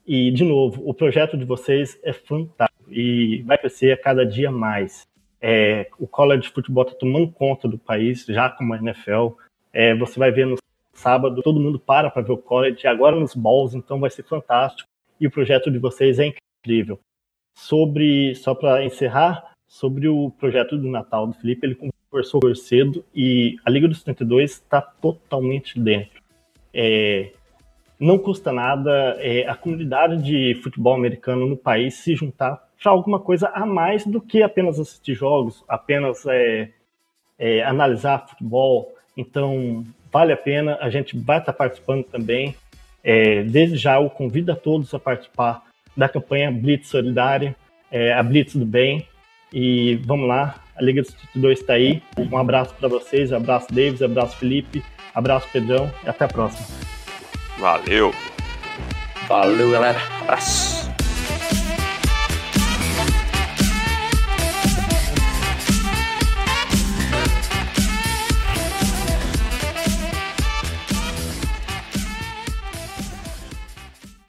e, 0.06 0.30
de 0.30 0.44
novo, 0.44 0.82
o 0.84 0.92
projeto 0.92 1.36
de 1.36 1.44
vocês 1.44 1.98
é 2.02 2.12
fantástico 2.12 2.92
e 2.92 3.42
vai 3.42 3.58
crescer 3.58 3.92
a 3.92 3.96
cada 3.96 4.24
dia 4.24 4.50
mais. 4.50 5.06
É, 5.40 5.88
o 5.98 6.06
college 6.06 6.42
de 6.42 6.48
futebol 6.50 6.84
está 6.84 6.94
tomando 6.96 7.30
conta 7.30 7.66
do 7.66 7.78
país, 7.78 8.24
já 8.26 8.50
como 8.50 8.74
a 8.74 8.78
NFL. 8.78 9.36
É, 9.72 9.94
você 9.94 10.18
vai 10.18 10.30
ver 10.30 10.46
no 10.46 10.56
sábado, 10.92 11.42
todo 11.42 11.60
mundo 11.60 11.78
para 11.78 12.10
para 12.10 12.22
ver 12.22 12.32
o 12.32 12.36
college, 12.36 12.86
agora 12.86 13.16
nos 13.16 13.34
balls, 13.34 13.74
então 13.74 13.98
vai 14.00 14.10
ser 14.10 14.22
fantástico. 14.24 14.88
E 15.18 15.26
o 15.26 15.30
projeto 15.30 15.70
de 15.70 15.78
vocês 15.78 16.18
é 16.18 16.32
incrível. 16.62 16.98
Sobre, 17.54 18.34
só 18.34 18.54
para 18.54 18.84
encerrar, 18.84 19.54
sobre 19.66 20.08
o 20.08 20.30
projeto 20.32 20.76
do 20.76 20.88
Natal 20.88 21.26
do 21.26 21.34
Felipe, 21.34 21.66
ele 21.66 21.74
conversou 22.10 22.54
cedo 22.56 23.04
e 23.14 23.56
a 23.64 23.70
Liga 23.70 23.86
dos 23.86 24.02
32 24.02 24.50
está 24.50 24.80
totalmente 24.80 25.78
dentro. 25.78 26.20
É, 26.74 27.30
não 27.98 28.18
custa 28.18 28.52
nada 28.52 29.16
é, 29.18 29.46
a 29.46 29.54
comunidade 29.54 30.22
de 30.22 30.60
futebol 30.62 30.94
americano 30.94 31.46
no 31.46 31.56
país 31.56 31.94
se 31.94 32.16
juntar 32.16 32.68
para 32.82 32.92
alguma 32.92 33.20
coisa 33.20 33.48
a 33.48 33.64
mais 33.64 34.06
do 34.06 34.20
que 34.20 34.42
apenas 34.42 34.80
assistir 34.80 35.14
jogos, 35.14 35.62
apenas 35.68 36.24
é, 36.26 36.70
é, 37.38 37.62
analisar 37.62 38.26
futebol, 38.26 38.92
Então, 39.16 39.84
vale 40.10 40.32
a 40.32 40.36
pena, 40.36 40.78
a 40.80 40.88
gente 40.88 41.16
vai 41.18 41.38
estar 41.38 41.52
participando 41.52 42.04
também. 42.04 42.56
É, 43.04 43.42
desde 43.42 43.76
já 43.76 44.00
eu 44.00 44.08
convido 44.10 44.52
a 44.52 44.56
todos 44.56 44.92
a 44.94 44.98
participar 44.98 45.62
da 45.96 46.08
campanha 46.08 46.50
Blitz 46.50 46.88
Solidária, 46.88 47.54
é, 47.90 48.12
a 48.12 48.22
Blitz 48.22 48.56
do 48.56 48.66
Bem. 48.66 49.06
E 49.52 49.96
vamos 50.06 50.28
lá, 50.28 50.62
a 50.80 50.82
Liga 50.82 51.02
dos 51.02 51.12
Tutores 51.12 51.60
está 51.60 51.74
aí. 51.74 52.02
Um 52.18 52.36
abraço 52.38 52.74
para 52.74 52.88
vocês, 52.88 53.32
abraço 53.32 53.68
Davis, 53.70 54.02
abraço 54.02 54.36
Felipe, 54.36 54.82
abraço 55.14 55.46
Pedrão 55.52 55.90
e 56.04 56.08
até 56.08 56.24
a 56.24 56.28
próxima. 56.28 56.66
Valeu! 57.58 58.12
Valeu, 59.28 59.70
galera. 59.70 60.00
Abraço. 60.22 60.79